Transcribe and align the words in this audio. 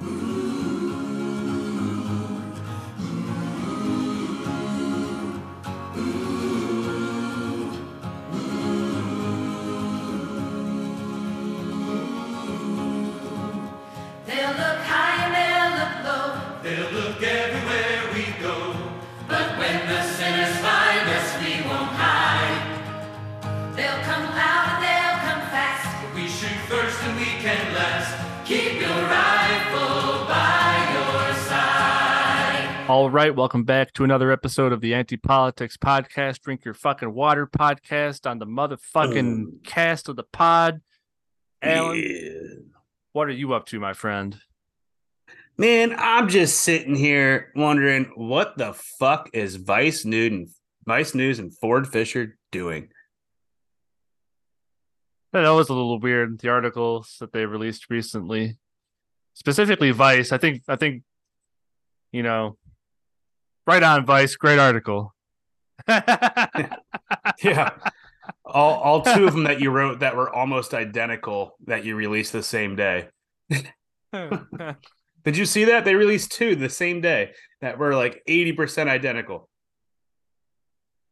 They'll 0.00 0.08
look 14.52 14.78
high 14.88 15.16
and 15.24 15.34
they'll 15.36 15.72
look 15.78 15.94
low. 16.06 16.28
They'll 16.62 16.92
look 16.92 17.22
everywhere 17.22 17.49
All 32.90 33.08
right, 33.08 33.32
welcome 33.32 33.62
back 33.62 33.92
to 33.92 34.02
another 34.02 34.32
episode 34.32 34.72
of 34.72 34.80
the 34.80 34.94
Anti 34.94 35.16
Politics 35.16 35.76
Podcast. 35.76 36.40
Drink 36.40 36.64
your 36.64 36.74
fucking 36.74 37.14
water 37.14 37.46
podcast 37.46 38.28
on 38.28 38.40
the 38.40 38.46
motherfucking 38.46 39.62
cast 39.62 40.08
of 40.08 40.16
the 40.16 40.24
pod. 40.24 40.80
Alan, 41.62 42.72
what 43.12 43.28
are 43.28 43.30
you 43.30 43.52
up 43.52 43.66
to, 43.66 43.78
my 43.78 43.92
friend? 43.92 44.40
Man, 45.56 45.94
I'm 45.96 46.28
just 46.28 46.62
sitting 46.62 46.96
here 46.96 47.52
wondering 47.54 48.10
what 48.16 48.58
the 48.58 48.72
fuck 48.72 49.30
is 49.32 49.54
Vice 49.54 50.04
News 50.04 50.32
and 50.32 50.48
Vice 50.84 51.14
News 51.14 51.38
and 51.38 51.56
Ford 51.56 51.86
Fischer 51.86 52.38
doing? 52.50 52.88
That 55.32 55.48
was 55.48 55.68
a 55.68 55.74
little 55.74 56.00
weird. 56.00 56.40
The 56.40 56.48
articles 56.48 57.18
that 57.20 57.32
they 57.32 57.46
released 57.46 57.88
recently, 57.88 58.58
specifically 59.34 59.92
Vice. 59.92 60.32
I 60.32 60.38
think. 60.38 60.64
I 60.66 60.74
think. 60.74 61.04
You 62.10 62.24
know, 62.24 62.58
right 63.66 63.82
on 63.82 64.04
Vice. 64.06 64.36
Great 64.36 64.58
article. 64.58 65.14
Yeah. 67.42 67.70
all 68.44 68.78
all 68.80 69.02
two 69.02 69.26
of 69.26 69.32
them 69.32 69.44
that 69.44 69.60
you 69.60 69.70
wrote 69.70 70.00
that 70.00 70.14
were 70.14 70.30
almost 70.32 70.74
identical 70.74 71.56
that 71.66 71.84
you 71.84 71.96
released 71.96 72.32
the 72.32 72.42
same 72.42 72.76
day. 72.76 73.08
Did 74.12 75.36
you 75.36 75.46
see 75.46 75.64
that? 75.64 75.84
They 75.84 75.94
released 75.94 76.32
two 76.32 76.54
the 76.54 76.68
same 76.68 77.00
day 77.00 77.32
that 77.60 77.78
were 77.78 77.94
like 77.94 78.22
80% 78.28 78.88
identical. 78.88 79.48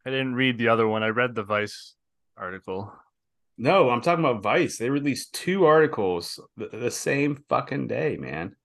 I 0.05 0.09
didn't 0.09 0.35
read 0.35 0.57
the 0.57 0.69
other 0.69 0.87
one. 0.87 1.03
I 1.03 1.09
read 1.09 1.35
the 1.35 1.43
Vice 1.43 1.95
article. 2.37 2.91
No, 3.57 3.89
I'm 3.89 4.01
talking 4.01 4.23
about 4.23 4.41
Vice. 4.41 4.77
They 4.77 4.89
released 4.89 5.33
two 5.33 5.65
articles 5.65 6.39
the, 6.57 6.67
the 6.67 6.91
same 6.91 7.43
fucking 7.49 7.87
day, 7.87 8.17
man. 8.17 8.55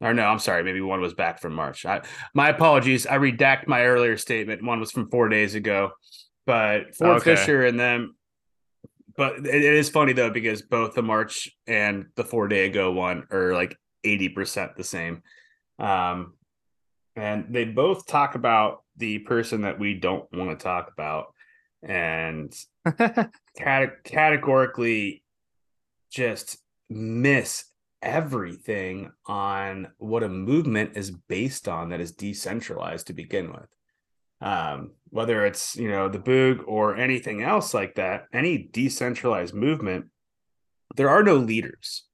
Or 0.00 0.14
no, 0.14 0.24
I'm 0.26 0.38
sorry. 0.38 0.62
Maybe 0.62 0.80
one 0.80 1.00
was 1.00 1.14
back 1.14 1.40
from 1.40 1.54
March. 1.54 1.84
I, 1.84 2.02
my 2.34 2.50
apologies. 2.50 3.06
I 3.06 3.18
redact 3.18 3.66
my 3.66 3.84
earlier 3.84 4.16
statement. 4.16 4.62
One 4.62 4.78
was 4.78 4.92
from 4.92 5.10
four 5.10 5.28
days 5.28 5.54
ago, 5.54 5.90
but 6.46 6.94
Ford 6.94 7.16
Okay. 7.18 7.34
Fischer 7.34 7.64
and 7.64 7.78
them. 7.78 8.14
But 9.16 9.38
it, 9.38 9.46
it 9.46 9.74
is 9.74 9.90
funny 9.90 10.12
though 10.12 10.30
because 10.30 10.62
both 10.62 10.94
the 10.94 11.02
March 11.02 11.50
and 11.66 12.06
the 12.14 12.22
four 12.22 12.46
day 12.46 12.66
ago 12.66 12.92
one 12.92 13.26
are 13.32 13.52
like 13.52 13.76
eighty 14.04 14.28
percent 14.28 14.76
the 14.76 14.84
same, 14.84 15.22
um, 15.80 16.34
and 17.16 17.46
they 17.50 17.64
both 17.64 18.06
talk 18.06 18.36
about 18.36 18.84
the 18.96 19.18
person 19.18 19.62
that 19.62 19.80
we 19.80 19.94
don't 19.94 20.32
want 20.32 20.56
to 20.56 20.62
talk 20.62 20.92
about, 20.92 21.34
and 21.82 22.54
cate- 23.56 24.04
categorically 24.04 25.24
just 26.12 26.58
miss 26.88 27.64
everything 28.02 29.10
on 29.26 29.88
what 29.98 30.22
a 30.22 30.28
movement 30.28 30.96
is 30.96 31.10
based 31.10 31.68
on 31.68 31.90
that 31.90 32.00
is 32.00 32.12
decentralized 32.12 33.08
to 33.08 33.12
begin 33.12 33.52
with. 33.52 33.68
Um, 34.40 34.92
whether 35.10 35.44
it's 35.46 35.74
you 35.74 35.90
know 35.90 36.08
the 36.08 36.18
Boog 36.18 36.62
or 36.66 36.96
anything 36.96 37.42
else 37.42 37.74
like 37.74 37.96
that, 37.96 38.26
any 38.32 38.68
decentralized 38.70 39.54
movement, 39.54 40.06
there 40.96 41.08
are 41.08 41.22
no 41.22 41.36
leaders. 41.36 42.04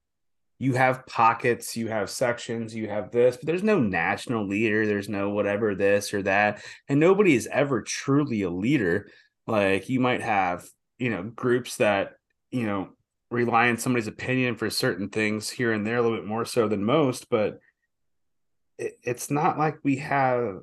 You 0.57 0.73
have 0.73 1.05
pockets, 1.05 1.75
you 1.75 1.89
have 1.89 2.09
sections, 2.09 2.73
you 2.73 2.87
have 2.87 3.11
this, 3.11 3.35
but 3.35 3.45
there's 3.45 3.61
no 3.61 3.79
national 3.79 4.47
leader. 4.47 4.87
There's 4.87 5.09
no 5.09 5.29
whatever 5.29 5.75
this 5.75 6.13
or 6.13 6.23
that, 6.23 6.63
and 6.87 6.99
nobody 6.99 7.35
is 7.35 7.47
ever 7.51 7.81
truly 7.81 8.41
a 8.41 8.49
leader. 8.49 9.09
Like 9.45 9.89
you 9.89 9.99
might 9.99 10.21
have, 10.21 10.65
you 10.97 11.11
know, 11.11 11.23
groups 11.23 11.77
that 11.77 12.13
you 12.49 12.65
know 12.65 12.89
rely 13.35 13.69
on 13.69 13.77
somebody's 13.77 14.07
opinion 14.07 14.55
for 14.55 14.69
certain 14.69 15.09
things 15.09 15.49
here 15.49 15.73
and 15.73 15.85
there 15.85 15.97
a 15.97 16.01
little 16.01 16.17
bit 16.17 16.25
more 16.25 16.45
so 16.45 16.67
than 16.67 16.83
most, 16.83 17.29
but 17.29 17.59
it, 18.77 18.93
it's 19.03 19.29
not 19.29 19.57
like 19.57 19.77
we 19.83 19.97
have 19.97 20.61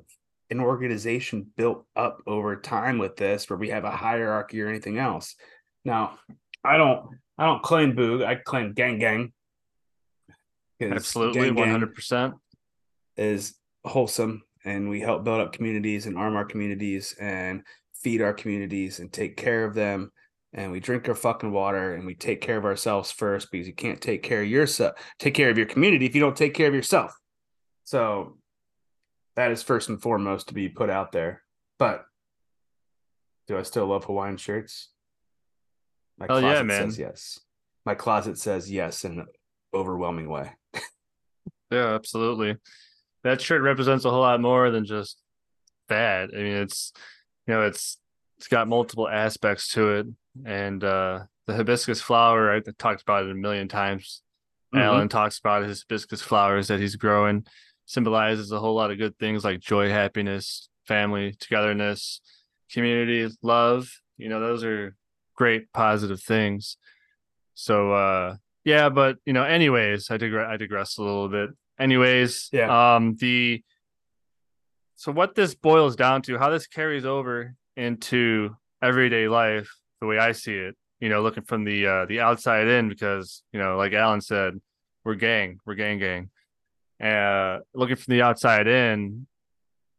an 0.49 0.59
organization 0.59 1.47
built 1.55 1.85
up 1.95 2.21
over 2.27 2.55
time 2.55 2.97
with 2.97 3.15
this 3.15 3.49
where 3.49 3.57
we 3.57 3.69
have 3.69 3.85
a 3.85 3.91
hierarchy 3.91 4.61
or 4.61 4.67
anything 4.67 4.97
else. 4.97 5.35
Now, 5.85 6.17
I 6.63 6.77
don't 6.77 7.07
I 7.37 7.45
don't 7.45 7.63
claim 7.63 7.93
Boog, 7.93 8.25
I 8.25 8.35
claim 8.35 8.73
Gang 8.73 8.99
Gang. 8.99 9.33
Absolutely, 10.81 11.41
Gang 11.45 11.55
Gang 11.55 11.71
hundred 11.71 11.93
percent. 11.93 12.35
is 13.17 13.55
wholesome 13.85 14.43
and 14.65 14.89
we 14.89 14.99
help 14.99 15.23
build 15.23 15.41
up 15.41 15.53
communities 15.53 16.05
and 16.05 16.17
arm 16.17 16.35
our 16.35 16.45
communities 16.45 17.15
and 17.19 17.63
feed 17.93 18.21
our 18.21 18.33
communities 18.33 18.99
and 18.99 19.11
take 19.11 19.37
care 19.37 19.65
of 19.65 19.73
them 19.73 20.11
and 20.53 20.71
we 20.71 20.79
drink 20.79 21.07
our 21.09 21.15
fucking 21.15 21.51
water 21.51 21.95
and 21.95 22.05
we 22.05 22.13
take 22.15 22.41
care 22.41 22.57
of 22.57 22.65
ourselves 22.65 23.11
first 23.11 23.51
because 23.51 23.67
you 23.67 23.73
can't 23.73 24.01
take 24.01 24.23
care 24.23 24.41
of 24.41 24.47
yourself 24.47 24.95
take 25.19 25.33
care 25.33 25.49
of 25.49 25.57
your 25.57 25.65
community 25.67 26.05
if 26.05 26.15
you 26.15 26.21
don't 26.21 26.37
take 26.37 26.53
care 26.53 26.67
of 26.67 26.73
yourself 26.73 27.15
so 27.83 28.37
that 29.35 29.51
is 29.51 29.63
first 29.63 29.89
and 29.89 30.01
foremost 30.01 30.47
to 30.47 30.53
be 30.53 30.69
put 30.69 30.89
out 30.89 31.11
there 31.11 31.41
but 31.79 32.05
do 33.47 33.57
i 33.57 33.63
still 33.63 33.87
love 33.87 34.05
hawaiian 34.05 34.37
shirts 34.37 34.89
my 36.17 36.27
Hell 36.27 36.41
yeah, 36.41 36.63
man. 36.63 36.89
says 36.89 36.99
yes 36.99 37.39
my 37.85 37.95
closet 37.95 38.37
says 38.37 38.71
yes 38.71 39.03
in 39.03 39.19
an 39.19 39.27
overwhelming 39.73 40.29
way 40.29 40.51
Yeah, 41.73 41.95
absolutely. 41.95 42.57
That 43.23 43.41
shirt 43.41 43.63
represents 43.63 44.05
a 44.05 44.11
whole 44.11 44.21
lot 44.21 44.39
more 44.39 44.69
than 44.69 44.85
just 44.85 45.17
that. 45.89 46.29
I 46.31 46.37
mean, 46.37 46.57
it's 46.57 46.93
you 47.47 47.53
know, 47.53 47.63
it's 47.63 47.97
it's 48.37 48.47
got 48.47 48.67
multiple 48.67 49.09
aspects 49.09 49.69
to 49.73 49.89
it, 49.95 50.07
and 50.45 50.83
uh 50.83 51.19
the 51.45 51.53
hibiscus 51.55 52.01
flower 52.01 52.51
I 52.51 52.61
talked 52.77 53.01
about 53.01 53.25
it 53.25 53.31
a 53.31 53.35
million 53.35 53.67
times. 53.67 54.21
Mhm. 54.73 54.81
Alan 54.81 55.09
talks 55.09 55.37
about 55.39 55.63
his 55.63 55.83
hibiscus 55.83 56.21
flowers 56.21 56.67
that 56.69 56.79
he's 56.79 56.95
growing, 56.95 57.45
symbolizes 57.85 58.51
a 58.51 58.59
whole 58.59 58.75
lot 58.75 58.91
of 58.91 58.97
good 58.97 59.17
things 59.19 59.43
like 59.43 59.59
joy, 59.59 59.89
happiness, 59.89 60.69
family, 60.87 61.35
togetherness, 61.39 62.21
community, 62.71 63.29
love. 63.41 63.89
You 64.17 64.29
know, 64.29 64.39
those 64.39 64.63
are 64.63 64.95
great 65.35 65.71
positive 65.73 66.21
things. 66.21 66.77
So 67.55 67.91
uh 67.93 68.35
yeah, 68.65 68.89
but 68.89 69.17
you 69.25 69.33
know, 69.33 69.43
anyways, 69.43 70.09
I 70.09 70.17
digress 70.17 70.47
I 70.49 70.57
digress 70.57 70.97
a 70.97 71.03
little 71.03 71.29
bit. 71.29 71.49
Anyways, 71.79 72.49
Yeah. 72.53 72.95
um 72.95 73.15
the 73.19 73.63
so 74.95 75.11
what 75.11 75.35
this 75.35 75.53
boils 75.53 75.95
down 75.95 76.21
to, 76.23 76.37
how 76.37 76.49
this 76.49 76.65
carries 76.67 77.03
over 77.05 77.55
into 77.75 78.55
everyday 78.81 79.27
life, 79.27 79.69
the 80.03 80.07
way 80.07 80.17
I 80.19 80.33
see 80.33 80.53
it, 80.53 80.75
you 80.99 81.07
know, 81.07 81.21
looking 81.23 81.43
from 81.45 81.63
the 81.63 81.87
uh 81.87 82.05
the 82.05 82.19
outside 82.19 82.67
in, 82.67 82.89
because 82.89 83.41
you 83.53 83.59
know, 83.59 83.77
like 83.77 83.93
Alan 83.93 84.19
said, 84.19 84.59
we're 85.05 85.15
gang, 85.15 85.59
we're 85.65 85.75
gang 85.75 85.97
gang. 85.97 86.29
Uh 87.01 87.59
looking 87.73 87.95
from 87.95 88.11
the 88.13 88.21
outside 88.21 88.67
in, 88.67 89.27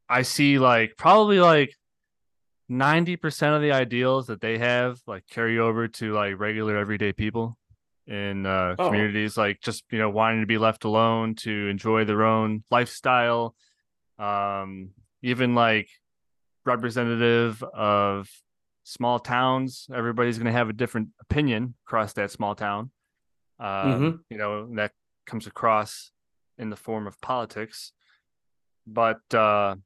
I 0.07 0.21
see 0.23 0.59
like 0.59 0.97
probably 0.99 1.41
like 1.41 1.75
90% 2.71 3.57
of 3.57 3.63
the 3.63 3.73
ideals 3.73 4.27
that 4.27 4.41
they 4.43 4.59
have 4.59 4.99
like 5.07 5.25
carry 5.31 5.59
over 5.59 5.89
to 5.89 6.13
like 6.13 6.39
regular 6.39 6.77
everyday 6.77 7.13
people 7.13 7.57
in 8.07 8.45
uh 8.45 8.75
Oh. 8.79 8.87
communities 8.87 9.39
like 9.39 9.61
just 9.63 9.85
you 9.91 9.99
know 9.99 10.11
wanting 10.11 10.41
to 10.41 10.47
be 10.47 10.59
left 10.59 10.85
alone 10.85 11.35
to 11.35 11.69
enjoy 11.69 12.05
their 12.05 12.23
own 12.25 12.63
lifestyle 12.71 13.55
um 14.19 14.91
even 15.23 15.55
like 15.55 15.89
representative 16.67 17.63
of 17.63 18.29
small 18.85 19.19
towns 19.19 19.89
everybody's 19.93 20.37
going 20.39 20.47
to 20.47 20.53
have 20.53 20.69
a 20.69 20.73
different 20.75 21.09
opinion 21.21 21.75
across 21.87 22.13
that 22.13 22.31
small 22.31 22.55
town. 22.55 22.91
Um 23.59 23.69
Mhm. 23.69 24.21
you 24.31 24.37
know 24.37 24.69
that 24.77 24.93
comes 25.27 25.47
across 25.47 26.13
in 26.59 26.71
the 26.71 26.77
form 26.77 27.07
of 27.07 27.21
politics. 27.21 27.93
But 28.87 29.23
uh 29.35 29.77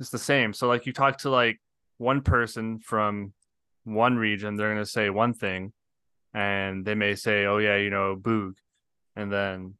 it's 0.00 0.10
the 0.10 0.18
same. 0.18 0.52
So 0.52 0.66
like 0.66 0.86
you 0.86 0.92
talk 0.92 1.18
to 1.18 1.30
like 1.30 1.60
one 1.98 2.22
person 2.22 2.80
from 2.80 3.32
one 3.84 4.16
region 4.16 4.56
they're 4.56 4.72
going 4.72 4.82
to 4.84 4.90
say 4.90 5.10
one 5.10 5.34
thing 5.34 5.72
and 6.32 6.84
they 6.86 6.94
may 6.94 7.14
say 7.14 7.44
oh 7.44 7.58
yeah 7.58 7.76
you 7.76 7.90
know 7.90 8.16
boog. 8.16 8.54
And 9.14 9.30
then 9.32 9.74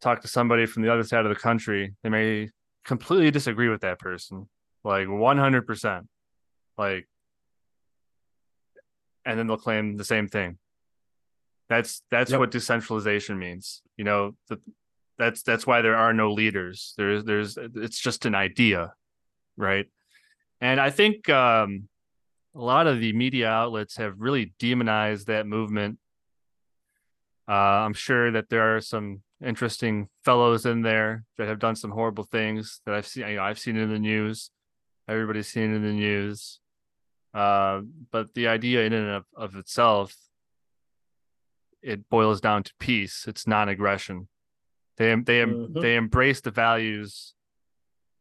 talk 0.00 0.20
to 0.20 0.28
somebody 0.28 0.66
from 0.66 0.82
the 0.82 0.92
other 0.92 1.02
side 1.02 1.24
of 1.24 1.30
the 1.30 1.40
country 1.40 1.94
they 2.02 2.10
may 2.10 2.50
completely 2.84 3.30
disagree 3.30 3.68
with 3.70 3.80
that 3.80 3.98
person 3.98 4.48
like 4.84 5.08
100% 5.08 6.06
like 6.78 7.08
and 9.24 9.38
then 9.38 9.46
they'll 9.46 9.56
claim 9.56 9.96
the 9.96 10.04
same 10.04 10.28
thing 10.28 10.58
That's 11.68 12.02
that's 12.10 12.30
Yep. 12.30 12.40
what 12.40 12.50
decentralization 12.52 13.38
means. 13.38 13.82
You 13.96 14.04
know, 14.04 14.36
the, 14.48 14.60
that's 15.18 15.42
that's 15.42 15.66
why 15.66 15.82
there 15.82 15.96
are 15.96 16.12
no 16.12 16.32
leaders. 16.32 16.94
There's 16.96 17.24
there's 17.24 17.58
it's 17.58 17.98
just 17.98 18.26
an 18.26 18.34
idea, 18.36 18.92
right? 19.56 19.86
And 20.60 20.78
I 20.80 20.90
think 20.90 21.28
um, 21.28 21.88
a 22.54 22.60
lot 22.60 22.86
of 22.86 23.00
the 23.00 23.12
media 23.12 23.48
outlets 23.48 23.96
have 23.96 24.14
really 24.20 24.54
demonized 24.60 25.26
that 25.26 25.46
movement. 25.46 25.98
Uh, 27.48 27.84
I'm 27.86 27.94
sure 27.94 28.30
that 28.32 28.48
there 28.48 28.76
are 28.76 28.80
some 28.80 29.22
interesting 29.44 30.08
fellows 30.24 30.66
in 30.66 30.82
there 30.82 31.24
that 31.36 31.48
have 31.48 31.58
done 31.58 31.76
some 31.76 31.90
horrible 31.90 32.24
things 32.24 32.80
that 32.84 32.94
I've 32.94 33.06
seen. 33.06 33.26
You 33.28 33.36
know, 33.36 33.42
I've 33.42 33.58
seen 33.58 33.76
in 33.76 33.90
the 33.90 33.98
news. 33.98 34.50
Everybody's 35.08 35.48
seen 35.48 35.74
in 35.74 35.82
the 35.82 35.92
news. 35.92 36.60
Uh, 37.36 37.82
but 38.10 38.32
the 38.32 38.48
idea 38.48 38.84
in 38.86 38.94
and 38.94 39.10
of, 39.10 39.24
of 39.36 39.56
itself, 39.56 40.14
it 41.82 42.08
boils 42.08 42.40
down 42.40 42.62
to 42.62 42.72
peace. 42.80 43.26
It's 43.28 43.46
non-aggression. 43.46 44.28
They 44.96 45.14
they 45.16 45.44
Mhm. 45.44 45.82
they 45.82 45.96
embrace 45.96 46.40
the 46.40 46.50
values 46.50 47.34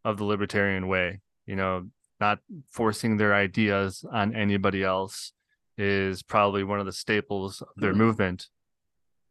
of 0.03 0.17
the 0.17 0.25
libertarian 0.25 0.87
way. 0.87 1.21
You 1.45 1.55
know, 1.55 1.89
not 2.19 2.39
forcing 2.69 3.15
their 3.15 3.33
ideas 3.33 4.03
on 4.11 4.35
anybody 4.35 4.83
else 4.83 5.31
is 5.77 6.21
probably 6.21 6.63
one 6.65 6.81
of 6.81 6.85
the 6.85 6.91
staples 6.91 7.61
of 7.61 7.69
their 7.77 7.93
movement 7.93 8.49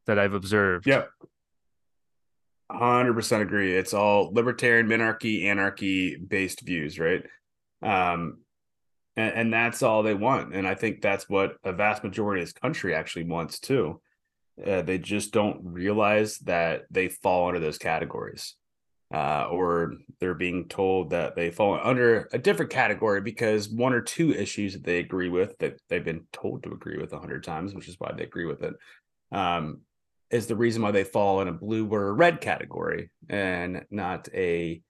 that 0.06 0.19
I've 0.19 0.32
observed. 0.34 0.86
Yep. 0.86 1.10
100% 2.70 3.42
agree. 3.42 3.76
It's 3.76 3.92
all 3.94 4.32
libertarian, 4.32 4.86
minarchy, 4.86 5.44
anarchy 5.44 6.16
based 6.16 6.60
views, 6.62 6.98
right? 6.98 7.25
Um, 7.82 8.44
and, 9.16 9.34
and 9.34 9.52
that's 9.52 9.82
all 9.82 10.02
they 10.02 10.14
want. 10.14 10.55
And 10.55 10.66
I 10.66 10.75
think 10.75 11.00
that's 11.00 11.28
what 11.28 11.56
a 11.64 11.72
vast 11.72 12.05
majority 12.05 12.43
of 12.43 12.49
this 12.49 12.52
country 12.52 12.94
actually 12.94 13.25
wants 13.25 13.58
too. 13.58 14.00
Uh, 14.64 14.82
they 14.82 14.99
just 14.99 15.32
don't 15.32 15.61
realize 15.64 16.38
that 16.40 16.82
they 16.90 17.08
fall 17.08 17.49
under 17.49 17.61
those 17.61 17.78
categories. 17.78 18.55
Uh, 19.12 19.46
or 19.52 19.94
they're 20.19 20.34
being 20.34 20.66
told 20.66 21.11
that 21.11 21.37
they 21.37 21.49
fall 21.49 21.78
under 21.81 22.28
a 22.32 22.38
different 22.38 22.70
category 22.70 23.20
because 23.20 23.69
one 23.69 23.93
or 23.93 24.00
two 24.00 24.32
issues 24.32 24.72
that 24.72 24.82
they 24.82 24.99
agree 24.99 25.28
with 25.28 25.56
that 25.58 25.78
they've 25.88 26.05
been 26.05 26.25
told 26.32 26.62
to 26.62 26.72
agree 26.72 26.99
with 26.99 27.12
a 27.12 27.19
hundred 27.19 27.44
times, 27.44 27.75
which 27.75 27.87
is 27.87 27.94
why 28.00 28.10
they 28.17 28.25
agree 28.25 28.46
with 28.46 28.62
it, 28.62 28.75
um, 29.31 29.82
is 30.31 30.49
the 30.49 30.56
reason 30.56 30.82
why 30.82 30.90
they 30.90 31.05
fall 31.05 31.43
in 31.43 31.49
a 31.49 31.52
blue 31.52 31.87
or 31.87 32.08
a 32.08 32.12
red 32.12 32.40
category 32.40 33.10
and 33.28 33.84
not 33.90 34.28
a 34.34 34.82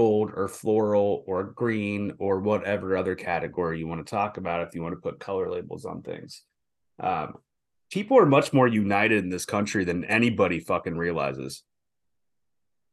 gold 0.00 0.32
or 0.34 0.48
floral 0.48 1.22
or 1.26 1.44
green 1.44 2.14
or 2.18 2.40
whatever 2.40 2.96
other 2.96 3.14
category 3.14 3.78
you 3.78 3.86
want 3.86 4.04
to 4.04 4.10
talk 4.10 4.38
about 4.38 4.66
if 4.66 4.74
you 4.74 4.82
want 4.82 4.94
to 4.94 5.00
put 5.00 5.20
color 5.20 5.50
labels 5.50 5.84
on 5.84 6.00
things. 6.00 6.42
Um, 6.98 7.34
people 7.92 8.18
are 8.18 8.24
much 8.24 8.50
more 8.54 8.66
united 8.66 9.22
in 9.22 9.28
this 9.28 9.44
country 9.44 9.84
than 9.84 10.06
anybody 10.06 10.58
fucking 10.58 10.96
realizes. 10.96 11.62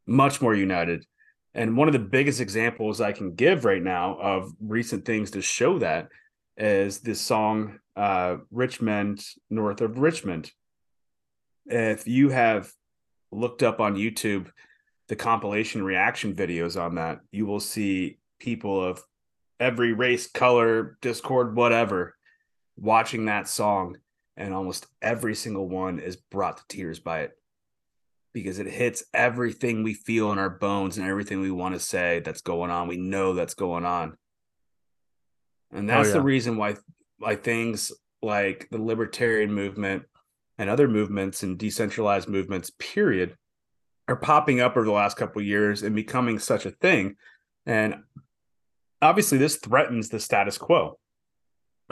Much 0.06 0.42
more 0.42 0.54
united. 0.54 1.06
And 1.54 1.78
one 1.78 1.88
of 1.88 1.94
the 1.94 2.10
biggest 2.18 2.42
examples 2.42 3.00
I 3.00 3.14
can 3.14 3.36
give 3.36 3.64
right 3.64 3.82
now 3.82 4.18
of 4.20 4.52
recent 4.60 5.06
things 5.06 5.32
to 5.32 5.42
show 5.42 5.80
that 5.80 6.10
is 6.58 7.00
this 7.00 7.22
song, 7.22 7.80
uh, 7.96 8.36
Rich 8.52 8.82
Men, 8.82 9.18
North 9.50 9.80
of 9.80 9.98
Richmond. 9.98 10.52
If 11.68 12.06
you 12.06 12.32
have 12.32 12.70
looked 13.32 13.64
up 13.64 13.80
on 13.80 13.96
YouTube 13.96 14.50
the 15.08 15.16
compilation 15.16 15.84
reaction 15.84 16.36
videos 16.36 16.80
on 16.80 16.96
that, 16.96 17.20
you 17.32 17.46
will 17.46 17.60
see 17.60 18.20
people 18.40 18.84
of 18.84 19.02
every 19.60 19.94
race, 19.94 20.28
color, 20.28 20.98
Discord, 21.02 21.56
whatever, 21.56 22.16
watching 22.76 23.26
that 23.26 23.48
song. 23.48 23.98
And 24.36 24.54
almost 24.54 24.86
every 25.02 25.34
single 25.34 25.68
one 25.68 26.00
is 26.00 26.16
brought 26.16 26.58
to 26.58 26.64
tears 26.70 27.00
by 27.00 27.22
it 27.22 27.32
because 28.34 28.60
it 28.60 28.68
hits 28.68 29.04
everything 29.14 29.82
we 29.82 29.96
feel 29.96 30.32
in 30.32 30.38
our 30.38 30.50
bones 30.50 31.00
and 31.00 31.08
everything 31.08 31.42
we 31.42 31.50
want 31.50 31.74
to 31.74 31.80
say 31.80 32.20
that's 32.20 32.42
going 32.42 32.70
on. 32.70 32.88
We 32.88 32.98
know 32.98 33.34
that's 33.34 33.56
going 33.56 33.84
on. 33.84 34.16
And 35.72 35.90
oh, 35.90 35.94
that's 35.96 36.10
yeah. 36.10 36.14
the 36.14 36.22
reason 36.22 36.58
why 36.58 36.76
why 37.18 37.36
things 37.36 37.92
like 38.22 38.68
the 38.70 38.78
libertarian 38.78 39.52
movement 39.52 40.04
and 40.60 40.70
other 40.70 40.88
movements 40.88 41.42
and 41.42 41.58
decentralized 41.58 42.28
movements, 42.28 42.72
period, 42.78 43.36
are 44.08 44.16
popping 44.16 44.62
up 44.62 44.78
over 44.78 44.86
the 44.86 44.92
last 44.92 45.18
couple 45.18 45.42
of 45.42 45.48
years 45.48 45.84
and 45.84 45.96
becoming 45.96 46.40
such 46.40 46.66
a 46.66 46.72
thing. 46.72 47.16
And 47.66 47.96
obviously, 49.02 49.38
this 49.38 49.58
threatens 49.58 50.10
the 50.10 50.20
status 50.20 50.58
quo. 50.58 50.98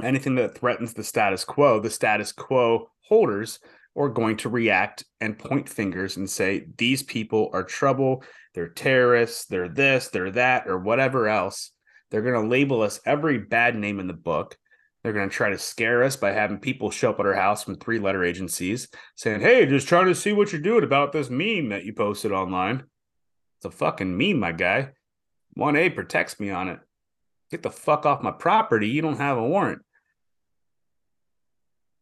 Anything 0.01 0.35
that 0.35 0.57
threatens 0.57 0.93
the 0.93 1.03
status 1.03 1.45
quo, 1.45 1.79
the 1.79 1.89
status 1.89 2.31
quo 2.31 2.89
holders 3.01 3.59
are 3.97 4.09
going 4.09 4.35
to 4.37 4.49
react 4.49 5.05
and 5.21 5.39
point 5.39 5.69
fingers 5.69 6.17
and 6.17 6.29
say, 6.29 6.67
these 6.77 7.01
people 7.01 7.49
are 7.53 7.63
trouble. 7.63 8.23
They're 8.53 8.67
terrorists. 8.67 9.45
They're 9.45 9.69
this, 9.69 10.09
they're 10.09 10.31
that, 10.31 10.67
or 10.67 10.77
whatever 10.79 11.29
else. 11.29 11.71
They're 12.11 12.21
going 12.21 12.41
to 12.41 12.49
label 12.49 12.81
us 12.81 12.99
every 13.05 13.37
bad 13.37 13.75
name 13.75 13.99
in 13.99 14.07
the 14.07 14.13
book. 14.13 14.57
They're 15.05 15.13
going 15.13 15.29
to 15.29 15.35
try 15.35 15.51
to 15.51 15.57
scare 15.59 16.01
us 16.01 16.15
by 16.15 16.31
having 16.31 16.57
people 16.57 16.89
show 16.89 17.11
up 17.11 17.19
at 17.19 17.27
our 17.27 17.35
house 17.35 17.63
from 17.63 17.75
three 17.75 17.99
letter 17.99 18.23
agencies 18.23 18.87
saying, 19.15 19.39
Hey, 19.39 19.67
just 19.67 19.87
trying 19.87 20.07
to 20.07 20.15
see 20.15 20.33
what 20.33 20.51
you're 20.51 20.59
doing 20.59 20.83
about 20.83 21.11
this 21.11 21.29
meme 21.29 21.69
that 21.69 21.85
you 21.85 21.93
posted 21.93 22.31
online. 22.31 22.85
It's 23.59 23.65
a 23.65 23.69
fucking 23.69 24.17
meme, 24.17 24.39
my 24.39 24.51
guy. 24.51 24.93
1A 25.59 25.93
protects 25.93 26.39
me 26.39 26.49
on 26.49 26.69
it. 26.69 26.79
Get 27.51 27.61
the 27.61 27.69
fuck 27.69 28.07
off 28.07 28.23
my 28.23 28.31
property. 28.31 28.87
You 28.87 29.03
don't 29.03 29.19
have 29.19 29.37
a 29.37 29.47
warrant. 29.47 29.83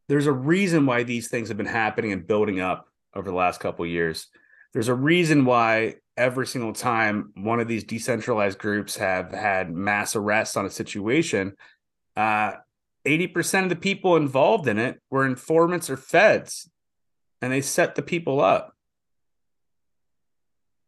There's 0.07 0.27
a 0.27 0.31
reason 0.31 0.85
why 0.85 1.03
these 1.03 1.27
things 1.27 1.49
have 1.49 1.57
been 1.57 1.65
happening 1.65 2.13
and 2.13 2.25
building 2.25 2.61
up 2.61 2.87
over 3.13 3.29
the 3.29 3.35
last 3.35 3.59
couple 3.59 3.85
years. 3.85 4.27
There's 4.71 4.87
a 4.87 4.95
reason 4.95 5.43
why 5.43 5.95
every 6.15 6.47
single 6.47 6.71
time 6.71 7.33
one 7.35 7.59
of 7.59 7.67
these 7.67 7.83
decentralized 7.83 8.59
groups 8.59 8.95
have 8.95 9.33
had 9.33 9.75
mass 9.75 10.15
arrests 10.15 10.55
on 10.55 10.65
a 10.65 10.69
situation, 10.69 11.57
uh, 12.15 12.53
80% 13.05 13.63
of 13.63 13.69
the 13.69 13.75
people 13.75 14.15
involved 14.15 14.67
in 14.67 14.79
it 14.79 15.01
were 15.09 15.25
informants 15.25 15.89
or 15.89 15.97
feds, 15.97 16.69
and 17.41 17.51
they 17.51 17.61
set 17.61 17.95
the 17.95 18.01
people 18.01 18.39
up. 18.39 18.73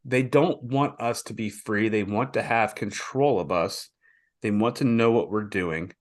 They 0.06 0.24
don't 0.24 0.64
want 0.64 1.02
us 1.02 1.24
to 1.24 1.34
be 1.34 1.50
free. 1.50 1.90
They 1.90 2.04
want 2.04 2.34
to 2.34 2.44
have 2.44 2.76
control 2.76 3.40
of 3.40 3.52
us. 3.52 3.90
They 4.42 4.52
want 4.52 4.78
to 4.78 4.84
know 4.84 5.12
what 5.12 5.32
we're 5.32 5.44
doing 5.44 5.94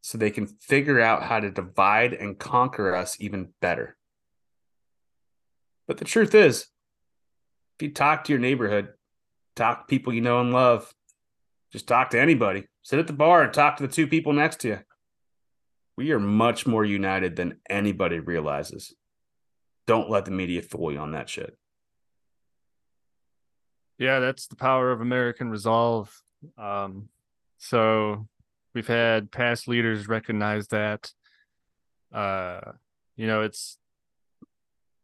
so 0.00 0.16
they 0.16 0.30
can 0.30 0.46
figure 0.46 1.00
out 1.00 1.24
how 1.24 1.40
to 1.40 1.50
divide 1.50 2.14
and 2.14 2.38
conquer 2.38 2.94
us 2.94 3.16
even 3.20 3.50
better. 3.60 3.96
But 5.86 5.98
the 5.98 6.04
truth 6.04 6.34
is, 6.34 6.68
if 7.76 7.82
you 7.82 7.92
talk 7.92 8.24
to 8.24 8.32
your 8.32 8.40
neighborhood, 8.40 8.90
talk 9.56 9.80
to 9.80 9.90
people 9.90 10.14
you 10.14 10.20
know 10.20 10.40
and 10.40 10.52
love, 10.52 10.94
just 11.72 11.88
talk 11.88 12.10
to 12.10 12.20
anybody, 12.20 12.64
sit 12.82 12.98
at 12.98 13.06
the 13.06 13.12
bar 13.12 13.42
and 13.42 13.52
talk 13.52 13.76
to 13.76 13.86
the 13.86 13.92
two 13.92 14.06
people 14.06 14.32
next 14.32 14.60
to 14.60 14.68
you. 14.68 14.78
We 16.00 16.12
are 16.12 16.18
much 16.18 16.66
more 16.66 16.82
united 16.82 17.36
than 17.36 17.58
anybody 17.68 18.20
realizes. 18.20 18.94
Don't 19.86 20.08
let 20.08 20.24
the 20.24 20.30
media 20.30 20.62
fool 20.62 20.90
you 20.90 20.98
on 20.98 21.12
that 21.12 21.28
shit. 21.28 21.58
Yeah, 23.98 24.18
that's 24.18 24.46
the 24.46 24.56
power 24.56 24.92
of 24.92 25.02
American 25.02 25.50
resolve. 25.50 26.10
Um, 26.56 27.10
so 27.58 28.26
we've 28.74 28.86
had 28.86 29.30
past 29.30 29.68
leaders 29.68 30.08
recognize 30.08 30.68
that. 30.68 31.12
Uh, 32.10 32.60
you 33.16 33.26
know, 33.26 33.42
it's 33.42 33.76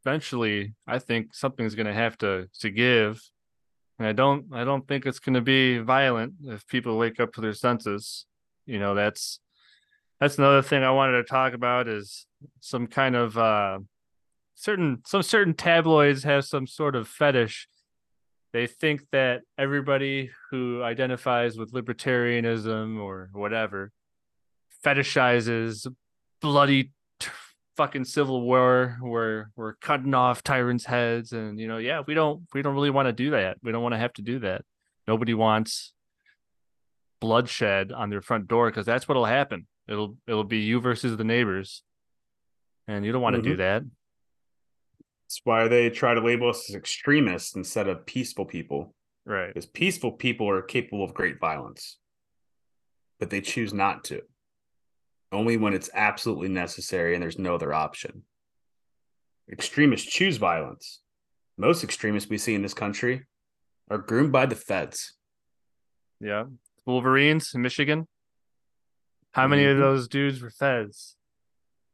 eventually 0.03 0.73
I 0.87 0.99
think 0.99 1.35
something's 1.35 1.75
going 1.75 1.89
to 1.89 1.93
have 1.93 2.17
to 2.19 2.49
to 2.61 2.71
give, 2.71 3.21
and 3.99 4.09
I 4.09 4.13
don't 4.13 4.47
I 4.51 4.65
don't 4.65 4.89
think 4.89 5.05
it's 5.05 5.19
going 5.19 5.35
to 5.35 5.43
be 5.43 5.77
violent 5.77 6.37
if 6.45 6.67
people 6.67 6.97
wake 6.97 7.21
up 7.21 7.35
to 7.35 7.43
their 7.43 7.53
senses. 7.53 8.25
You 8.65 8.79
know, 8.79 8.95
that's 8.95 9.41
that's 10.21 10.39
another 10.39 10.63
thing 10.63 10.83
I 10.83 10.91
wanted 10.93 11.19
to 11.19 11.25
talk 11.25 11.53
about 11.53 11.89
is 11.89 12.27
some 12.61 12.87
kind 12.87 13.15
of 13.15 13.37
uh 13.37 13.79
certain 14.55 15.03
some 15.07 15.23
certain 15.23 15.55
tabloids 15.55 16.25
have 16.25 16.45
some 16.45 16.67
sort 16.67 16.97
of 16.97 17.09
fetish. 17.09 17.69
They 18.53 18.67
think 18.67 19.03
that 19.13 19.43
everybody 19.59 20.31
who 20.51 20.83
identifies 20.83 21.59
with 21.59 21.73
libertarianism 21.73 22.99
or 22.99 23.29
whatever 23.33 23.93
fetishizes 24.85 25.87
bloody 26.41 26.93
t- 27.19 27.29
fucking 27.77 28.05
civil 28.05 28.41
war 28.41 28.97
where 29.03 29.51
we're 29.57 29.75
cutting 29.75 30.15
off 30.15 30.43
tyrants 30.43 30.85
heads 30.87 31.33
and 31.33 31.59
you 31.59 31.67
know 31.67 31.79
yeah 31.79 32.03
we 32.07 32.15
don't 32.15 32.43
we 32.55 32.63
don't 32.63 32.75
really 32.75 32.91
want 32.91 33.07
to 33.07 33.13
do 33.13 33.31
that. 33.31 33.59
We 33.63 33.73
don't 33.73 33.83
want 33.83 33.93
to 33.95 33.99
have 33.99 34.15
to 34.15 34.23
do 34.23 34.39
that. 34.39 34.63
Nobody 35.07 35.35
wants 35.35 35.93
bloodshed 37.21 37.93
on 37.93 38.09
their 38.09 38.23
front 38.23 38.49
door 38.49 38.71
because 38.71 38.87
that's 38.87 39.07
what'll 39.07 39.27
happen 39.27 39.67
it'll 39.89 40.17
it'll 40.27 40.45
be 40.45 40.59
you 40.59 40.81
versus 40.81 41.17
the 41.17 41.25
neighbors 41.25 41.83
and 42.89 43.05
you 43.05 43.13
don't 43.13 43.23
want 43.23 43.37
to 43.37 43.43
do 43.43 43.55
Mhm. 43.55 43.59
that 43.59 43.83
That's 45.25 45.41
why 45.45 45.69
they 45.69 45.91
try 45.91 46.15
to 46.15 46.21
label 46.21 46.49
us 46.51 46.69
as 46.71 46.77
extremists 46.77 47.55
instead 47.57 47.89
of 47.89 48.07
peaceful 48.07 48.45
people. 48.47 48.95
right 49.25 49.49
Because 49.49 49.67
peaceful 49.67 50.13
people 50.13 50.49
are 50.49 50.63
capable 50.63 51.03
of 51.05 51.13
great 51.15 51.41
violence, 51.41 51.99
but 53.19 53.31
they 53.31 53.41
choose 53.41 53.73
not 53.75 54.05
to. 54.05 54.23
Only 55.33 55.57
when 55.57 55.75
it's 55.75 55.91
absolutely 55.93 56.49
necessary 56.49 57.15
and 57.15 57.23
there's 57.23 57.39
no 57.39 57.55
other 57.57 57.73
option. 57.75 58.25
extremists 59.51 60.11
choose 60.13 60.37
violence. 60.39 61.01
Most 61.57 61.85
extremists 61.85 62.29
we 62.29 62.37
see 62.39 62.55
in 62.55 62.63
this 62.63 62.75
country 62.75 63.25
are 63.91 63.99
groomed 63.99 64.33
by 64.33 64.45
the 64.47 64.57
feds. 64.57 65.15
Yeah. 66.21 66.45
Wolverines 66.85 67.55
in 67.55 67.63
Michigan. 67.63 68.09
How 69.37 69.47
many 69.47 69.65
of 69.67 69.77
Mhm. 69.77 69.81
those 69.81 70.09
dudes 70.09 70.41
were 70.41 70.49
feds? 70.49 71.15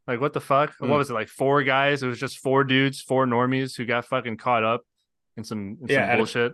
Like 0.07 0.21
what 0.21 0.33
the 0.33 0.41
fuck? 0.41 0.77
Mm. 0.79 0.89
What 0.89 0.99
was 0.99 1.11
it? 1.11 1.15
Like 1.15 1.29
four 1.29 1.65
guys? 1.65 2.03
It 2.03 2.07
was 2.07 2.21
just 2.21 2.39
four 2.39 2.63
dudes, 2.63 3.01
four 3.01 3.27
normies 3.27 3.77
who 3.77 3.85
got 3.85 4.05
fucking 4.07 4.37
caught 4.37 4.63
up 4.63 4.83
in 5.37 5.43
some, 5.43 5.77
in 5.81 5.89
Yeah, 5.89 5.97
some 5.97 6.03
out 6.05 6.11
of- 6.13 6.19
bullshit. 6.19 6.53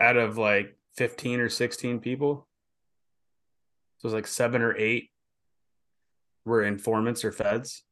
Out 0.00 0.16
of 0.16 0.36
like 0.36 0.76
15 0.96 1.38
or 1.38 1.48
16 1.48 2.00
people. 2.00 2.48
So 3.98 4.06
it 4.06 4.08
was 4.08 4.14
like 4.14 4.26
seven 4.26 4.62
or 4.62 4.76
eight 4.76 5.12
were 6.44 6.64
informants 6.64 7.24
or 7.24 7.30
feds. 7.30 7.84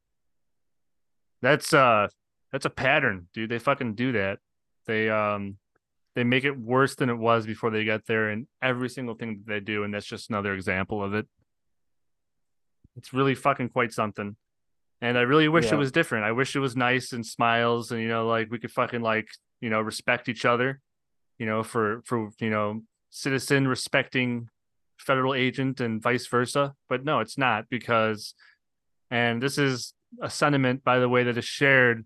That's 1.41 1.73
uh 1.73 2.09
that's 2.51 2.67
a 2.67 2.71
pattern, 2.71 3.29
dude. 3.33 3.49
They 3.49 3.59
fucking 3.61 3.95
do 3.95 4.11
that. 4.13 4.41
They 4.87 5.09
um 5.09 5.57
they 6.17 6.25
make 6.25 6.43
it 6.45 6.59
worse 6.59 6.97
than 6.97 7.11
it 7.11 7.15
was 7.17 7.47
before 7.47 7.71
they 7.71 7.85
get 7.85 8.07
there 8.07 8.29
and 8.29 8.47
every 8.61 8.89
single 8.91 9.15
thing 9.15 9.39
that 9.39 9.47
they 9.47 9.61
do, 9.61 9.85
and 9.85 9.95
that's 9.95 10.05
just 10.07 10.31
another 10.31 10.53
example 10.53 11.03
of 11.03 11.15
it. 11.15 11.29
It's 12.97 13.13
really 13.13 13.35
fucking 13.35 13.71
quite 13.71 13.93
something. 13.93 14.37
And 15.01 15.19
I 15.19 15.23
really 15.23 15.49
wish 15.49 15.67
Yeah. 15.67 15.75
it 15.75 15.79
was 15.79 15.93
different. 15.93 16.25
I 16.25 16.33
wish 16.33 16.55
it 16.55 16.61
was 16.61 16.77
nice 16.77 17.13
and 17.13 17.27
smiles 17.27 17.91
and 17.91 18.01
you 18.01 18.09
know, 18.09 18.27
like 18.27 18.51
we 18.51 18.59
could 18.59 18.71
fucking 18.71 19.01
like, 19.03 19.29
you 19.61 19.71
know, 19.71 19.81
respect 19.81 20.29
each 20.29 20.45
other, 20.45 20.81
you 21.39 21.47
know, 21.47 21.63
for 21.63 22.03
for 22.05 22.31
you 22.41 22.51
know, 22.51 22.83
citizen 23.11 23.67
respecting 23.67 24.49
federal 24.99 25.35
agent 25.35 25.81
and 25.81 26.01
vice 26.01 26.27
versa. 26.29 26.75
But 26.89 27.05
no, 27.05 27.21
it's 27.21 27.37
not 27.37 27.69
because 27.69 28.35
and 29.11 29.43
this 29.43 29.59
is 29.59 29.95
a 30.21 30.31
sentiment 30.31 30.85
by 30.85 30.99
the 30.99 31.09
way 31.09 31.25
that 31.25 31.37
is 31.39 31.45
shared 31.45 32.05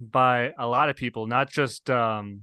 by 0.00 0.52
a 0.58 0.66
lot 0.66 0.88
of 0.90 0.96
people 0.96 1.26
not 1.26 1.50
just 1.50 1.88
um 1.90 2.42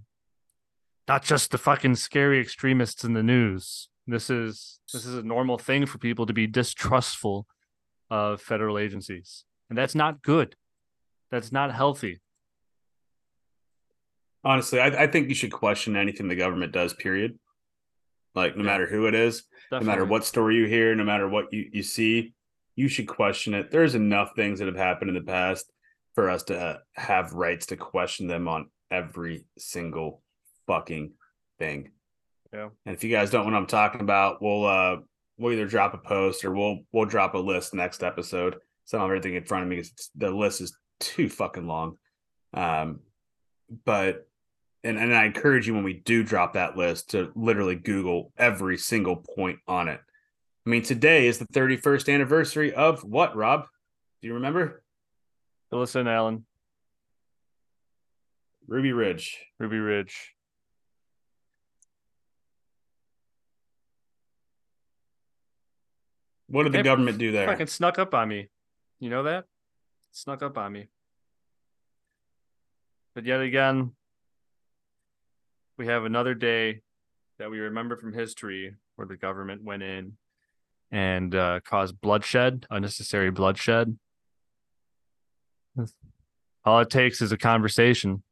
not 1.08 1.24
just 1.24 1.51
the 1.51 1.58
fucking 1.58 1.96
scary 1.96 2.39
extremists 2.39 3.03
in 3.03 3.13
the 3.13 3.24
news 3.24 3.89
this 4.08 4.30
is 4.30 4.80
this 4.92 5.06
is 5.06 5.16
a 5.16 5.24
normal 5.24 5.58
thing 5.58 5.86
for 5.86 5.98
people 5.98 6.26
to 6.26 6.34
be 6.34 6.46
distrustful 6.48 7.46
of 8.10 8.42
federal 8.42 8.78
agencies 8.78 9.46
and 9.70 9.78
that's 9.78 9.96
not 9.96 10.22
good 10.22 10.56
that's 11.32 11.52
not 11.52 11.74
healthy 11.74 12.20
Honestly, 14.46 14.80
I, 14.80 15.04
I 15.04 15.08
think 15.08 15.30
you 15.30 15.36
should 15.36 15.54
question 15.54 15.96
anything 15.96 16.28
the 16.28 16.36
government 16.36 16.74
does, 16.74 16.94
period. 16.94 17.40
Like, 18.36 18.58
no 18.58 18.64
Yeah. 18.64 18.72
matter 18.72 18.88
who 18.88 19.06
it 19.08 19.16
is, 19.16 19.44
no 19.72 19.80
matter 19.80 20.04
what 20.06 20.26
story 20.26 20.58
you 20.58 20.66
hear, 20.66 20.94
no 20.96 21.06
matter 21.06 21.30
what 21.30 21.46
you, 21.54 21.70
you 21.72 21.82
see, 21.82 22.34
you 22.76 22.90
should 22.90 23.08
question 23.08 23.54
it. 23.54 23.72
There's 23.72 23.96
enough 23.96 24.32
things 24.36 24.60
that 24.60 24.66
have 24.68 24.76
happened 24.76 25.10
in 25.10 25.16
the 25.16 25.22
past 25.32 25.72
for 26.14 26.30
us 26.30 26.44
to 26.44 26.60
uh, 26.60 26.78
have 26.96 27.32
rights 27.32 27.68
to 27.68 27.78
question 27.78 28.28
them 28.28 28.50
on 28.50 28.70
every 28.92 29.46
single 29.58 30.22
fucking 30.68 31.14
thing. 31.58 31.92
Yeah. 32.54 32.70
And 32.86 32.96
if 32.96 33.04
you 33.04 33.10
guys 33.10 33.32
don't 33.32 33.46
know 33.46 33.52
what 33.52 33.58
I'm 33.58 33.68
talking 33.68 34.02
about, 34.02 34.42
we'll 34.42 34.66
uh 34.66 34.98
we'll 35.38 35.54
either 35.54 35.66
drop 35.66 35.94
a 35.94 35.98
post 35.98 36.46
or 36.46 36.52
we'll 36.52 36.80
we'll 36.92 37.06
drop 37.06 37.34
a 37.34 37.40
list 37.40 37.74
next 37.74 38.04
episode. 38.04 38.58
So 38.86 38.98
I 38.98 39.02
don't 39.02 39.10
have 39.10 39.18
everything 39.18 39.36
in 39.36 39.46
front 39.46 39.64
of 39.64 39.70
me 39.70 39.78
because 39.78 40.12
the 40.16 40.30
list 40.30 40.62
is 40.62 40.78
too 41.00 41.30
fucking 41.30 41.68
long. 41.68 41.98
Um, 42.54 43.00
but 43.86 44.28
and 44.84 45.00
and 45.00 45.16
I 45.16 45.26
encourage 45.26 45.66
you 45.66 45.74
when 45.74 45.84
we 45.84 46.02
do 46.06 46.24
drop 46.24 46.54
that 46.54 46.78
list 46.78 47.12
to 47.12 47.32
literally 47.36 47.76
Google 47.76 48.32
every 48.38 48.78
single 48.78 49.16
point 49.16 49.60
on 49.68 49.88
it. 49.88 50.00
I 50.66 50.70
mean, 50.70 50.84
today 50.84 51.28
is 51.28 51.40
the 51.40 51.48
31st 51.48 52.14
anniversary 52.14 52.74
of 52.74 53.04
what, 53.04 53.36
Rob? 53.36 53.66
Do 54.22 54.28
you 54.28 54.36
remember? 54.36 54.82
listen 55.72 56.08
alan 56.08 56.46
Ruby 58.68 58.92
Ridge. 58.92 59.40
ruby 59.60 59.80
ridge 59.80 60.33
What 66.54 66.64
did 66.64 66.74
the 66.74 66.84
government 66.84 67.18
do 67.18 67.32
there? 67.32 67.48
fucking 67.48 67.68
snuck 67.68 67.98
up 68.00 68.14
on 68.14 68.28
me 68.28 68.50
you 69.00 69.10
know 69.10 69.24
that 69.24 69.46
snuck 70.12 70.42
up 70.44 70.58
on 70.58 70.72
me 70.72 70.88
but 73.16 73.26
yet 73.26 73.42
again 73.42 73.92
we 75.78 75.88
have 75.88 76.06
another 76.06 76.34
day 76.34 76.82
that 77.40 77.50
we 77.50 77.60
remember 77.60 77.98
from 77.98 78.14
history 78.14 78.76
where 78.96 79.08
the 79.08 79.18
government 79.18 79.64
went 79.64 79.84
in 79.84 80.14
and 80.92 81.34
uh, 81.34 81.60
caused 81.66 82.00
bloodshed, 82.00 82.68
unnecessary 82.70 83.32
bloodshed. 83.32 83.98
All 86.64 86.80
it 86.80 86.90
takes 86.90 87.22
is 87.22 87.32
a 87.32 87.38
conversation. 87.38 88.24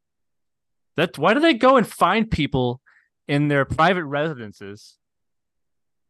That 0.95 1.17
why 1.17 1.33
do 1.33 1.39
they 1.39 1.55
go 1.55 1.77
and 1.77 1.87
find 1.87 2.29
people 2.29 2.81
in 3.27 3.47
their 3.47 3.65
private 3.65 4.05
residences 4.05 4.97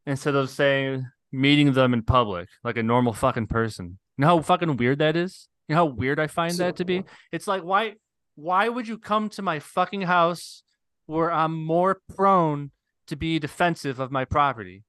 instead 0.06 0.36
of 0.36 0.50
saying 0.50 1.06
meeting 1.32 1.74
them 1.74 1.94
in 1.94 2.04
public 2.04 2.50
like 2.64 2.78
a 2.78 2.84
normal 2.84 3.14
fucking 3.14 3.48
person? 3.48 3.98
You 4.18 4.24
know 4.24 4.28
how 4.28 4.42
fucking 4.42 4.78
weird 4.78 5.00
that 5.00 5.16
is? 5.16 5.48
You 5.68 5.76
know 5.76 5.82
how 5.82 5.86
weird 5.86 6.20
I 6.20 6.28
find 6.28 6.54
that 6.56 6.76
to 6.78 6.86
be? 6.86 7.04
It's 7.32 7.48
like 7.48 7.64
why 7.64 7.96
why 8.36 8.70
would 8.70 8.88
you 8.88 8.98
come 8.98 9.30
to 9.30 9.42
my 9.42 9.60
fucking 9.60 10.02
house 10.02 10.64
where 11.06 11.32
I'm 11.32 11.64
more 11.64 12.02
prone 12.16 12.72
to 13.08 13.16
be 13.16 13.40
defensive 13.40 14.00
of 14.00 14.12
my 14.12 14.26
property 14.26 14.84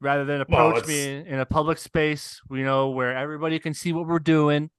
rather 0.00 0.24
than 0.24 0.44
Well, 0.48 0.68
approach 0.68 0.86
me 0.86 1.14
in, 1.14 1.26
in 1.26 1.40
a 1.40 1.46
public 1.46 1.78
space, 1.78 2.40
you 2.50 2.64
know, 2.64 2.90
where 2.90 3.16
everybody 3.16 3.58
can 3.58 3.74
see 3.74 3.92
what 3.92 4.06
we're 4.06 4.18
doing. 4.18 4.70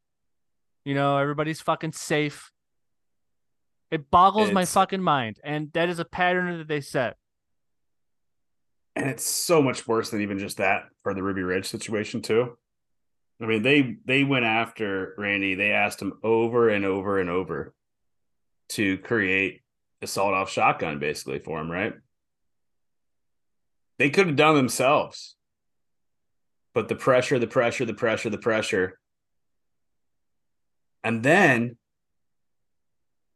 You 0.84 0.93
know, 0.93 1.17
everybody's 1.17 1.62
fucking 1.62 1.93
safe. 1.93 2.51
It 3.89 4.12
boggles 4.12 4.51
my 4.51 4.65
fucking 4.65 5.01
mind. 5.01 5.39
And 5.43 5.72
that 5.74 5.89
is 5.89 6.00
a 6.00 6.05
pattern 6.05 6.57
that 6.60 6.67
they 6.67 6.81
set. 6.81 7.17
And 8.96 9.10
it's 9.10 9.24
so 9.24 9.62
much 9.62 9.88
worse 9.88 10.10
than 10.10 10.22
even 10.22 10.40
just 10.40 10.58
that 10.58 10.84
for 11.04 11.14
the 11.14 11.24
Ruby 11.24 11.42
Ridge 11.44 11.68
situation 11.68 12.22
too. 12.22 12.58
I 13.42 13.46
mean, 13.46 13.64
they 13.64 13.98
they 14.06 14.24
went 14.24 14.46
after 14.46 15.14
Randy. 15.18 15.56
They 15.56 15.72
asked 15.72 16.02
him 16.02 16.14
over 16.24 16.70
and 16.70 16.86
over 16.86 17.20
and 17.20 17.30
over 17.30 17.74
to 18.70 18.98
create 19.00 19.62
a 20.02 20.08
sawed-off 20.08 20.50
shotgun, 20.50 21.00
basically 21.00 21.40
for 21.40 21.60
him, 21.60 21.70
right? 21.70 21.94
They 24.00 24.10
could 24.10 24.28
have 24.28 24.36
done 24.36 24.56
themselves, 24.56 25.36
but 26.74 26.88
the 26.88 26.96
pressure, 26.96 27.40
the 27.40 27.48
pressure, 27.48 27.86
the 27.86 27.94
pressure, 27.94 28.30
the 28.30 28.38
pressure, 28.38 29.00
and 31.04 31.22
then 31.22 31.78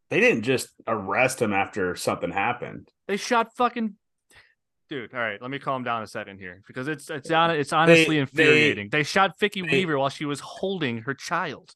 they 0.09 0.19
didn't 0.19 0.43
just 0.43 0.69
arrest 0.87 1.41
him 1.41 1.53
after 1.53 1.95
something 1.95 2.31
happened. 2.31 2.89
They 3.07 3.17
shot 3.17 3.55
fucking 3.55 3.95
dude. 4.89 5.13
All 5.13 5.19
right, 5.19 5.41
let 5.41 5.51
me 5.51 5.59
calm 5.59 5.83
down 5.83 6.01
a 6.03 6.07
second 6.07 6.39
here 6.39 6.61
because 6.67 6.87
it's 6.87 7.09
it's 7.09 7.29
on 7.31 7.51
it's 7.51 7.71
honestly 7.71 8.15
they- 8.15 8.21
infuriating. 8.21 8.89
They, 8.89 9.03
shot 9.03 9.39
Vicki 9.39 9.61
they- 9.61 9.69
Weaver 9.69 9.97
while 9.99 10.09
she 10.09 10.25
was 10.25 10.39
holding 10.39 10.99
her 11.03 11.13
child. 11.13 11.75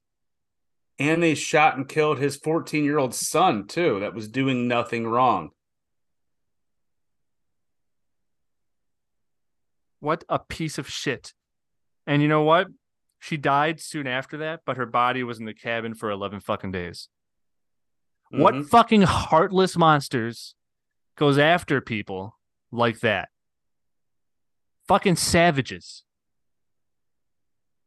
And 0.99 1.23
they 1.23 1.33
shot 1.33 1.75
and 1.75 1.87
killed 1.89 2.19
his 2.19 2.35
14 2.37 2.83
year 2.83 2.99
old 2.99 3.15
son, 3.15 3.65
too, 3.67 3.99
that 4.01 4.13
was 4.13 4.27
doing 4.27 4.67
nothing 4.67 5.07
wrong. 5.07 5.49
What 9.99 10.23
a 10.29 10.39
piece 10.39 10.77
of 10.77 10.89
shit. 10.89 11.33
And 12.05 12.21
you 12.21 12.27
know 12.27 12.43
what? 12.43 12.67
She 13.19 13.37
died 13.37 13.79
soon 13.79 14.05
after 14.05 14.37
that, 14.39 14.61
but 14.65 14.75
her 14.77 14.85
body 14.85 15.23
was 15.23 15.39
in 15.39 15.45
the 15.45 15.53
cabin 15.53 15.95
for 15.95 16.09
11 16.11 16.41
fucking 16.41 16.71
days. 16.71 17.07
What 18.29 18.53
Mhm. 18.53 18.67
fucking 18.69 19.01
heartless 19.03 19.77
monsters 19.77 20.55
goes 21.15 21.37
after 21.37 21.79
people 21.79 22.37
like 22.73 22.99
that? 23.01 23.29
Fucking 24.87 25.15
savages. 25.15 26.03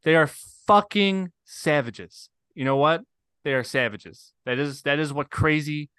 They 0.04 0.14
are 0.14 0.30
fucking 0.66 1.32
savages. 1.44 2.30
You 2.54 2.64
know 2.64 2.76
what? 2.76 3.02
They 3.44 3.54
are 3.54 3.64
savages. 3.64 4.32
That 4.46 4.58
is 4.58 4.82
that 4.82 4.98
is 4.98 5.12
what 5.12 5.30
crazy 5.30 5.90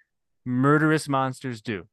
murderous 0.44 1.08
monsters 1.08 1.60
do. 1.60 1.86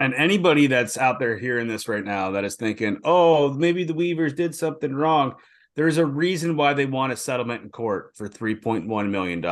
And 0.00 0.14
anybody 0.14 0.68
that's 0.68 0.96
out 0.96 1.18
there 1.18 1.36
hearing 1.36 1.66
this 1.66 1.88
right 1.88 2.04
now 2.04 2.30
that 2.32 2.44
is 2.44 2.54
thinking, 2.54 2.98
oh, 3.02 3.52
maybe 3.52 3.82
the 3.82 3.94
Weavers 3.94 4.32
did 4.32 4.54
something 4.54 4.94
wrong, 4.94 5.34
there's 5.74 5.98
a 5.98 6.06
reason 6.06 6.56
why 6.56 6.74
they 6.74 6.86
want 6.86 7.12
a 7.12 7.16
settlement 7.16 7.62
in 7.62 7.70
court 7.70 8.12
for 8.14 8.28
$3.1 8.28 9.10
million. 9.10 9.44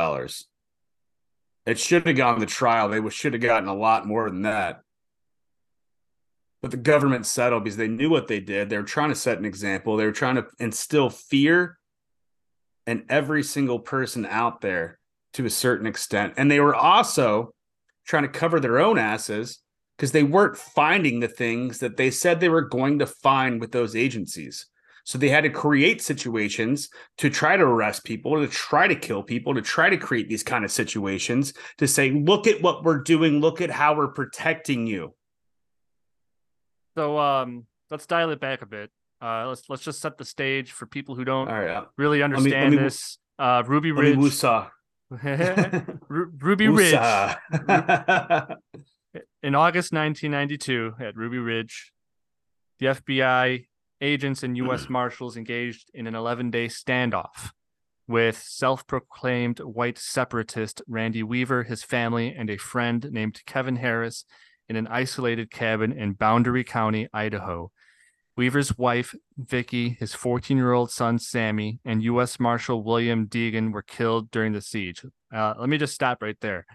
It 1.65 1.79
should 1.79 2.07
have 2.07 2.15
gone 2.15 2.39
to 2.39 2.45
trial. 2.45 2.87
They 2.87 3.09
should 3.09 3.33
have 3.33 3.41
gotten 3.41 3.67
a 3.67 3.75
lot 3.75 4.07
more 4.07 4.29
than 4.29 4.43
that. 4.43 4.83
But 6.67 6.71
the 6.71 6.91
government 6.91 7.25
settled 7.25 7.63
because 7.63 7.77
they 7.77 7.87
knew 7.87 8.09
what 8.09 8.27
they 8.27 8.41
did. 8.41 8.69
They 8.69 8.75
were 8.75 8.83
trying 8.83 9.07
to 9.07 9.15
set 9.15 9.37
an 9.37 9.45
example. 9.45 9.95
They 9.95 10.03
were 10.03 10.11
trying 10.11 10.35
to 10.35 10.47
instill 10.59 11.09
fear 11.09 11.77
in 12.85 13.05
every 13.07 13.41
single 13.41 13.79
person 13.79 14.25
out 14.25 14.59
there 14.59 14.99
to 15.35 15.45
a 15.45 15.49
certain 15.49 15.87
extent. 15.87 16.33
And 16.35 16.51
they 16.51 16.59
were 16.59 16.75
also 16.75 17.53
trying 18.05 18.23
to 18.23 18.27
cover 18.27 18.59
their 18.59 18.79
own 18.79 18.97
asses 18.97 19.59
because 19.95 20.11
they 20.11 20.23
weren't 20.23 20.57
finding 20.57 21.21
the 21.21 21.29
things 21.29 21.79
that 21.79 21.95
they 21.95 22.11
said 22.11 22.41
they 22.41 22.49
were 22.49 22.63
going 22.63 22.99
to 22.99 23.07
find 23.07 23.61
with 23.61 23.71
those 23.71 23.95
agencies. 23.95 24.65
So 25.05 25.17
they 25.17 25.29
had 25.29 25.45
to 25.45 25.49
create 25.49 26.01
situations 26.01 26.89
to 27.19 27.29
try 27.29 27.55
to 27.55 27.63
arrest 27.63 28.03
people, 28.03 28.41
to 28.41 28.47
try 28.49 28.89
to 28.89 28.95
kill 28.97 29.23
people, 29.23 29.55
to 29.55 29.61
try 29.61 29.89
to 29.89 29.95
create 29.95 30.27
these 30.27 30.43
kind 30.43 30.65
of 30.65 30.71
situations 30.71 31.53
to 31.77 31.87
say, 31.87 32.11
look 32.11 32.45
at 32.45 32.61
what 32.61 32.83
we're 32.83 33.03
doing, 33.03 33.39
look 33.39 33.61
at 33.61 33.71
how 33.71 33.95
we're 33.95 34.09
protecting 34.09 34.85
you. 34.85 35.13
So 36.97 37.19
um, 37.19 37.67
let's 37.91 38.07
dial 38.07 38.31
it 38.31 38.39
back 38.39 38.63
a 38.63 38.65
bit. 38.65 38.89
Uh, 39.21 39.47
let's 39.49 39.69
let's 39.69 39.83
just 39.83 40.01
set 40.01 40.17
the 40.17 40.25
stage 40.25 40.71
for 40.71 40.87
people 40.87 41.13
who 41.13 41.23
don't 41.23 41.47
right. 41.47 41.69
uh, 41.69 41.85
really 41.95 42.23
understand 42.23 42.71
me- 42.71 42.81
this. 42.81 43.19
Uh, 43.37 43.61
Ruby 43.67 43.91
me 43.91 44.15
Ridge. 44.15 44.17
Ru- 46.09 46.31
Ruby 46.39 46.67
Ridge, 46.67 46.93
in 49.43 49.53
August 49.53 49.93
1992 49.93 50.95
at 50.99 51.15
Ruby 51.15 51.37
Ridge, 51.37 51.93
the 52.79 52.87
FBI 52.87 53.67
agents 54.01 54.41
and 54.41 54.57
U.S. 54.57 54.89
Marshals 54.89 55.37
engaged 55.37 55.91
in 55.93 56.07
an 56.07 56.15
11-day 56.15 56.67
standoff 56.67 57.51
with 58.07 58.37
self-proclaimed 58.39 59.59
white 59.59 59.99
separatist 59.99 60.81
Randy 60.87 61.21
Weaver, 61.21 61.63
his 61.63 61.83
family, 61.83 62.33
and 62.35 62.49
a 62.49 62.57
friend 62.57 63.07
named 63.11 63.43
Kevin 63.45 63.75
Harris 63.77 64.25
in 64.69 64.75
an 64.75 64.87
isolated 64.87 65.51
cabin 65.51 65.91
in 65.91 66.13
Boundary 66.13 66.63
County, 66.63 67.07
Idaho. 67.13 67.71
Weaver's 68.35 68.77
wife, 68.77 69.15
Vicki, 69.35 69.97
his 69.99 70.13
14 70.13 70.57
year 70.57 70.73
old 70.73 70.91
son, 70.91 71.17
Sammy, 71.17 71.79
and 71.83 72.03
U.S. 72.03 72.39
Marshal 72.39 72.83
William 72.83 73.27
Degan 73.27 73.73
were 73.73 73.81
killed 73.81 74.29
during 74.29 74.53
the 74.53 74.61
siege. 74.61 75.03
Uh, 75.33 75.55
let 75.59 75.69
me 75.69 75.77
just 75.77 75.95
stop 75.95 76.21
right 76.21 76.37
there. 76.41 76.65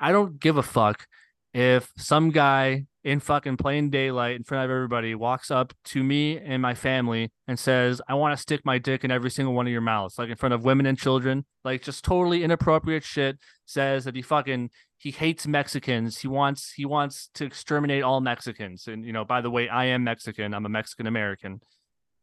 I 0.00 0.10
don't 0.10 0.40
give 0.40 0.56
a 0.56 0.62
fuck 0.62 1.06
if 1.54 1.90
some 1.96 2.30
guy 2.30 2.86
in 3.04 3.20
fucking 3.20 3.56
plain 3.56 3.90
daylight 3.90 4.36
in 4.36 4.44
front 4.44 4.64
of 4.64 4.70
everybody 4.70 5.14
walks 5.14 5.50
up 5.50 5.72
to 5.82 6.02
me 6.02 6.36
and 6.38 6.60
my 6.60 6.74
family 6.74 7.32
and 7.46 7.58
says, 7.58 8.02
I 8.06 8.14
want 8.14 8.36
to 8.36 8.42
stick 8.42 8.60
my 8.64 8.78
dick 8.78 9.04
in 9.04 9.10
every 9.10 9.30
single 9.30 9.54
one 9.54 9.66
of 9.66 9.72
your 9.72 9.80
mouths, 9.80 10.18
like 10.18 10.28
in 10.28 10.36
front 10.36 10.52
of 10.52 10.64
women 10.64 10.84
and 10.84 10.98
children, 10.98 11.46
like 11.64 11.82
just 11.82 12.04
totally 12.04 12.44
inappropriate 12.44 13.04
shit, 13.04 13.38
says 13.64 14.04
that 14.04 14.14
he 14.14 14.22
fucking 14.22 14.70
he 14.98 15.10
hates 15.12 15.46
Mexicans. 15.46 16.18
He 16.18 16.28
wants 16.28 16.72
he 16.72 16.84
wants 16.84 17.30
to 17.34 17.44
exterminate 17.44 18.02
all 18.02 18.20
Mexicans. 18.20 18.86
And 18.88 19.04
you 19.04 19.12
know, 19.12 19.24
by 19.24 19.40
the 19.40 19.50
way, 19.50 19.68
I 19.68 19.86
am 19.86 20.04
Mexican. 20.04 20.52
I'm 20.54 20.66
a 20.66 20.68
Mexican 20.68 21.06
American. 21.06 21.60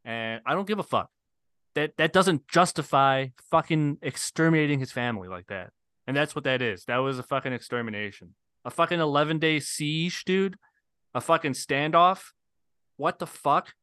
And 0.04 0.42
I 0.46 0.54
don't 0.54 0.68
give 0.68 0.80
a 0.80 0.84
fuck. 0.84 1.10
That 1.74 1.98
that 1.98 2.14
doesn't 2.14 2.48
justify 2.48 3.28
fucking 3.50 3.98
exterminating 4.02 4.80
his 4.80 4.92
family 4.92 5.28
like 5.30 5.48
that. 5.48 5.72
And 6.06 6.16
that's 6.16 6.36
what 6.36 6.44
that 6.44 6.62
is. 6.62 6.86
That 6.86 6.98
was 6.98 7.18
a 7.18 7.24
fucking 7.24 7.54
extermination. 7.54 8.36
A 8.66 8.70
fucking 8.72 9.00
11 9.00 9.40
day 9.40 9.60
siege, 9.60 10.24
dude. 10.26 10.58
A 11.14 11.22
fucking 11.22 11.54
standoff. 11.54 12.32
What 12.98 13.20
the 13.20 13.28
fuck? 13.28 13.74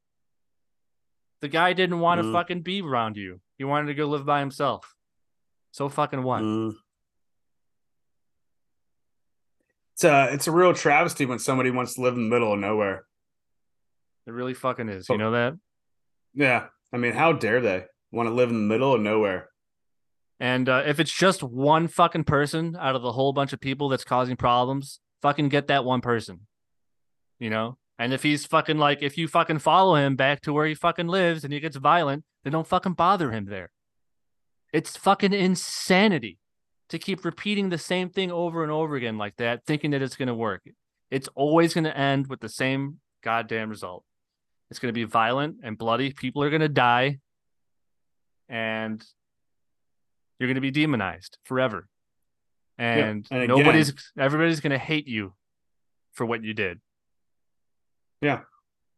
The 1.40 1.48
guy 1.48 1.72
didn't 1.72 1.98
want 2.00 2.20
to 2.20 2.26
Mm. 2.28 2.32
fucking 2.32 2.62
be 2.62 2.82
around 2.82 3.16
you. 3.16 3.40
He 3.58 3.64
wanted 3.64 3.86
to 3.88 3.94
go 3.94 4.06
live 4.06 4.24
by 4.24 4.40
himself. 4.40 4.94
So 5.72 5.88
fucking 5.88 6.22
what? 6.22 6.42
Mm. 6.42 6.74
It's 10.02 10.10
a 10.10 10.34
it's 10.34 10.48
a 10.48 10.50
real 10.50 10.74
travesty 10.74 11.26
when 11.26 11.38
somebody 11.38 11.70
wants 11.70 11.94
to 11.94 12.00
live 12.00 12.14
in 12.14 12.28
the 12.28 12.34
middle 12.34 12.52
of 12.52 12.58
nowhere. 12.58 13.04
It 14.26 14.32
really 14.32 14.52
fucking 14.52 14.88
is. 14.88 15.08
You 15.08 15.16
know 15.16 15.30
that? 15.30 15.54
Yeah, 16.34 16.66
I 16.92 16.96
mean, 16.96 17.12
how 17.12 17.32
dare 17.32 17.60
they 17.60 17.84
want 18.10 18.28
to 18.28 18.34
live 18.34 18.50
in 18.50 18.56
the 18.56 18.74
middle 18.74 18.92
of 18.94 19.00
nowhere? 19.00 19.48
And 20.40 20.68
uh, 20.68 20.82
if 20.86 20.98
it's 20.98 21.12
just 21.12 21.44
one 21.44 21.86
fucking 21.86 22.24
person 22.24 22.76
out 22.76 22.96
of 22.96 23.02
the 23.02 23.12
whole 23.12 23.32
bunch 23.32 23.52
of 23.52 23.60
people 23.60 23.88
that's 23.90 24.02
causing 24.02 24.34
problems, 24.34 24.98
fucking 25.20 25.50
get 25.50 25.68
that 25.68 25.84
one 25.84 26.00
person. 26.00 26.48
You 27.38 27.50
know? 27.50 27.78
And 27.96 28.12
if 28.12 28.24
he's 28.24 28.44
fucking 28.44 28.78
like, 28.78 29.02
if 29.02 29.16
you 29.16 29.28
fucking 29.28 29.60
follow 29.60 29.94
him 29.94 30.16
back 30.16 30.40
to 30.40 30.52
where 30.52 30.66
he 30.66 30.74
fucking 30.74 31.06
lives 31.06 31.44
and 31.44 31.52
he 31.52 31.60
gets 31.60 31.76
violent, 31.76 32.24
then 32.42 32.54
don't 32.54 32.66
fucking 32.66 32.94
bother 32.94 33.30
him 33.30 33.44
there. 33.44 33.70
It's 34.72 34.96
fucking 34.96 35.32
insanity 35.32 36.38
to 36.92 36.98
keep 36.98 37.24
repeating 37.24 37.70
the 37.70 37.78
same 37.78 38.10
thing 38.10 38.30
over 38.30 38.62
and 38.62 38.70
over 38.70 38.96
again 38.96 39.16
like 39.16 39.34
that, 39.36 39.64
thinking 39.64 39.92
that 39.92 40.02
it's 40.02 40.14
going 40.14 40.28
to 40.28 40.34
work. 40.34 40.60
It's 41.10 41.26
always 41.34 41.72
going 41.72 41.84
to 41.84 41.96
end 41.96 42.26
with 42.26 42.40
the 42.40 42.50
same 42.50 42.98
goddamn 43.24 43.70
result. 43.70 44.04
It's 44.70 44.78
going 44.78 44.90
to 44.90 44.92
be 44.92 45.04
violent 45.04 45.56
and 45.62 45.78
bloody. 45.78 46.12
People 46.12 46.42
are 46.42 46.50
going 46.50 46.60
to 46.60 46.68
die. 46.68 47.18
And 48.46 49.02
you're 50.38 50.48
going 50.48 50.56
to 50.56 50.60
be 50.60 50.70
demonized 50.70 51.38
forever. 51.44 51.88
And, 52.76 53.26
and 53.30 53.48
nobody's, 53.48 53.94
everybody's 54.18 54.60
going 54.60 54.72
to 54.72 54.78
hate 54.78 55.08
you 55.08 55.32
for 56.12 56.26
what 56.26 56.44
you 56.44 56.52
did. 56.52 56.78
Yeah. 58.20 58.40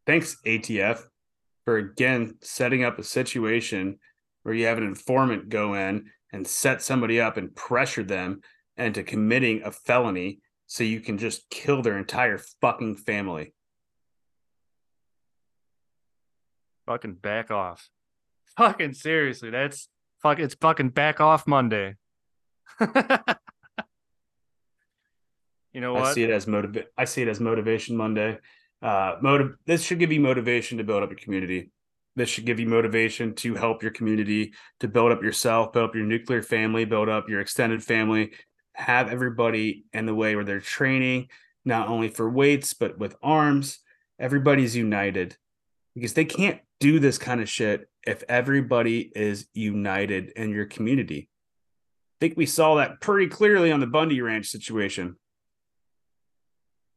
Thanks, 0.04 0.36
ATF, 0.44 1.00
for 1.64 1.76
again 1.76 2.38
setting 2.40 2.82
up 2.82 2.98
a 2.98 3.04
situation 3.04 4.00
where 4.42 4.52
you 4.52 4.66
have 4.66 4.78
an 4.78 4.84
informant 4.84 5.48
go 5.48 5.74
in 5.74 6.10
and 6.34 6.46
set 6.48 6.82
somebody 6.82 7.20
up 7.20 7.36
and 7.36 7.54
pressure 7.54 8.02
them 8.02 8.40
into 8.76 9.04
committing 9.04 9.62
a 9.62 9.70
felony 9.70 10.40
so 10.66 10.82
you 10.82 11.00
can 11.00 11.16
just 11.16 11.48
kill 11.48 11.80
their 11.80 11.96
entire 11.96 12.38
fucking 12.60 12.96
family. 12.96 13.54
Fucking 16.86 17.14
back 17.14 17.52
off. 17.52 17.88
Fucking 18.58 18.94
seriously, 18.94 19.50
that's 19.50 19.88
fuck. 20.22 20.38
It's 20.38 20.54
fucking 20.54 20.90
back 20.90 21.20
off 21.20 21.46
Monday. 21.46 21.96
you 22.80 22.86
know 25.80 25.94
what? 25.94 26.04
I 26.04 26.14
see 26.14 26.22
it 26.22 26.30
as 26.30 26.46
motiva- 26.46 26.84
I 26.96 27.04
see 27.04 27.22
it 27.22 27.28
as 27.28 27.40
motivation 27.40 27.96
Monday. 27.96 28.38
Uh, 28.80 29.16
motive. 29.22 29.56
This 29.66 29.82
should 29.82 29.98
give 29.98 30.12
you 30.12 30.20
motivation 30.20 30.78
to 30.78 30.84
build 30.84 31.02
up 31.02 31.10
a 31.10 31.16
community. 31.16 31.70
This 32.16 32.28
should 32.28 32.46
give 32.46 32.60
you 32.60 32.66
motivation 32.66 33.34
to 33.36 33.54
help 33.54 33.82
your 33.82 33.90
community, 33.92 34.54
to 34.80 34.88
build 34.88 35.10
up 35.10 35.22
yourself, 35.22 35.72
build 35.72 35.90
up 35.90 35.94
your 35.96 36.04
nuclear 36.04 36.42
family, 36.42 36.84
build 36.84 37.08
up 37.08 37.28
your 37.28 37.40
extended 37.40 37.82
family. 37.82 38.32
Have 38.74 39.08
everybody 39.08 39.84
in 39.92 40.06
the 40.06 40.14
way 40.14 40.34
where 40.36 40.44
they're 40.44 40.60
training, 40.60 41.28
not 41.64 41.88
only 41.88 42.08
for 42.08 42.28
weights 42.30 42.72
but 42.74 42.98
with 42.98 43.16
arms. 43.22 43.80
Everybody's 44.18 44.76
united 44.76 45.36
because 45.94 46.14
they 46.14 46.24
can't 46.24 46.60
do 46.80 47.00
this 47.00 47.18
kind 47.18 47.40
of 47.40 47.48
shit 47.48 47.88
if 48.06 48.22
everybody 48.28 49.10
is 49.14 49.46
united 49.54 50.30
in 50.36 50.50
your 50.50 50.66
community. 50.66 51.28
I 52.20 52.26
think 52.26 52.36
we 52.36 52.46
saw 52.46 52.76
that 52.76 53.00
pretty 53.00 53.28
clearly 53.28 53.72
on 53.72 53.80
the 53.80 53.86
Bundy 53.86 54.20
Ranch 54.20 54.46
situation. 54.46 55.16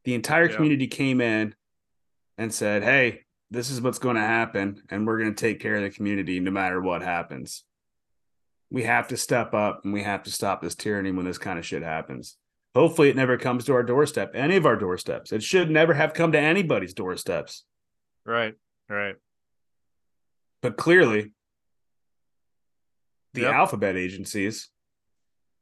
The 0.04 0.14
entire 0.14 0.48
Yeah. 0.48 0.56
community 0.56 0.86
came 0.86 1.20
in 1.20 1.54
and 2.36 2.54
said, 2.54 2.82
Hey, 2.82 3.24
this 3.50 3.70
is 3.70 3.80
what's 3.80 3.98
going 3.98 4.16
to 4.16 4.22
happen, 4.22 4.82
and 4.90 5.06
we're 5.06 5.18
going 5.18 5.34
to 5.34 5.40
take 5.40 5.60
care 5.60 5.76
of 5.76 5.82
the 5.82 5.90
community 5.90 6.38
no 6.40 6.50
matter 6.50 6.80
what 6.80 7.02
happens. 7.02 7.64
We 8.70 8.82
have 8.82 9.08
to 9.08 9.16
step 9.16 9.54
up 9.54 9.80
and 9.84 9.92
we 9.94 10.02
have 10.02 10.22
to 10.24 10.30
stop 10.30 10.60
this 10.60 10.74
tyranny 10.74 11.10
when 11.10 11.24
this 11.24 11.38
kind 11.38 11.58
of 11.58 11.64
shit 11.64 11.82
happens. 11.82 12.36
Hopefully, 12.74 13.08
it 13.08 13.16
never 13.16 13.38
comes 13.38 13.64
to 13.64 13.72
our 13.72 13.82
doorstep, 13.82 14.32
any 14.34 14.56
of 14.56 14.66
our 14.66 14.76
doorsteps. 14.76 15.32
It 15.32 15.42
should 15.42 15.70
never 15.70 15.94
have 15.94 16.12
come 16.12 16.32
to 16.32 16.38
anybody's 16.38 16.92
doorsteps. 16.92 17.64
Right, 18.26 18.54
right. 18.90 19.16
But 20.60 20.76
clearly, 20.76 21.32
the 23.32 23.42
Yep. 23.42 23.54
alphabet 23.54 23.96
agencies 23.96 24.68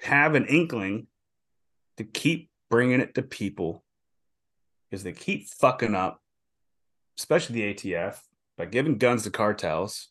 have 0.01 0.35
an 0.35 0.47
inkling 0.47 1.07
to 1.97 2.05
keep 2.05 2.51
bringing 2.69 3.01
it 3.01 3.15
to 3.15 3.23
people 3.23 3.85
because 4.91 5.05
they 5.05 5.13
keep 5.13 5.49
fucking 5.49 5.95
up, 5.95 6.21
especially 7.19 7.61
the 7.61 7.75
ATF, 7.75 8.19
by 8.57 8.67
giving 8.67 8.99
guns 8.99 9.25
to 9.25 9.31
cartels, 9.31 10.09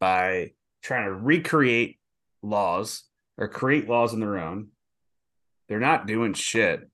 by 0.00 0.52
trying 0.82 1.04
to 1.04 1.14
recreate 1.14 1.98
laws 2.42 3.04
or 3.38 3.48
create 3.48 3.88
laws 3.88 4.12
on 4.12 4.20
their 4.20 4.38
own. 4.38 4.68
They're 5.68 5.80
not 5.80 6.06
doing 6.06 6.34
shit. 6.34 6.88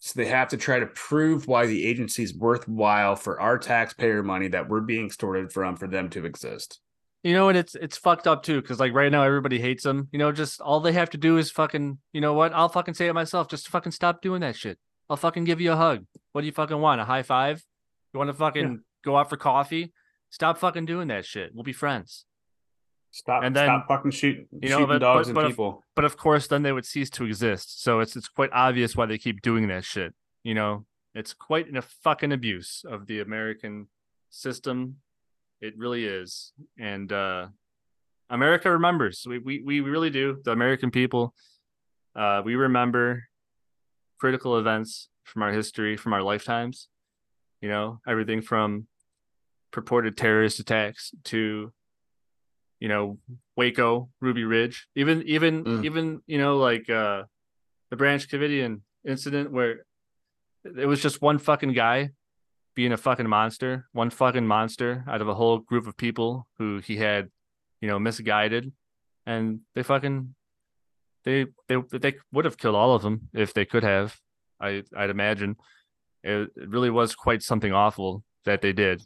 So 0.00 0.12
they 0.16 0.26
have 0.26 0.48
to 0.48 0.56
try 0.56 0.78
to 0.78 0.86
prove 0.86 1.48
why 1.48 1.66
the 1.66 1.84
agency 1.86 2.22
is 2.22 2.34
worthwhile 2.34 3.16
for 3.16 3.40
our 3.40 3.58
taxpayer 3.58 4.22
money 4.22 4.48
that 4.48 4.68
we're 4.68 4.80
being 4.80 5.06
extorted 5.06 5.52
from 5.52 5.76
for 5.76 5.88
them 5.88 6.08
to 6.10 6.24
exist. 6.24 6.78
You 7.24 7.32
know, 7.32 7.48
and 7.48 7.58
it's 7.58 7.74
it's 7.74 7.96
fucked 7.96 8.28
up 8.28 8.44
too, 8.44 8.60
because 8.60 8.78
like 8.78 8.92
right 8.92 9.10
now 9.10 9.24
everybody 9.24 9.58
hates 9.58 9.82
them. 9.82 10.08
You 10.12 10.20
know, 10.20 10.30
just 10.30 10.60
all 10.60 10.78
they 10.78 10.92
have 10.92 11.10
to 11.10 11.18
do 11.18 11.36
is 11.36 11.50
fucking. 11.50 11.98
You 12.12 12.20
know 12.20 12.34
what? 12.34 12.52
I'll 12.52 12.68
fucking 12.68 12.94
say 12.94 13.08
it 13.08 13.12
myself. 13.12 13.48
Just 13.48 13.68
fucking 13.68 13.90
stop 13.90 14.22
doing 14.22 14.42
that 14.42 14.54
shit. 14.54 14.78
I'll 15.08 15.16
fucking 15.16 15.44
give 15.44 15.60
you 15.60 15.72
a 15.72 15.76
hug. 15.76 16.04
What 16.32 16.42
do 16.42 16.46
you 16.46 16.52
fucking 16.52 16.78
want? 16.78 17.00
A 17.00 17.04
high 17.04 17.22
five? 17.22 17.62
You 18.12 18.18
want 18.18 18.28
to 18.28 18.34
fucking 18.34 18.80
go 19.04 19.16
out 19.16 19.30
for 19.30 19.36
coffee? 19.36 19.92
Stop 20.30 20.58
fucking 20.58 20.84
doing 20.86 21.08
that 21.08 21.24
shit. 21.24 21.54
We'll 21.54 21.64
be 21.64 21.72
friends. 21.72 22.24
Stop 23.10 23.42
And 23.42 23.56
then, 23.56 23.66
stop 23.66 23.88
fucking 23.88 24.10
shooting, 24.10 24.46
you 24.60 24.68
know, 24.68 24.76
shooting 24.80 24.88
but- 24.88 24.98
dogs 24.98 25.20
but- 25.20 25.28
and 25.28 25.34
but 25.34 25.44
if- 25.46 25.50
people. 25.52 25.82
but 25.96 26.04
of 26.04 26.16
course 26.18 26.46
then 26.46 26.62
they 26.62 26.72
would 26.72 26.84
cease 26.84 27.08
to 27.10 27.24
exist 27.24 27.82
so 27.82 28.00
it's 28.00 28.14
it's 28.16 28.28
quite 28.28 28.50
obvious 28.52 28.94
why 28.94 29.06
they 29.06 29.16
keep 29.16 29.40
doing 29.40 29.66
that 29.68 29.82
shit 29.82 30.14
you 30.42 30.52
know 30.54 30.84
it's 31.14 31.32
quite 31.32 31.74
a 31.74 31.80
fucking 31.80 32.32
abuse 32.32 32.84
of 32.86 33.06
the 33.06 33.20
american 33.20 33.88
system 34.28 34.96
it 35.62 35.72
really 35.78 36.04
is 36.04 36.52
and 36.78 37.10
uh 37.10 37.46
america 38.28 38.70
remembers 38.70 39.24
we 39.26 39.38
we, 39.38 39.62
we 39.62 39.80
really 39.80 40.10
do 40.10 40.38
the 40.44 40.52
american 40.52 40.90
people 40.90 41.34
uh 42.14 42.42
we 42.44 42.56
remember 42.56 43.24
critical 44.18 44.58
events 44.58 45.08
from 45.24 45.42
our 45.42 45.52
history 45.52 45.96
from 45.96 46.12
our 46.12 46.22
lifetimes 46.22 46.88
you 47.60 47.68
know 47.68 48.00
everything 48.06 48.40
from 48.42 48.86
purported 49.70 50.16
terrorist 50.16 50.58
attacks 50.60 51.12
to 51.24 51.72
you 52.80 52.88
know 52.88 53.18
Waco, 53.56 54.08
Ruby 54.20 54.44
Ridge, 54.44 54.86
even 54.94 55.22
even 55.26 55.64
Mm. 55.64 55.84
even 55.84 56.22
you 56.26 56.38
know 56.38 56.58
like 56.58 56.88
uh 56.88 57.24
the 57.90 57.96
Branch 57.96 58.26
Davidian 58.28 58.82
incident 59.04 59.50
where 59.50 59.84
it 60.64 60.86
was 60.86 61.02
just 61.02 61.20
one 61.20 61.38
fucking 61.38 61.72
guy 61.72 62.10
being 62.74 62.92
a 62.92 62.96
fucking 62.96 63.28
monster, 63.28 63.88
one 63.92 64.10
fucking 64.10 64.46
monster 64.46 65.04
out 65.08 65.20
of 65.20 65.28
a 65.28 65.34
whole 65.34 65.58
group 65.58 65.86
of 65.88 65.96
people 65.96 66.46
who 66.58 66.78
he 66.78 66.96
had, 66.96 67.28
you 67.80 67.88
know, 67.88 67.98
misguided, 67.98 68.72
and 69.26 69.60
they 69.74 69.82
fucking 69.82 70.34
they 71.28 71.46
they 71.68 71.98
they 71.98 72.14
would 72.32 72.46
have 72.46 72.56
killed 72.56 72.74
all 72.74 72.94
of 72.94 73.02
them 73.02 73.28
if 73.34 73.52
they 73.52 73.66
could 73.66 73.82
have. 73.82 74.18
I 74.58 74.82
I'd 74.96 75.10
imagine 75.10 75.56
it, 76.22 76.50
it 76.56 76.68
really 76.68 76.88
was 76.88 77.14
quite 77.14 77.42
something 77.42 77.72
awful 77.72 78.24
that 78.46 78.62
they 78.62 78.72
did. 78.72 79.02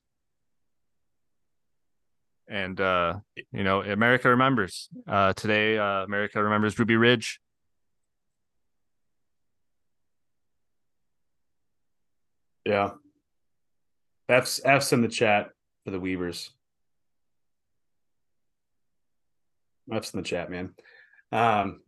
And 2.49 2.81
uh, 2.81 3.15
you 3.51 3.65
know, 3.65 3.83
America 3.83 4.29
remembers. 4.29 4.89
Uh, 5.07 5.33
today, 5.33 5.79
uh, 5.79 6.05
America 6.05 6.43
remembers 6.43 6.79
Ruby 6.79 6.97
Ridge. 6.97 7.41
Yeah. 12.65 12.91
F's 14.29 14.61
F's 14.65 14.93
in 14.93 15.03
the 15.03 15.09
chat 15.09 15.51
for 15.85 15.91
the 15.91 15.99
Weavers. 15.99 16.51
F's 19.93 20.15
in 20.15 20.21
the 20.21 20.25
chat, 20.25 20.51
man. 20.51 20.75
Um 21.33 21.81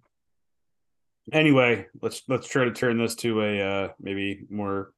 anyway, 1.33 1.87
let's 2.03 2.23
let's 2.29 2.49
try 2.49 2.65
to 2.65 2.73
turn 2.73 2.99
this 2.99 3.15
to 3.17 3.43
a 3.43 3.61
uh 3.61 3.89
maybe 4.01 4.47
more 4.51 4.93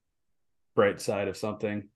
bright 0.74 1.00
side 1.00 1.28
of 1.28 1.36
something. 1.36 1.88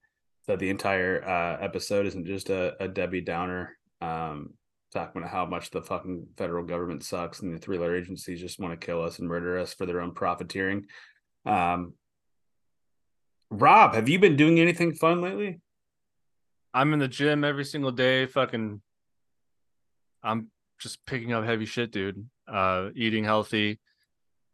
That 0.47 0.59
the 0.59 0.69
entire 0.69 1.23
uh 1.23 1.63
episode 1.63 2.05
isn't 2.07 2.25
just 2.25 2.49
a, 2.49 2.75
a 2.83 2.87
Debbie 2.87 3.21
Downer 3.21 3.77
um 4.01 4.53
talking 4.91 5.21
about 5.21 5.31
how 5.31 5.45
much 5.45 5.69
the 5.69 5.81
fucking 5.81 6.27
federal 6.37 6.65
government 6.65 7.03
sucks 7.03 7.41
and 7.41 7.53
the 7.53 7.59
three 7.59 7.77
letter 7.77 7.95
agencies 7.95 8.41
just 8.41 8.59
want 8.59 8.77
to 8.77 8.85
kill 8.85 9.01
us 9.01 9.19
and 9.19 9.27
murder 9.27 9.57
us 9.57 9.73
for 9.73 9.85
their 9.85 10.01
own 10.01 10.13
profiteering. 10.13 10.85
Um 11.45 11.93
Rob, 13.51 13.95
have 13.95 14.07
you 14.07 14.17
been 14.17 14.37
doing 14.37 14.59
anything 14.59 14.93
fun 14.93 15.21
lately? 15.21 15.59
I'm 16.73 16.93
in 16.93 16.99
the 16.99 17.07
gym 17.09 17.43
every 17.43 17.65
single 17.65 17.91
day. 17.91 18.25
Fucking, 18.25 18.81
I'm 20.23 20.49
just 20.79 21.05
picking 21.05 21.33
up 21.33 21.43
heavy 21.43 21.65
shit, 21.65 21.91
dude. 21.91 22.29
Uh, 22.47 22.89
eating 22.95 23.25
healthy. 23.25 23.79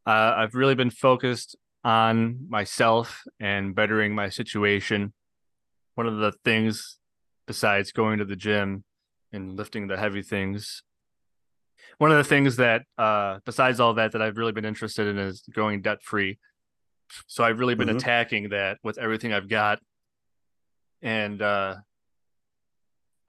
Uh, 0.07 0.33
I've 0.37 0.55
really 0.55 0.75
been 0.75 0.89
focused 0.89 1.57
on 1.83 2.47
myself 2.49 3.23
and 3.41 3.75
bettering 3.75 4.15
my 4.15 4.29
situation. 4.29 5.13
One 5.95 6.07
of 6.07 6.17
the 6.17 6.31
things, 6.45 6.97
besides 7.45 7.91
going 7.91 8.19
to 8.19 8.25
the 8.25 8.37
gym 8.37 8.85
and 9.33 9.57
lifting 9.57 9.87
the 9.87 9.97
heavy 9.97 10.21
things, 10.21 10.81
one 11.97 12.09
of 12.11 12.17
the 12.17 12.23
things 12.23 12.55
that, 12.55 12.83
uh, 12.97 13.39
besides 13.45 13.81
all 13.81 13.95
that, 13.95 14.13
that 14.13 14.21
I've 14.21 14.37
really 14.37 14.53
been 14.53 14.63
interested 14.63 15.07
in 15.07 15.17
is 15.17 15.43
going 15.53 15.81
debt 15.81 16.01
free. 16.01 16.39
So 17.27 17.43
I've 17.43 17.59
really 17.59 17.75
been 17.75 17.89
Mhm. 17.89 17.97
attacking 17.97 18.49
that 18.49 18.77
with 18.83 18.97
everything 18.97 19.33
I've 19.33 19.49
got. 19.49 19.79
And 21.01 21.41
uh 21.41 21.77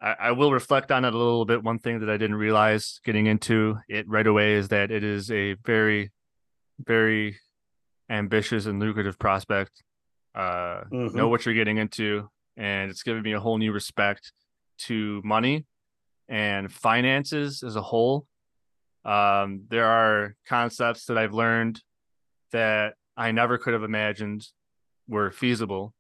I, 0.01 0.15
I 0.21 0.33
will 0.33 0.53
reflect 0.53 0.93
on 0.93 1.05
it 1.05 1.13
a 1.13 1.19
little 1.19 1.45
bit. 1.45 1.65
One 1.65 1.81
thing 1.81 2.01
that 2.01 2.09
I 2.11 2.17
didn't 2.17 2.37
realize 2.37 3.01
getting 3.05 3.27
into 3.27 3.79
it 3.89 4.09
right 4.09 4.27
away 4.27 4.55
is 4.55 4.69
that 4.69 4.93
it 4.93 5.03
is 5.03 5.29
a 5.31 5.55
very, 5.55 6.13
very 6.85 7.39
ambitious 8.11 8.67
and 8.67 8.81
lucrative 8.81 9.19
prospect. 9.19 9.83
Uh 10.35 10.85
Mhm. 10.93 11.15
know 11.15 11.29
what 11.29 11.45
you're 11.45 11.55
getting 11.55 11.79
into, 11.79 12.29
and 12.57 12.91
it's 12.91 13.03
given 13.03 13.23
me 13.23 13.33
a 13.33 13.41
whole 13.41 13.59
new 13.59 13.73
respect 13.73 14.33
to 14.79 15.21
money 15.25 15.67
and 16.29 16.73
finances 16.73 17.63
as 17.63 17.75
a 17.77 17.83
whole. 17.83 18.27
Um, 19.05 19.65
there 19.69 19.87
are 19.87 20.37
concepts 20.47 21.07
that 21.07 21.17
I've 21.19 21.33
learned 21.35 21.83
that 22.53 22.95
I 23.17 23.33
never 23.33 23.59
could 23.59 23.73
have 23.73 23.83
imagined 23.83 24.47
were 25.09 25.31
feasible 25.31 25.95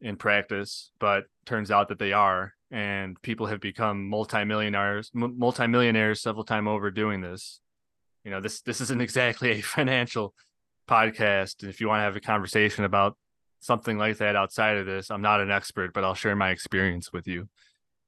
in 0.00 0.16
practice, 0.16 0.90
but 0.98 1.24
turns 1.46 1.70
out 1.70 1.88
that 1.88 1.98
they 1.98 2.12
are. 2.12 2.54
And 2.70 3.20
people 3.22 3.46
have 3.46 3.60
become 3.60 4.08
multimillionaires, 4.10 5.10
m- 5.14 5.38
multimillionaires 5.38 6.20
several 6.20 6.44
times 6.44 6.68
over 6.68 6.90
doing 6.90 7.20
this. 7.22 7.60
You 8.24 8.30
know, 8.30 8.40
this 8.40 8.60
this 8.62 8.80
isn't 8.80 9.00
exactly 9.08 9.50
a 9.52 9.60
financial 9.60 10.34
podcast. 10.88 11.62
And 11.62 11.70
if 11.70 11.80
you 11.80 11.88
want 11.88 12.00
to 12.00 12.04
have 12.04 12.16
a 12.16 12.20
conversation 12.20 12.84
about 12.84 13.16
something 13.60 13.98
like 13.98 14.18
that 14.18 14.36
outside 14.36 14.76
of 14.76 14.86
this, 14.86 15.10
I'm 15.10 15.22
not 15.22 15.40
an 15.40 15.50
expert, 15.50 15.92
but 15.92 16.04
I'll 16.04 16.14
share 16.14 16.36
my 16.36 16.50
experience 16.50 17.12
with 17.12 17.26
you. 17.26 17.48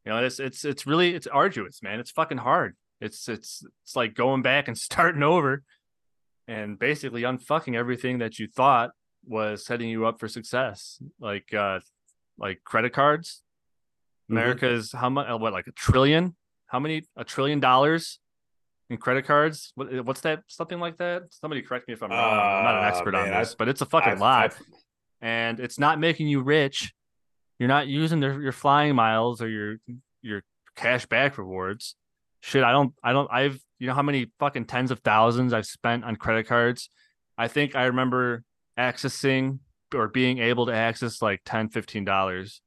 You 0.04 0.12
know, 0.12 0.24
it's 0.24 0.40
it's 0.40 0.64
it's 0.64 0.86
really 0.86 1.14
it's 1.14 1.26
arduous, 1.26 1.82
man. 1.82 2.00
It's 2.00 2.10
fucking 2.10 2.38
hard. 2.38 2.76
It's 3.00 3.28
it's 3.28 3.64
it's 3.82 3.96
like 3.96 4.14
going 4.14 4.42
back 4.42 4.68
and 4.68 4.76
starting 4.88 5.22
over 5.22 5.62
and 6.48 6.78
basically 6.78 7.22
unfucking 7.22 7.76
everything 7.76 8.18
that 8.18 8.38
you 8.38 8.48
thought 8.48 8.90
was 9.26 9.64
setting 9.64 9.88
you 9.88 10.06
up 10.06 10.18
for 10.18 10.28
success. 10.28 11.00
Like 11.20 11.52
uh 11.54 11.80
like 12.38 12.62
credit 12.64 12.92
cards. 12.92 13.42
Mhm. 14.30 14.34
America's 14.34 14.92
how 14.92 15.10
much 15.10 15.28
what 15.38 15.52
like 15.52 15.66
a 15.66 15.72
trillion? 15.72 16.34
How 16.66 16.80
many 16.80 17.02
a 17.16 17.24
trillion 17.24 17.60
dollars 17.60 18.18
credit 18.98 19.24
cards? 19.26 19.72
What 19.74 20.04
what's 20.04 20.20
that? 20.22 20.42
Something 20.48 20.80
like 20.80 20.96
that? 20.98 21.24
Somebody 21.30 21.62
correct 21.62 21.86
me 21.88 21.94
if 21.94 22.02
I'm 22.02 22.10
wrong. 22.10 22.18
I'm 22.18 22.64
not 22.64 22.74
an 22.78 22.84
Uh, 22.84 22.88
expert 22.88 23.14
on 23.14 23.28
this, 23.30 23.52
I- 23.52 23.54
but 23.58 23.68
it's 23.68 23.80
a 23.80 23.86
fucking 23.86 24.12
I've- 24.12 24.20
lot 24.20 24.44
I've- 24.52 24.64
and 25.20 25.60
it's 25.60 25.78
not 25.78 25.98
making 26.00 26.28
you 26.28 26.40
rich. 26.42 26.92
You're 27.58 27.68
not 27.68 27.86
using 27.88 28.20
their, 28.20 28.40
your 28.40 28.52
flying 28.52 28.94
miles 28.94 29.42
or 29.42 29.48
your 29.48 29.76
your 30.22 30.42
cash 30.76 31.06
back 31.06 31.36
rewards. 31.38 31.94
Shit, 32.40 32.64
I 32.64 32.72
don't 32.72 32.94
I 33.02 33.12
don't 33.12 33.28
I've 33.30 33.60
you 33.78 33.86
know 33.86 33.94
how 33.94 34.02
many 34.02 34.30
fucking 34.38 34.64
tens 34.66 34.90
of 34.90 35.00
thousands 35.00 35.52
I've 35.52 35.66
spent 35.66 36.04
on 36.04 36.16
credit 36.16 36.46
cards. 36.46 36.90
I 37.38 37.48
think 37.48 37.74
I 37.76 37.84
remember 37.86 38.44
accessing 38.78 39.58
or 39.94 40.08
being 40.08 40.38
able 40.38 40.66
to 40.66 40.72
access 40.74 41.20
like 41.20 41.42
10 41.44 41.68
15 41.68 42.04
dollars. 42.04 42.60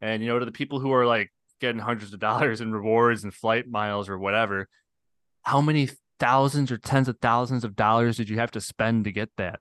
And 0.00 0.22
you 0.22 0.28
know 0.28 0.38
to 0.38 0.44
the 0.44 0.52
people 0.52 0.80
who 0.80 0.92
are 0.92 1.06
like 1.06 1.32
getting 1.60 1.80
hundreds 1.80 2.12
of 2.12 2.20
dollars 2.20 2.60
in 2.60 2.72
rewards 2.72 3.24
and 3.24 3.32
flight 3.32 3.66
miles 3.68 4.08
or 4.10 4.18
whatever, 4.18 4.68
how 5.44 5.60
many 5.60 5.88
thousands 6.18 6.70
or 6.72 6.78
tens 6.78 7.08
of 7.08 7.18
thousands 7.20 7.64
of 7.64 7.76
dollars 7.76 8.16
did 8.16 8.28
you 8.28 8.38
have 8.38 8.50
to 8.52 8.60
spend 8.60 9.04
to 9.04 9.12
get 9.12 9.30
that? 9.36 9.60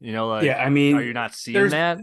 You 0.00 0.12
know, 0.12 0.28
like 0.28 0.44
yeah, 0.44 0.62
I 0.62 0.68
mean, 0.70 0.96
are 0.96 1.02
you 1.02 1.12
not 1.12 1.34
seeing 1.34 1.70
that? 1.70 1.98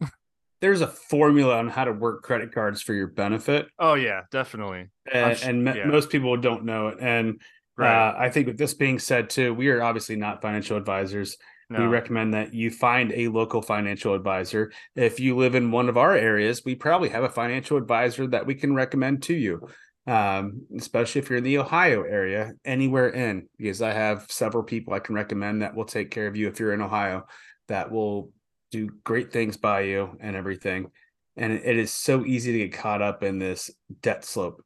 there's 0.60 0.80
a 0.80 0.86
formula 0.86 1.56
on 1.58 1.68
how 1.68 1.84
to 1.84 1.92
work 1.92 2.22
credit 2.22 2.52
cards 2.52 2.80
for 2.80 2.94
your 2.94 3.06
benefit, 3.08 3.68
Oh 3.78 3.94
yeah, 3.94 4.22
definitely. 4.30 4.88
and, 5.12 5.36
sh- 5.36 5.44
and 5.44 5.66
yeah. 5.66 5.84
most 5.86 6.10
people 6.10 6.36
don't 6.36 6.64
know 6.64 6.88
it. 6.88 6.98
And 7.00 7.40
Right. 7.76 8.10
uh, 8.10 8.14
I 8.16 8.30
think 8.30 8.46
with 8.46 8.56
this 8.56 8.72
being 8.72 9.00
said, 9.00 9.28
too, 9.28 9.52
we 9.52 9.68
are 9.68 9.82
obviously 9.82 10.14
not 10.14 10.40
financial 10.40 10.76
advisors. 10.76 11.36
We 11.70 11.84
recommend 11.86 12.34
that 12.34 12.54
you 12.54 12.70
find 12.70 13.10
a 13.12 13.26
local 13.26 13.60
financial 13.60 14.14
advisor. 14.14 14.70
If 14.94 15.18
you 15.18 15.36
live 15.36 15.56
in 15.56 15.72
one 15.72 15.88
of 15.88 15.96
our 15.96 16.14
areas, 16.14 16.62
we 16.64 16.76
probably 16.76 17.08
have 17.08 17.24
a 17.24 17.28
financial 17.28 17.76
advisor 17.76 18.28
that 18.28 18.46
we 18.46 18.54
can 18.54 18.76
recommend 18.76 19.24
to 19.24 19.34
you, 19.34 19.66
um, 20.06 20.66
especially 20.76 21.20
if 21.20 21.30
you're 21.30 21.38
in 21.38 21.44
the 21.44 21.58
Ohio 21.58 22.02
area, 22.02 22.52
anywhere 22.64 23.08
in, 23.10 23.48
because 23.56 23.80
I 23.80 23.92
have 23.92 24.26
several 24.30 24.62
people 24.62 24.92
I 24.92 24.98
can 24.98 25.14
recommend 25.14 25.62
that 25.62 25.74
will 25.74 25.84
take 25.86 26.10
care 26.10 26.26
of 26.26 26.36
you 26.36 26.48
if 26.48 26.60
you're 26.60 26.74
in 26.74 26.82
Ohio, 26.82 27.26
that 27.68 27.90
will 27.90 28.30
do 28.70 28.90
great 29.04 29.32
things 29.32 29.56
by 29.56 29.82
you 29.82 30.16
and 30.20 30.36
everything. 30.36 30.90
And 31.36 31.52
it- 31.52 31.78
is 31.78 31.92
so 31.92 32.24
easy 32.24 32.52
to 32.52 32.58
get 32.58 32.78
caught 32.78 33.02
up 33.02 33.22
in 33.22 33.38
this 33.38 33.70
debt 34.02 34.24
slope. 34.24 34.64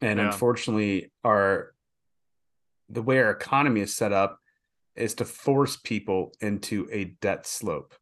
And 0.00 0.18
Yeah. 0.18 0.26
unfortunately, 0.26 1.12
our 1.24 1.74
the 2.88 3.02
way 3.02 3.20
our 3.20 3.30
economy 3.30 3.80
is 3.80 3.94
set 3.94 4.12
up 4.12 4.40
is 4.96 5.14
to 5.14 5.24
force 5.24 5.76
people 5.76 6.32
into 6.40 6.88
a 6.90 7.04
debt 7.04 7.46
slope. 7.46 7.94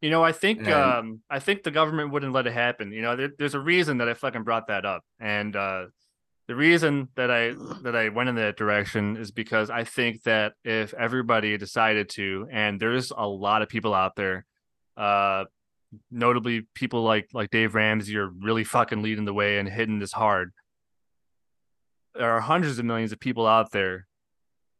You 0.00 0.10
know, 0.10 0.24
I 0.24 0.32
think 0.32 0.60
And- 0.60 0.72
um 0.72 1.22
I 1.28 1.38
think 1.40 1.62
the 1.62 1.70
government 1.70 2.10
wouldn't 2.12 2.32
let 2.32 2.46
it 2.46 2.52
happen. 2.52 2.92
You 2.92 3.02
know, 3.02 3.16
there, 3.16 3.30
there's 3.38 3.54
a 3.54 3.60
reason 3.60 3.98
that 3.98 4.08
I 4.08 4.14
fucking 4.14 4.44
brought 4.44 4.68
that 4.68 4.84
up. 4.86 5.04
And 5.18 5.54
uh 5.56 5.86
the 6.48 6.56
reason 6.56 7.08
that 7.14 7.30
I 7.30 7.54
that 7.82 7.94
I 7.94 8.08
went 8.08 8.28
in 8.28 8.34
that 8.36 8.56
direction 8.56 9.16
is 9.16 9.30
because 9.30 9.70
I 9.70 9.84
think 9.84 10.22
that 10.24 10.54
if 10.64 10.92
everybody 10.94 11.56
decided 11.58 12.08
to, 12.10 12.48
and 12.50 12.80
there's 12.80 13.12
a 13.16 13.26
lot 13.26 13.62
of 13.62 13.68
people 13.68 13.94
out 13.94 14.16
there, 14.16 14.46
uh 14.96 15.44
notably 16.10 16.66
people 16.74 17.02
like 17.02 17.28
like 17.34 17.50
Dave 17.50 17.74
Ramsey 17.74 18.16
are 18.16 18.28
really 18.28 18.64
fucking 18.64 19.02
leading 19.02 19.26
the 19.26 19.34
way 19.34 19.58
and 19.58 19.68
hitting 19.68 19.98
this 19.98 20.12
hard. 20.12 20.52
There 22.14 22.30
are 22.30 22.40
hundreds 22.40 22.78
of 22.78 22.84
millions 22.84 23.12
of 23.12 23.20
people 23.20 23.46
out 23.46 23.70
there 23.70 24.06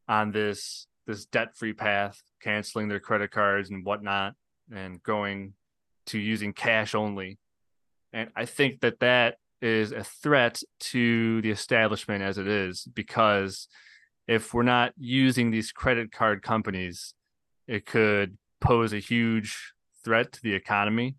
on 0.08 0.32
this 0.32 0.86
this 1.06 1.26
debt 1.26 1.56
free 1.56 1.72
path, 1.72 2.20
canceling 2.40 2.88
their 2.88 3.00
credit 3.00 3.30
cards 3.30 3.70
and 3.70 3.84
whatnot, 3.84 4.34
and 4.74 5.02
going 5.02 5.54
to 6.06 6.18
using 6.18 6.52
cash 6.52 6.94
only. 6.94 7.38
And 8.12 8.30
I 8.34 8.44
think 8.46 8.80
that 8.80 9.00
that 9.00 9.36
is 9.60 9.92
a 9.92 10.02
threat 10.04 10.62
to 10.80 11.42
the 11.42 11.50
establishment 11.50 12.22
as 12.22 12.38
it 12.38 12.46
is 12.46 12.86
because 12.94 13.68
if 14.26 14.54
we're 14.54 14.62
not 14.62 14.92
using 14.96 15.50
these 15.50 15.72
credit 15.72 16.12
card 16.12 16.42
companies, 16.42 17.14
it 17.66 17.84
could 17.86 18.38
pose 18.60 18.92
a 18.92 18.98
huge 18.98 19.72
threat 20.04 20.32
to 20.32 20.42
the 20.42 20.54
economy. 20.54 21.16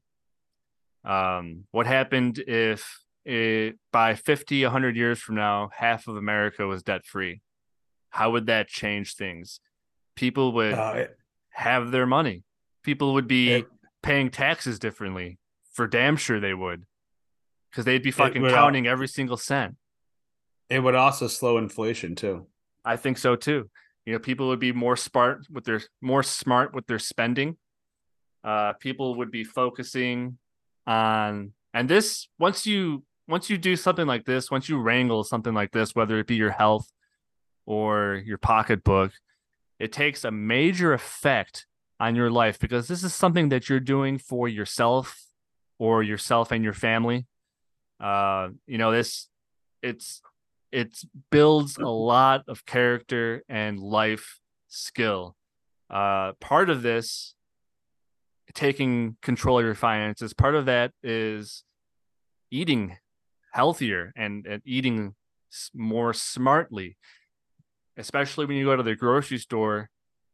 Um, 1.03 1.65
what 1.71 1.87
happened 1.87 2.39
if 2.39 2.99
it, 3.25 3.77
by 3.91 4.15
50, 4.15 4.63
100 4.63 4.95
years 4.95 5.19
from 5.19 5.35
now, 5.35 5.69
half 5.75 6.07
of 6.07 6.15
America 6.15 6.65
was 6.65 6.83
debt 6.83 7.05
free? 7.05 7.41
How 8.09 8.31
would 8.31 8.47
that 8.47 8.67
change 8.67 9.15
things? 9.15 9.59
People 10.15 10.51
would 10.53 10.73
Uh, 10.73 11.05
have 11.51 11.91
their 11.91 12.05
money. 12.05 12.43
People 12.83 13.13
would 13.13 13.27
be 13.27 13.51
It- 13.51 13.67
paying 14.01 14.29
taxes 14.31 14.79
differently. 14.79 15.37
For 15.73 15.87
damn 15.87 16.17
sure 16.17 16.39
they 16.39 16.53
would. 16.53 16.85
Because 17.69 17.85
they'd 17.85 18.03
be 18.03 18.11
fucking 18.11 18.43
counting 18.49 18.87
every 18.87 19.07
single 19.07 19.37
cent. 19.37 19.77
it 20.69 20.79
would 20.79 20.95
also 20.95 21.27
slow 21.27 21.57
inflation 21.57 22.15
too. 22.15 22.47
I 22.85 22.95
think 22.95 23.17
so 23.17 23.35
too. 23.35 23.69
You 24.05 24.13
know, 24.13 24.19
people 24.19 24.47
would 24.47 24.59
be 24.59 24.71
more 24.71 24.95
smart 24.95 25.45
with 25.49 25.65
their 25.65 25.81
more 26.01 26.23
smart 26.23 26.73
with 26.73 26.87
their 26.87 26.97
spending. 26.99 27.57
Uh, 28.43 28.73
people 28.73 29.15
would 29.15 29.31
be 29.31 29.43
focusing 29.43 30.37
on, 30.87 31.53
and 31.73 31.89
this 31.89 32.27
once 32.39 32.65
you 32.65 33.03
once 33.27 33.49
you 33.49 33.57
do 33.57 33.75
something 33.75 34.07
like 34.07 34.25
this, 34.25 34.49
once 34.49 34.67
you 34.69 34.77
wrangle 34.79 35.23
something 35.23 35.53
like 35.53 35.71
this, 35.71 35.93
whether 35.93 36.17
it 36.19 36.27
be 36.27 36.35
your 36.35 36.51
health 36.51 36.89
or 37.65 38.21
your 38.25 38.37
pocketbook, 38.37 39.11
it 39.77 39.91
takes 39.91 40.23
a 40.23 40.31
major 40.31 40.93
effect 40.93 41.65
on 42.01 42.15
your 42.15 42.31
life 42.31 42.57
because 42.57 42.87
this 42.87 43.03
is 43.03 43.13
something 43.13 43.49
that 43.49 43.69
you're 43.69 43.79
doing 43.79 44.17
for 44.17 44.49
yourself 44.49 45.23
or 45.77 46.01
yourself 46.01 46.51
and 46.51 46.63
your 46.63 46.73
family. 46.73 47.27
Uh, 47.99 48.49
you 48.65 48.79
know, 48.79 48.91
this 48.91 49.29
it's 49.83 50.19
it 50.71 50.97
builds 51.29 51.77
a 51.77 51.87
lot 51.87 52.43
of 52.47 52.65
character 52.65 53.43
and 53.47 53.79
life 53.79 54.39
skill. 54.67 55.35
Uh, 55.91 56.31
part 56.39 56.71
of 56.71 56.81
this, 56.81 57.35
taking 58.55 59.17
control 59.21 59.59
of 59.59 59.65
your 59.65 59.75
finances, 59.75 60.33
part 60.33 60.55
of 60.55 60.65
that 60.65 60.91
is 61.03 61.63
eating 62.49 62.97
healthier 63.53 64.11
and, 64.15 64.47
and 64.47 64.63
eating 64.65 65.13
more 65.75 66.13
smartly, 66.13 66.97
especially 67.95 68.45
when 68.45 68.57
you 68.57 68.65
go 68.65 68.75
to 68.75 68.83
the 68.83 68.95
grocery 68.95 69.37
store. 69.37 69.89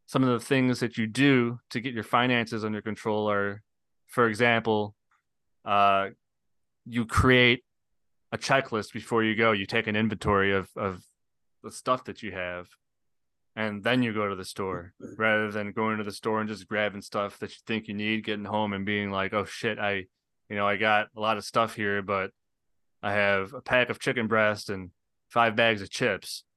Some 0.08 0.24
of 0.24 0.30
the 0.30 0.44
things 0.44 0.80
that 0.80 0.98
you 0.98 1.06
do 1.06 1.60
to 1.70 1.82
get 1.82 1.94
your 1.94 2.04
finances 2.04 2.64
under 2.64 2.82
control 2.82 3.30
are, 3.30 3.62
for 4.08 4.28
example, 4.28 4.96
uh, 5.66 6.10
you 6.86 7.06
create 7.06 7.64
a 8.32 8.38
checklist 8.38 8.94
before 8.94 9.24
you 9.24 9.36
go. 9.36 9.52
You 9.52 9.66
take 9.66 9.88
an 9.88 9.96
inventory 9.96 10.54
of 10.54 10.70
of 10.76 11.04
the 11.62 11.72
stuff 11.72 12.06
that 12.06 12.24
you 12.24 12.32
have, 12.32 12.68
and 13.56 13.84
then 13.84 14.02
you 14.02 14.14
go 14.14 14.30
to 14.30 14.36
the 14.36 14.46
store 14.46 14.94
rather 15.18 15.52
than 15.52 15.74
going 15.74 15.98
to 15.98 16.06
the 16.06 16.12
store 16.12 16.40
and 16.40 16.50
just 16.50 16.68
grabbing 16.68 17.02
stuff 17.02 17.38
that 17.40 17.52
you 17.52 17.58
think 17.66 17.88
you 17.88 17.94
need, 17.94 18.24
getting 18.24 18.46
home 18.46 18.72
and 18.74 18.86
being 18.86 19.12
like, 19.12 19.34
"Oh 19.34 19.46
shit, 19.46 19.78
I, 19.78 20.06
you 20.50 20.56
know, 20.56 20.68
I 20.68 20.78
got 20.78 21.08
a 21.16 21.20
lot 21.20 21.38
of 21.38 21.44
stuff 21.44 21.76
here, 21.76 22.02
but 22.02 22.32
I 23.04 23.12
have 23.12 23.54
a 23.54 23.62
pack 23.62 23.90
of 23.90 24.00
chicken 24.00 24.28
breast 24.28 24.70
and 24.70 24.92
five 25.30 25.56
bags 25.58 25.82
of 25.82 25.90
chips." 25.90 26.46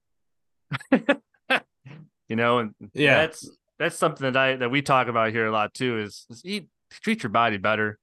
you 2.31 2.37
know, 2.37 2.61
and 2.61 2.75
Yeah. 2.95 3.17
that's 3.17 3.51
that's 3.79 3.97
something 3.99 4.33
that 4.33 4.37
I 4.41 4.57
that 4.57 4.71
we 4.71 4.81
talk 4.83 5.09
about 5.09 5.33
here 5.33 5.47
a 5.47 5.51
lot 5.51 5.75
too. 5.75 5.99
Is, 5.99 6.27
is 6.31 6.43
eat 6.45 6.69
treat 6.91 7.23
your 7.23 7.31
body 7.31 7.59
better. 7.59 7.99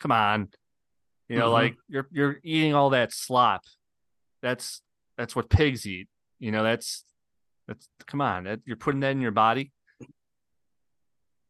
Come 0.00 0.12
on, 0.12 0.48
you 1.28 1.36
know, 1.38 1.48
Mhm. 1.48 1.52
like 1.52 1.76
you're 1.88 2.08
you're 2.10 2.40
eating 2.42 2.74
all 2.74 2.90
that 2.90 3.12
slop. 3.12 3.62
That's 4.42 4.82
that's 5.16 5.36
what 5.36 5.48
pigs 5.48 5.86
eat. 5.86 6.08
You 6.40 6.50
know, 6.50 6.64
that's 6.64 7.04
that's 7.68 7.88
come 8.06 8.20
on. 8.20 8.44
That, 8.44 8.60
you're 8.66 8.76
putting 8.76 9.00
that 9.00 9.12
in 9.12 9.20
your 9.20 9.30
body. 9.30 9.70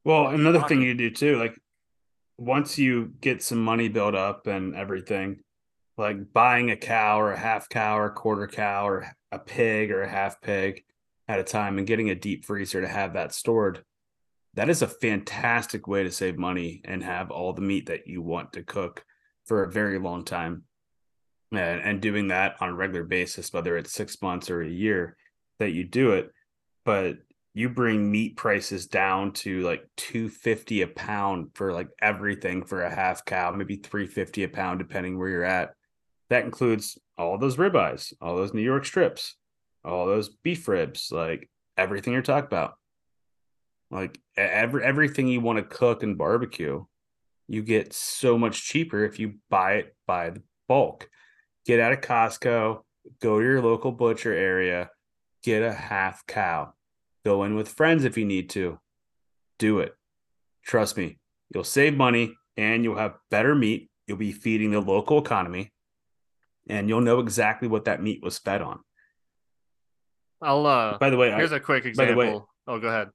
Well, 0.05 0.27
another 0.29 0.61
thing 0.61 0.83
you 0.83 0.95
do 0.95 1.11
too, 1.11 1.39
like 1.39 1.59
once 2.37 2.79
you 2.79 3.15
get 3.21 3.43
some 3.43 3.65
money 3.65 3.89
built 3.89 4.15
up 4.15 4.47
and 4.47 4.75
everything, 4.77 5.41
like 5.97 6.33
buying 6.35 6.71
a 6.71 6.77
cow 6.77 7.19
or 7.19 7.33
a 7.33 7.39
half 7.39 7.71
cow 7.71 7.97
or 7.99 8.07
a 8.07 8.13
quarter 8.13 8.47
cow 8.47 8.87
or 8.87 9.07
a 9.33 9.39
pig 9.39 9.91
or 9.91 10.03
a 10.03 10.09
half 10.09 10.41
pig 10.43 10.85
at 11.29 11.41
a 11.41 11.45
time 11.45 11.79
and 11.79 11.87
getting 11.87 12.11
a 12.11 12.15
deep 12.15 12.45
freezer 12.45 12.81
to 12.81 12.89
have 12.89 13.15
that 13.15 13.33
stored, 13.33 13.85
that 14.55 14.69
is 14.69 14.83
a 14.83 14.89
fantastic 14.89 15.89
way 15.89 16.05
to 16.05 16.11
save 16.11 16.39
money 16.39 16.81
and 16.85 17.03
have 17.03 17.31
all 17.31 17.53
the 17.53 17.61
meat 17.61 17.87
that 17.87 18.07
you 18.07 18.23
want 18.23 18.53
to 18.53 18.63
cook 18.63 19.05
for 19.47 19.63
a 19.63 19.71
very 19.71 19.99
long 19.99 20.25
time. 20.25 20.65
And, 21.53 21.81
and 21.81 22.01
doing 22.01 22.29
that 22.29 22.57
on 22.61 22.71
a 22.71 22.75
regular 22.75 23.05
basis, 23.05 23.53
whether 23.53 23.77
it's 23.77 23.93
six 23.93 24.21
months 24.21 24.51
or 24.51 24.63
a 24.63 24.69
year 24.69 25.17
that 25.59 25.73
you 25.73 25.85
do 25.85 26.13
it, 26.13 26.33
but 26.85 27.19
you 27.55 27.69
bring 27.69 28.11
meat 28.11 28.37
prices 28.37 28.87
down 28.87 29.33
to 29.33 29.61
like 29.61 29.89
250 29.97 30.83
a 30.83 30.89
pound 30.89 31.51
for 31.55 31.73
like 31.73 31.89
everything 32.03 32.65
for 32.65 32.83
a 32.83 32.95
half 32.95 33.25
cow 33.25 33.53
maybe 33.53 33.77
350 33.77 34.43
a 34.43 34.49
pound 34.49 34.81
depending 34.81 35.17
where 35.17 35.29
you're 35.29 35.45
at 35.45 35.75
that 36.29 36.45
includes 36.45 36.99
all 37.17 37.39
those 37.39 37.57
ribeyes 37.57 38.13
all 38.21 38.37
those 38.37 38.53
new 38.53 38.63
york 38.63 38.85
strips 38.85 39.37
all 39.85 40.07
those 40.07 40.29
beef 40.29 40.67
ribs 40.69 41.11
like 41.13 41.49
everything 41.77 42.13
you're 42.13 42.23
talking 42.23 42.47
about 42.47 42.75
like 43.91 44.19
every 44.37 44.83
everything 44.85 45.29
you 45.29 45.41
want 45.41 45.59
to 45.59 45.77
cook 45.77 46.03
and 46.03 46.19
barbecue 46.19 46.85
you 47.49 47.63
get 47.63 47.93
so 47.93 48.39
much 48.39 48.65
cheaper 48.65 49.05
if 49.05 49.19
you 49.19 49.35
buy 49.51 49.75
it 49.75 49.97
by 50.07 50.31
the 50.31 50.43
bulk 50.69 51.09
get 51.67 51.81
out 51.81 51.93
of 51.93 52.01
costco 52.01 52.81
go 53.21 53.39
to 53.39 53.45
your 53.45 53.61
local 53.61 53.93
butcher 53.93 54.33
area 54.33 54.91
get 55.43 55.63
a 55.63 55.73
half 55.73 56.27
cow 56.27 56.73
Go 57.25 57.45
in 57.45 57.55
with 57.55 57.69
friends 57.69 58.05
if 58.05 58.19
you 58.19 58.25
need 58.25 58.51
to. 58.51 58.79
Do 59.59 59.79
it. 59.79 59.95
Trust 60.63 60.97
me, 60.97 61.19
you'll 61.53 61.65
save 61.65 61.97
money 61.97 62.35
and 62.57 62.85
you'll 62.85 62.99
have 62.99 63.15
better 63.31 63.55
meat. 63.55 63.91
You'll 64.07 64.19
be 64.19 64.33
feeding 64.33 64.73
the 64.73 64.81
local 64.81 65.19
economy 65.19 65.73
and 66.69 66.89
you'll 66.89 67.01
know 67.01 67.21
exactly 67.21 67.69
what 67.69 67.87
that 67.87 68.03
meat 68.03 68.23
was 68.23 68.39
fed 68.39 68.61
on. 68.61 68.81
I'll 70.43 70.67
uh 70.67 70.99
By 70.99 71.11
the 71.11 71.17
way, 71.17 71.31
here's 71.33 71.53
a 71.53 71.61
quick 71.61 71.85
by 71.85 71.89
example. 71.89 72.15
the 72.15 72.19
way- 72.19 72.43
oh, 72.69 72.79
go 72.79 72.89
ahead. 72.89 73.09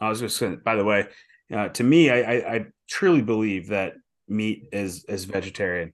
I 0.00 0.08
was 0.08 0.20
just 0.20 0.38
going 0.40 0.56
by 0.64 0.76
the 0.76 0.84
way, 0.84 1.06
uh, 1.52 1.68
to 1.68 1.84
me, 1.84 2.10
I, 2.10 2.20
I, 2.20 2.54
I 2.54 2.66
truly 2.88 3.22
believe 3.22 3.68
that 3.68 3.94
meat 4.28 4.68
is, 4.72 5.04
is 5.04 5.24
vegetarian 5.24 5.92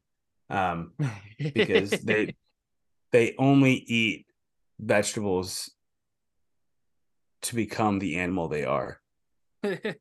um, 0.49 0.93
because 1.39 1.91
they, 1.91 2.35
they 3.13 3.35
only 3.39 3.75
eat 3.75 4.27
vegetables 4.79 5.71
to 7.43 7.55
become 7.55 7.99
the 7.99 8.17
animal 8.17 8.49
they 8.49 8.65
are. 8.65 9.01
to 9.63 9.95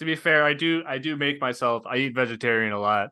be 0.00 0.14
fair, 0.16 0.44
I 0.44 0.54
do 0.54 0.82
I 0.86 0.98
do 0.98 1.16
make 1.16 1.40
myself 1.40 1.84
I 1.86 1.96
eat 1.98 2.14
vegetarian 2.14 2.72
a 2.72 2.80
lot. 2.80 3.10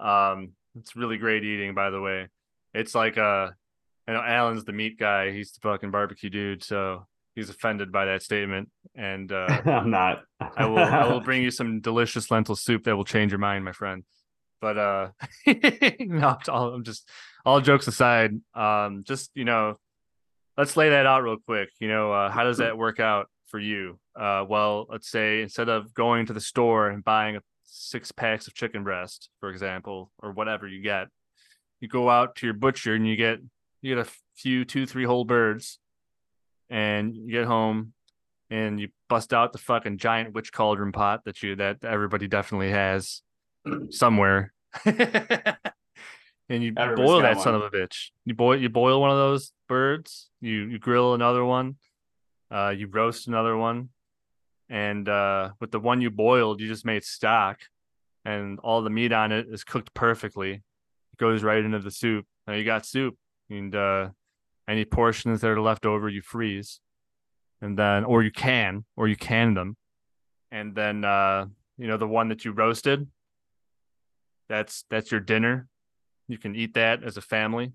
Um 0.00 0.52
it's 0.78 0.96
really 0.96 1.16
great 1.18 1.44
eating 1.44 1.74
by 1.74 1.90
the 1.90 2.00
way. 2.00 2.28
It's 2.74 2.94
like 2.94 3.16
uh 3.18 3.50
I 4.08 4.12
know 4.12 4.22
Alan's 4.22 4.64
the 4.64 4.72
meat 4.72 4.98
guy, 4.98 5.32
he's 5.32 5.52
the 5.52 5.60
fucking 5.60 5.90
barbecue 5.90 6.30
dude, 6.30 6.62
so 6.62 7.06
he's 7.34 7.50
offended 7.50 7.92
by 7.92 8.06
that 8.06 8.22
statement. 8.22 8.70
And 8.96 9.30
uh 9.30 9.46
I'm 9.64 9.90
not. 9.90 10.22
I 10.40 10.66
will 10.66 10.78
I 10.78 11.06
will 11.06 11.20
bring 11.20 11.42
you 11.42 11.50
some 11.52 11.80
delicious 11.80 12.30
lentil 12.30 12.56
soup 12.56 12.84
that 12.84 12.96
will 12.96 13.04
change 13.04 13.30
your 13.30 13.38
mind, 13.38 13.64
my 13.64 13.72
friend. 13.72 14.04
But 14.60 14.78
uh 14.78 15.08
no, 16.00 16.36
I'm 16.48 16.82
just 16.82 17.08
all 17.44 17.60
jokes 17.60 17.86
aside, 17.86 18.32
um 18.54 19.04
just 19.04 19.30
you 19.34 19.44
know, 19.44 19.76
let's 20.56 20.76
lay 20.76 20.90
that 20.90 21.06
out 21.06 21.22
real 21.22 21.36
quick. 21.36 21.68
You 21.78 21.88
know, 21.88 22.12
uh, 22.12 22.30
how 22.30 22.42
does 22.42 22.58
that 22.58 22.78
work 22.78 22.98
out 22.98 23.28
for 23.46 23.60
you? 23.60 24.00
Uh 24.18 24.44
well, 24.48 24.86
let's 24.88 25.08
say 25.08 25.42
instead 25.42 25.68
of 25.68 25.94
going 25.94 26.26
to 26.26 26.32
the 26.32 26.40
store 26.40 26.88
and 26.88 27.04
buying 27.04 27.38
six 27.64 28.10
packs 28.12 28.46
of 28.46 28.54
chicken 28.54 28.82
breast, 28.82 29.28
for 29.40 29.50
example, 29.50 30.10
or 30.22 30.32
whatever 30.32 30.66
you 30.66 30.80
get, 30.80 31.08
you 31.80 31.88
go 31.88 32.08
out 32.08 32.36
to 32.36 32.46
your 32.46 32.54
butcher 32.54 32.94
and 32.94 33.06
you 33.06 33.16
get 33.16 33.40
you 33.82 33.94
get 33.94 34.06
a 34.06 34.10
few 34.36 34.64
two, 34.64 34.86
three 34.86 35.04
whole 35.04 35.24
birds 35.24 35.78
and 36.70 37.16
you 37.16 37.30
get 37.30 37.46
home 37.46 37.92
and 38.50 38.80
you 38.80 38.88
bust 39.08 39.32
out 39.32 39.52
the 39.52 39.58
fucking 39.58 39.98
giant 39.98 40.34
witch 40.34 40.52
cauldron 40.52 40.92
pot 40.92 41.22
that 41.24 41.42
you 41.42 41.56
that 41.56 41.84
everybody 41.84 42.28
definitely 42.28 42.70
has 42.70 43.22
somewhere. 43.90 44.52
and 44.84 46.62
you 46.62 46.72
boil 46.72 47.22
that 47.22 47.40
son 47.40 47.54
of 47.54 47.62
a 47.62 47.70
bitch. 47.70 48.10
You 48.24 48.34
boil 48.34 48.60
you 48.60 48.68
boil 48.68 49.00
one 49.00 49.10
of 49.10 49.16
those 49.16 49.52
birds, 49.68 50.30
you 50.40 50.64
you 50.64 50.78
grill 50.78 51.14
another 51.14 51.44
one, 51.44 51.76
uh 52.50 52.72
you 52.76 52.86
roast 52.86 53.26
another 53.26 53.56
one, 53.56 53.88
and 54.68 55.08
uh 55.08 55.50
with 55.60 55.70
the 55.70 55.80
one 55.80 56.00
you 56.00 56.10
boiled, 56.10 56.60
you 56.60 56.68
just 56.68 56.84
made 56.84 57.04
stock 57.04 57.60
and 58.24 58.58
all 58.60 58.82
the 58.82 58.90
meat 58.90 59.12
on 59.12 59.30
it 59.32 59.46
is 59.50 59.64
cooked 59.64 59.94
perfectly. 59.94 60.52
It 60.52 61.18
goes 61.18 61.42
right 61.42 61.64
into 61.64 61.78
the 61.78 61.92
soup. 61.92 62.26
Now 62.46 62.54
you 62.54 62.64
got 62.64 62.84
soup 62.84 63.16
and 63.50 63.74
uh 63.74 64.08
any 64.68 64.84
portions 64.84 65.40
that 65.40 65.50
are 65.50 65.60
left 65.60 65.86
over 65.86 66.08
you 66.08 66.22
freeze. 66.22 66.80
And 67.60 67.78
then 67.78 68.04
or 68.04 68.22
you 68.22 68.30
can 68.30 68.84
or 68.96 69.08
you 69.08 69.16
can 69.16 69.54
them. 69.54 69.76
And 70.50 70.74
then 70.74 71.04
uh 71.04 71.46
you 71.78 71.86
know 71.86 71.96
the 71.96 72.06
one 72.06 72.28
that 72.28 72.44
you 72.44 72.52
roasted 72.52 73.08
that's 74.48 74.84
that's 74.90 75.10
your 75.10 75.20
dinner. 75.20 75.68
You 76.28 76.38
can 76.38 76.54
eat 76.54 76.74
that 76.74 77.02
as 77.04 77.16
a 77.16 77.22
family 77.22 77.72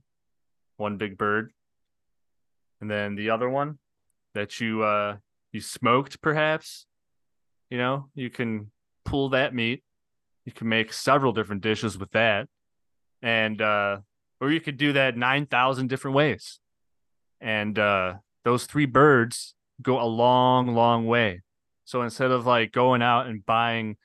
one 0.77 0.97
big 0.97 1.17
bird. 1.17 1.51
And 2.79 2.89
then 2.89 3.15
the 3.15 3.29
other 3.29 3.49
one 3.49 3.77
that 4.33 4.59
you 4.59 4.83
uh 4.83 5.17
you 5.51 5.61
smoked 5.61 6.21
perhaps 6.21 6.85
you 7.69 7.77
know 7.77 8.09
you 8.15 8.29
can 8.29 8.71
pull 9.05 9.29
that 9.29 9.53
meat. 9.53 9.83
You 10.45 10.51
can 10.51 10.67
make 10.69 10.91
several 10.91 11.33
different 11.33 11.61
dishes 11.61 11.97
with 11.97 12.11
that. 12.11 12.47
And 13.21 13.61
uh 13.61 13.99
or 14.41 14.51
you 14.51 14.59
could 14.59 14.75
do 14.77 14.93
that 14.93 15.15
9,000 15.15 15.87
different 15.87 16.15
ways. 16.15 16.59
And 17.39 17.79
uh 17.79 18.15
those 18.43 18.65
three 18.65 18.87
birds 18.87 19.53
go 19.81 20.01
a 20.01 20.05
long 20.05 20.75
long 20.75 21.05
way. 21.07 21.41
So 21.85 22.01
instead 22.01 22.31
of 22.31 22.45
like 22.45 22.71
going 22.71 23.01
out 23.01 23.27
and 23.27 23.45
buying 23.45 23.97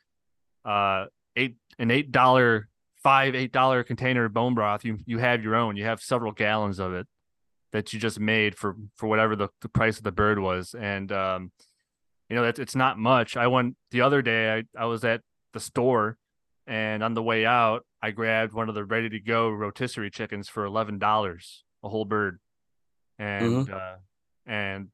uh 0.64 1.06
eight 1.34 1.56
an 1.78 1.90
eight 1.90 2.12
dollar 2.12 2.68
five 3.02 3.34
eight 3.34 3.52
dollar 3.52 3.82
container 3.82 4.24
of 4.24 4.32
bone 4.32 4.54
broth, 4.54 4.84
you 4.84 4.98
you 5.06 5.18
have 5.18 5.42
your 5.42 5.54
own. 5.54 5.76
You 5.76 5.84
have 5.84 6.00
several 6.00 6.32
gallons 6.32 6.78
of 6.78 6.92
it 6.92 7.06
that 7.72 7.92
you 7.92 8.00
just 8.00 8.18
made 8.18 8.56
for 8.56 8.76
for 8.96 9.06
whatever 9.06 9.36
the, 9.36 9.48
the 9.60 9.68
price 9.68 9.98
of 9.98 10.04
the 10.04 10.12
bird 10.12 10.38
was. 10.38 10.74
And 10.74 11.12
um, 11.12 11.52
you 12.28 12.36
know 12.36 12.42
that's 12.42 12.58
it's 12.58 12.74
not 12.74 12.98
much. 12.98 13.36
I 13.36 13.46
went 13.46 13.76
the 13.90 14.00
other 14.00 14.22
day. 14.22 14.56
I 14.56 14.82
I 14.82 14.86
was 14.86 15.04
at 15.04 15.20
the 15.52 15.60
store, 15.60 16.18
and 16.66 17.02
on 17.02 17.14
the 17.14 17.22
way 17.22 17.46
out, 17.46 17.86
I 18.06 18.12
grabbed 18.12 18.52
one 18.52 18.68
of 18.68 18.76
the 18.76 18.84
ready 18.84 19.08
to 19.08 19.18
go 19.18 19.48
rotisserie 19.50 20.10
chickens 20.10 20.48
for 20.48 20.64
eleven 20.64 20.96
dollars 20.96 21.64
a 21.82 21.88
whole 21.88 22.04
bird, 22.04 22.38
and 23.18 23.68
uh, 23.68 23.96
and 24.46 24.90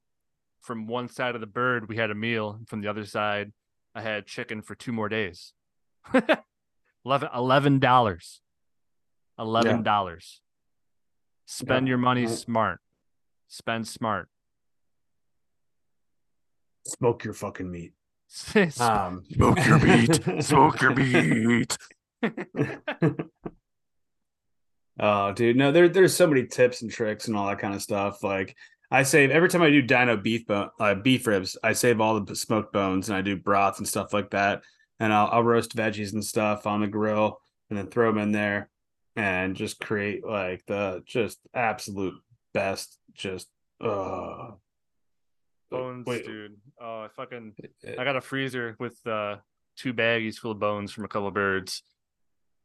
from 0.62 0.86
one 0.86 1.08
side 1.10 1.34
of 1.34 1.42
the 1.42 1.46
bird 1.46 1.90
we 1.90 1.96
had 1.98 2.10
a 2.10 2.14
meal, 2.14 2.58
from 2.66 2.80
the 2.80 2.88
other 2.88 3.04
side 3.04 3.52
I 3.94 4.00
had 4.00 4.24
chicken 4.24 4.62
for 4.62 4.74
two 4.74 4.92
more 4.92 5.10
days. 5.10 5.52
Eleven 7.04 7.78
dollars. 7.80 8.40
Eleven 9.38 9.82
dollars. 9.82 10.40
Spend 11.44 11.86
Yeah. 11.86 11.90
your 11.90 11.98
money 11.98 12.22
Yeah. 12.22 12.28
smart. 12.28 12.80
Spend 13.46 13.86
smart. 13.86 14.30
Smoke 16.86 17.24
your 17.24 17.34
fucking 17.34 17.70
meat. 17.70 17.92
Smoke 18.28 18.80
Um, 18.80 19.24
your 19.28 19.78
meat. 19.80 20.20
Smoke 20.42 20.80
your 20.80 20.94
meat. 20.94 21.76
Oh, 25.00 25.32
dude, 25.32 25.56
no, 25.56 25.72
there 25.72 25.88
there's 25.88 26.14
so 26.14 26.26
many 26.26 26.46
tips 26.46 26.82
and 26.82 26.90
tricks 26.90 27.26
and 27.26 27.36
all 27.36 27.48
that 27.48 27.58
kind 27.58 27.74
of 27.74 27.82
stuff. 27.82 28.22
Like 28.22 28.56
I 28.90 29.02
save 29.04 29.30
every 29.30 29.48
time 29.48 29.62
I 29.62 29.70
do 29.70 29.82
dino 29.82 30.16
beef 30.16 30.46
bone, 30.46 30.70
uh, 30.78 30.94
beef 30.94 31.26
ribs, 31.26 31.56
I 31.62 31.72
save 31.72 32.00
all 32.00 32.20
the 32.20 32.36
smoked 32.36 32.72
bones 32.72 33.08
and 33.08 33.16
I 33.16 33.22
do 33.22 33.36
broths 33.36 33.78
and 33.78 33.88
stuff 33.88 34.12
like 34.12 34.30
that. 34.30 34.62
And 35.00 35.12
I'll, 35.12 35.28
I'll 35.32 35.42
roast 35.42 35.74
veggies 35.74 36.12
and 36.12 36.24
stuff 36.24 36.66
on 36.66 36.82
the 36.82 36.86
grill 36.86 37.40
and 37.70 37.78
then 37.78 37.88
throw 37.88 38.12
them 38.12 38.22
in 38.22 38.32
there 38.32 38.68
and 39.16 39.56
just 39.56 39.80
create 39.80 40.24
like 40.24 40.64
the 40.66 41.02
just 41.06 41.38
absolute 41.54 42.14
best. 42.54 42.98
Just 43.14 43.48
uh 43.80 44.50
Bones, 45.70 46.06
Wait, 46.06 46.26
dude. 46.26 46.58
Oh, 46.78 47.04
I 47.04 47.08
fucking 47.16 47.54
I 47.98 48.04
got 48.04 48.16
a 48.16 48.20
freezer 48.20 48.76
with 48.78 49.04
uh 49.06 49.36
two 49.76 49.94
baggies 49.94 50.36
full 50.36 50.50
of 50.50 50.60
bones 50.60 50.92
from 50.92 51.06
a 51.06 51.08
couple 51.08 51.28
of 51.28 51.34
birds. 51.34 51.82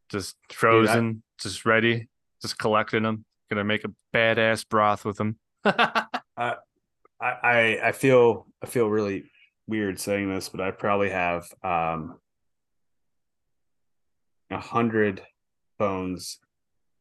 Just 0.10 0.36
frozen, 0.52 1.24
just 1.40 1.66
ready, 1.66 2.08
just 2.42 2.58
collecting 2.58 3.04
them. 3.04 3.26
Gonna 3.50 3.64
make 3.64 3.84
a 3.86 3.92
badass 4.14 4.68
broth 4.68 5.06
with 5.06 5.18
them. 5.18 5.38
I, 5.66 6.56
I 7.20 7.80
I 7.84 7.92
feel 7.92 8.48
I 8.62 8.68
feel 8.68 8.88
really 8.90 9.26
weird 9.68 10.00
saying 10.00 10.34
this, 10.34 10.50
but 10.50 10.62
I 10.62 10.72
probably 10.72 11.10
have 11.10 11.48
um 11.64 12.20
a 14.50 14.60
hundred 14.60 15.22
bones 15.78 16.40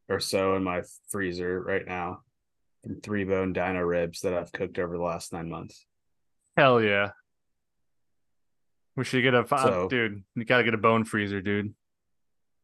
or 0.09 0.21
so 0.21 0.57
in 0.57 0.65
my 0.65 0.83
freezer 1.09 1.61
right 1.61 1.87
now 1.87 2.21
and 2.85 3.03
three 3.03 3.25
bone 3.25 3.53
dino 3.53 3.81
ribs 3.81 4.21
that 4.21 4.35
I've 4.35 4.53
cooked 4.53 4.79
over 4.79 4.97
the 4.97 5.03
last 5.03 5.33
nine 5.33 5.49
months. 5.49 5.85
Hell 6.57 6.81
yeah. 6.81 7.11
We 8.97 9.05
should 9.05 9.23
get 9.23 9.35
a 9.35 9.47
So- 9.47 9.89
dude. 9.89 10.23
You 10.35 10.45
gotta 10.45 10.65
get 10.65 10.75
a 10.75 10.79
bone 10.79 11.05
freezer, 11.05 11.41
dude. 11.41 11.75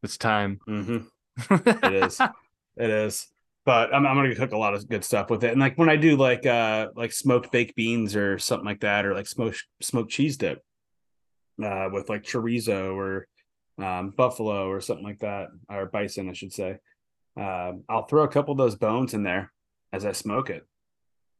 It's 0.02 0.16
time. 0.16 0.60
Mm-hmm. 0.68 0.98
It 1.66 1.94
is. 1.94 2.20
It 2.76 2.90
is. 2.90 3.28
But 3.64 3.94
I'm 3.94 4.06
I'm 4.06 4.16
gonna 4.16 4.34
cook 4.34 4.52
a 4.52 4.58
lot 4.58 4.74
of 4.74 4.88
good 4.88 5.04
stuff 5.04 5.30
with 5.30 5.44
it. 5.44 5.52
And 5.52 5.60
like 5.60 5.78
when 5.78 5.88
I 5.88 5.96
do 5.96 6.16
like 6.16 6.44
uh 6.44 6.88
like 6.96 7.12
smoked 7.12 7.52
baked 7.52 7.76
beans 7.76 8.16
or 8.16 8.38
something 8.38 8.66
like 8.66 8.80
that, 8.80 9.06
or 9.06 9.14
like 9.14 9.26
smoked 9.28 9.64
smoked 9.80 10.10
cheese 10.10 10.36
dip, 10.36 10.62
uh 11.62 11.88
with 11.92 12.08
like 12.08 12.24
chorizo 12.24 12.94
or 12.94 13.28
um 13.82 14.10
buffalo 14.10 14.68
or 14.68 14.80
something 14.80 15.04
like 15.04 15.20
that, 15.20 15.48
or 15.70 15.86
bison, 15.86 16.28
I 16.28 16.32
should 16.32 16.52
say. 16.52 16.78
Um, 17.36 17.84
I'll 17.88 18.06
throw 18.06 18.24
a 18.24 18.28
couple 18.28 18.52
of 18.52 18.58
those 18.58 18.76
bones 18.76 19.14
in 19.14 19.22
there 19.22 19.52
as 19.92 20.04
I 20.04 20.12
smoke 20.12 20.50
it. 20.50 20.66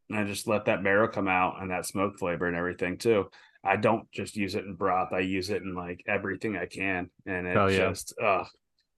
And 0.09 0.19
I 0.19 0.25
just 0.25 0.47
let 0.47 0.67
that 0.67 0.83
marrow 0.83 1.09
come 1.09 1.29
out 1.29 1.61
and 1.61 1.71
that 1.71 1.87
smoke 1.87 2.19
flavor 2.19 2.47
and 2.47 2.57
everything 2.57 2.99
too. 2.99 3.31
I 3.65 3.77
don't 3.77 4.11
just 4.11 4.37
use 4.37 4.55
it 4.55 4.65
in 4.65 4.75
broth. 4.75 5.13
I 5.13 5.21
use 5.21 5.51
it 5.51 5.63
in 5.63 5.75
like 5.75 6.03
everything 6.07 6.57
I 6.57 6.67
can. 6.67 7.11
And 7.27 7.47
it 7.47 7.55
Hell 7.55 7.71
yeah. 7.71 7.91
just 7.91 8.15
uh 8.21 8.45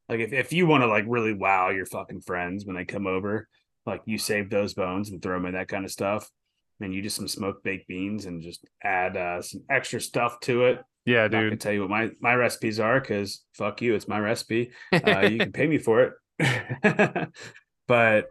like 0.08 0.20
if, 0.20 0.32
if 0.32 0.52
you 0.52 0.66
want 0.66 0.82
to 0.82 0.86
like 0.86 1.04
really 1.06 1.34
wow 1.34 1.70
your 1.70 1.86
fucking 1.86 2.22
friends 2.22 2.64
when 2.64 2.76
they 2.76 2.84
come 2.84 3.06
over, 3.06 3.48
like 3.86 4.02
you 4.06 4.18
save 4.18 4.50
those 4.50 4.74
bones 4.74 5.10
and 5.10 5.20
throw 5.20 5.36
them 5.36 5.46
in 5.46 5.54
that 5.54 5.68
kind 5.68 5.84
of 5.84 5.90
stuff. 5.90 6.30
And 6.80 6.92
you 6.92 7.02
just 7.02 7.16
some 7.16 7.28
smoked 7.28 7.62
baked 7.62 7.88
beans 7.88 8.26
and 8.26 8.42
just 8.42 8.64
add 8.82 9.16
uh, 9.16 9.40
some 9.40 9.62
extra 9.70 10.00
stuff 10.00 10.40
to 10.40 10.64
it. 10.64 10.80
yeah, 11.04 11.24
dude. 11.24 11.32
Gonna 11.32 11.50
dude. 11.50 11.60
tell 11.60 11.72
you 11.72 11.80
what 11.82 11.90
my 11.90 12.10
my 12.20 12.34
recipes 12.34 12.80
are 12.80 13.00
because 13.00 13.44
fuck 13.54 13.80
you, 13.80 13.94
it's 13.94 14.08
my 14.08 14.18
recipe. 14.18 14.72
Uh, 14.92 15.20
you 15.30 15.38
can 15.38 15.52
pay 15.52 15.66
me 15.66 15.78
for 15.78 16.14
it, 16.38 17.28
but 17.88 18.26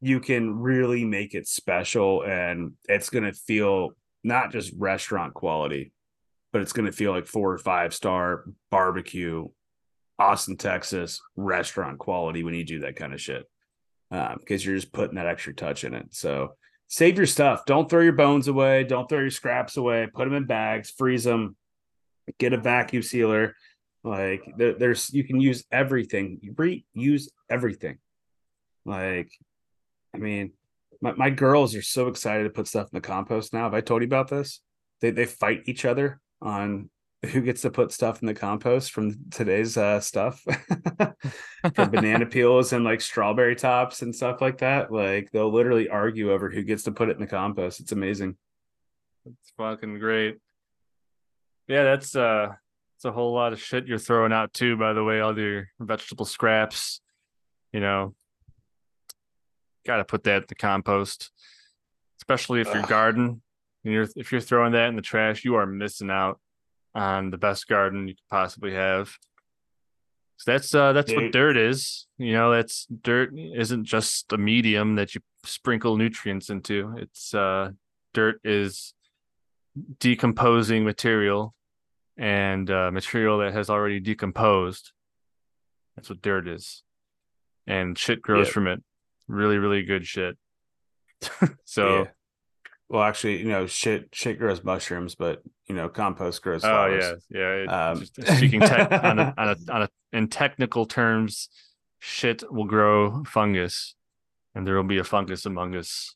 you 0.00 0.20
can 0.20 0.58
really 0.60 1.04
make 1.04 1.34
it 1.34 1.48
special, 1.48 2.22
and 2.22 2.72
it's 2.88 3.10
gonna 3.10 3.32
feel 3.32 3.90
not 4.24 4.52
just 4.52 4.72
restaurant 4.76 5.34
quality, 5.34 5.92
but 6.52 6.62
it's 6.62 6.72
gonna 6.72 6.92
feel 6.92 7.12
like 7.12 7.26
four 7.26 7.52
or 7.52 7.58
five 7.58 7.94
star 7.94 8.44
barbecue, 8.70 9.48
Austin, 10.18 10.56
Texas 10.56 11.20
restaurant 11.36 11.98
quality 11.98 12.42
when 12.42 12.54
you 12.54 12.64
do 12.64 12.80
that 12.80 12.96
kind 12.96 13.12
of 13.12 13.20
shit, 13.20 13.48
um, 14.10 14.36
because 14.40 14.64
you're 14.64 14.76
just 14.76 14.92
putting 14.92 15.16
that 15.16 15.26
extra 15.26 15.54
touch 15.54 15.84
in 15.84 15.94
it. 15.94 16.06
So 16.14 16.54
save 16.88 17.16
your 17.16 17.26
stuff. 17.26 17.64
Don't 17.66 17.88
throw 17.88 18.00
your 18.00 18.12
bones 18.12 18.48
away. 18.48 18.84
Don't 18.84 19.08
throw 19.08 19.20
your 19.20 19.30
scraps 19.30 19.76
away. 19.76 20.08
Put 20.12 20.24
them 20.24 20.34
in 20.34 20.46
bags. 20.46 20.90
Freeze 20.90 21.24
them 21.24 21.56
get 22.38 22.52
a 22.52 22.58
vacuum 22.58 23.02
sealer. 23.02 23.56
Like 24.02 24.42
there, 24.56 24.74
there's 24.74 25.12
you 25.12 25.24
can 25.24 25.40
use 25.40 25.64
everything. 25.72 26.40
Reuse 26.44 27.28
everything. 27.48 27.98
Like, 28.84 29.30
I 30.14 30.18
mean, 30.18 30.52
my, 31.04 31.12
my 31.12 31.30
girls 31.30 31.74
are 31.76 31.82
so 31.82 32.08
excited 32.08 32.44
to 32.44 32.50
put 32.50 32.66
stuff 32.66 32.88
in 32.90 32.96
the 32.96 33.06
compost 33.06 33.52
now. 33.52 33.64
Have 33.64 33.74
I 33.74 33.82
told 33.82 34.00
you 34.00 34.06
about 34.06 34.28
this? 34.28 34.60
They 35.02 35.10
they 35.10 35.26
fight 35.26 35.64
each 35.66 35.84
other 35.84 36.18
on 36.40 36.88
who 37.26 37.42
gets 37.42 37.60
to 37.62 37.70
put 37.70 37.92
stuff 37.92 38.22
in 38.22 38.26
the 38.26 38.34
compost 38.34 38.90
from 38.90 39.14
today's 39.30 39.76
uh 39.76 40.00
stuff 40.00 40.42
from 41.74 41.90
banana 41.90 42.26
peels 42.30 42.72
and 42.72 42.84
like 42.84 43.02
strawberry 43.02 43.54
tops 43.54 44.00
and 44.00 44.16
stuff 44.16 44.40
like 44.40 44.58
that. 44.58 44.90
Like 44.90 45.30
they'll 45.30 45.52
literally 45.52 45.90
argue 45.90 46.32
over 46.32 46.48
who 46.48 46.62
gets 46.62 46.84
to 46.84 46.92
put 46.92 47.10
it 47.10 47.16
in 47.16 47.20
the 47.20 47.26
compost. 47.26 47.80
It's 47.80 47.92
amazing. 47.92 48.38
It's 49.26 49.52
fucking 49.58 49.98
great. 49.98 50.38
Yeah, 51.68 51.82
that's 51.84 52.16
uh 52.16 52.54
it's 52.96 53.04
a 53.04 53.12
whole 53.12 53.34
lot 53.34 53.52
of 53.52 53.60
shit 53.60 53.86
you're 53.86 53.98
throwing 53.98 54.32
out 54.32 54.54
too, 54.54 54.78
by 54.78 54.94
the 54.94 55.04
way, 55.04 55.20
all 55.20 55.38
your 55.38 55.68
vegetable 55.78 56.24
scraps, 56.24 57.02
you 57.74 57.80
know. 57.80 58.14
Gotta 59.86 60.04
put 60.04 60.24
that 60.24 60.42
in 60.42 60.44
the 60.48 60.54
compost. 60.54 61.30
Especially 62.20 62.60
if 62.60 62.68
your 62.68 62.78
Ugh. 62.82 62.88
garden 62.88 63.42
and 63.84 63.92
you're 63.92 64.08
if 64.16 64.32
you're 64.32 64.40
throwing 64.40 64.72
that 64.72 64.88
in 64.88 64.96
the 64.96 65.02
trash, 65.02 65.44
you 65.44 65.56
are 65.56 65.66
missing 65.66 66.10
out 66.10 66.40
on 66.94 67.30
the 67.30 67.38
best 67.38 67.66
garden 67.68 68.08
you 68.08 68.14
could 68.14 68.28
possibly 68.30 68.72
have. 68.74 69.10
So 70.36 70.52
that's 70.52 70.74
uh 70.74 70.92
that's 70.92 71.12
what 71.12 71.32
dirt 71.32 71.56
is. 71.56 72.06
You 72.18 72.32
know, 72.32 72.50
that's 72.52 72.86
dirt 72.86 73.32
isn't 73.36 73.84
just 73.84 74.32
a 74.32 74.38
medium 74.38 74.94
that 74.96 75.14
you 75.14 75.20
sprinkle 75.44 75.96
nutrients 75.96 76.50
into. 76.50 76.94
It's 76.98 77.34
uh 77.34 77.70
dirt 78.14 78.40
is 78.44 78.94
decomposing 79.98 80.84
material 80.84 81.54
and 82.16 82.70
uh, 82.70 82.90
material 82.92 83.38
that 83.38 83.52
has 83.52 83.68
already 83.68 83.98
decomposed. 84.00 84.92
That's 85.96 86.08
what 86.08 86.22
dirt 86.22 86.46
is. 86.48 86.82
And 87.66 87.98
shit 87.98 88.22
grows 88.22 88.46
Yeah. 88.48 88.52
from 88.52 88.66
it. 88.68 88.82
Really, 89.28 89.58
really 89.58 89.82
good 89.82 90.06
shit. 90.06 90.36
so, 91.64 92.02
Yeah. 92.02 92.04
Well, 92.90 93.02
actually, 93.02 93.38
you 93.38 93.48
know, 93.48 93.66
shit 93.66 94.10
shit 94.12 94.38
grows 94.38 94.62
mushrooms, 94.62 95.14
but 95.14 95.42
you 95.66 95.74
know, 95.74 95.88
compost 95.88 96.42
grows 96.42 96.62
oh 96.64 96.68
flowers. 96.68 97.24
yeah, 97.30 97.38
yeah. 97.40 97.54
it- 97.62 97.68
Um, 97.68 98.04
speaking 98.36 98.60
tech, 98.60 98.92
on 98.92 99.18
a, 99.18 99.34
on 99.38 99.48
a 99.48 99.56
on 99.72 99.82
a 99.82 99.88
in 100.12 100.28
technical 100.28 100.84
terms, 100.84 101.48
shit 101.98 102.44
will 102.52 102.66
grow 102.66 103.24
fungus, 103.24 103.94
and 104.54 104.66
there 104.66 104.76
will 104.76 104.84
be 104.84 104.98
a 104.98 105.04
fungus 105.04 105.46
among 105.46 105.74
us. 105.74 106.14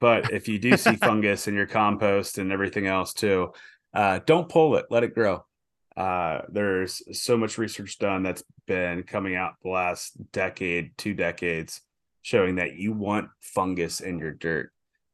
But 0.00 0.32
if 0.32 0.48
you 0.48 0.58
do 0.58 0.76
see 0.76 0.96
fungus 1.08 1.46
in 1.46 1.54
your 1.54 1.66
compost 1.66 2.38
and 2.38 2.50
everything 2.50 2.88
else 2.88 3.14
too, 3.14 3.52
uh, 3.94 4.18
don't 4.26 4.48
pull 4.48 4.76
it. 4.76 4.86
Let 4.90 5.04
it 5.04 5.14
grow. 5.14 5.46
Uh, 5.96 6.42
there's 6.50 7.00
so 7.18 7.38
much 7.38 7.56
research 7.58 7.98
done 7.98 8.24
that's 8.24 8.42
been 8.66 9.04
coming 9.04 9.36
out 9.36 9.54
the 9.62 9.70
last 9.70 10.14
decade, 10.32 10.98
two 10.98 11.14
decades, 11.14 11.80
showing 12.26 12.56
that 12.56 12.74
you 12.74 12.92
want 12.92 13.28
fungus 13.40 14.00
in 14.00 14.18
your 14.18 14.32
dirt. 14.32 14.72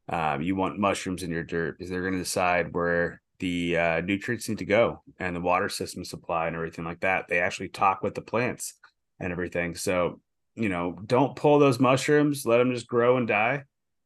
Um, 0.09 0.41
you 0.41 0.55
want 0.55 0.79
mushrooms 0.79 1.21
in 1.21 1.29
your 1.29 1.43
dirt 1.43 1.77
because 1.77 1.91
they're 1.91 2.01
going 2.01 2.13
to 2.13 2.19
decide 2.19 2.73
where 2.73 3.21
the 3.37 3.77
uh, 3.77 4.01
nutrients 4.01 4.49
need 4.49 4.57
to 4.57 4.65
go 4.65 5.03
and 5.19 5.35
the 5.35 5.39
water 5.39 5.69
system 5.69 6.03
supply 6.03 6.47
and 6.47 6.55
everything 6.55 6.85
like 6.85 7.01
that. 7.01 7.27
They 7.29 7.39
actually 7.39 7.69
talk 7.69 8.01
with 8.01 8.15
the 8.15 8.23
plants 8.23 8.73
and 9.19 9.31
everything. 9.31 9.75
So, 9.75 10.21
you 10.55 10.69
know, 10.69 10.97
don't 11.05 11.35
pull 11.35 11.59
those 11.59 11.79
mushrooms, 11.79 12.47
let 12.47 12.57
them 12.57 12.73
just 12.73 12.87
grow 12.87 13.17
and 13.17 13.27
die. 13.27 13.65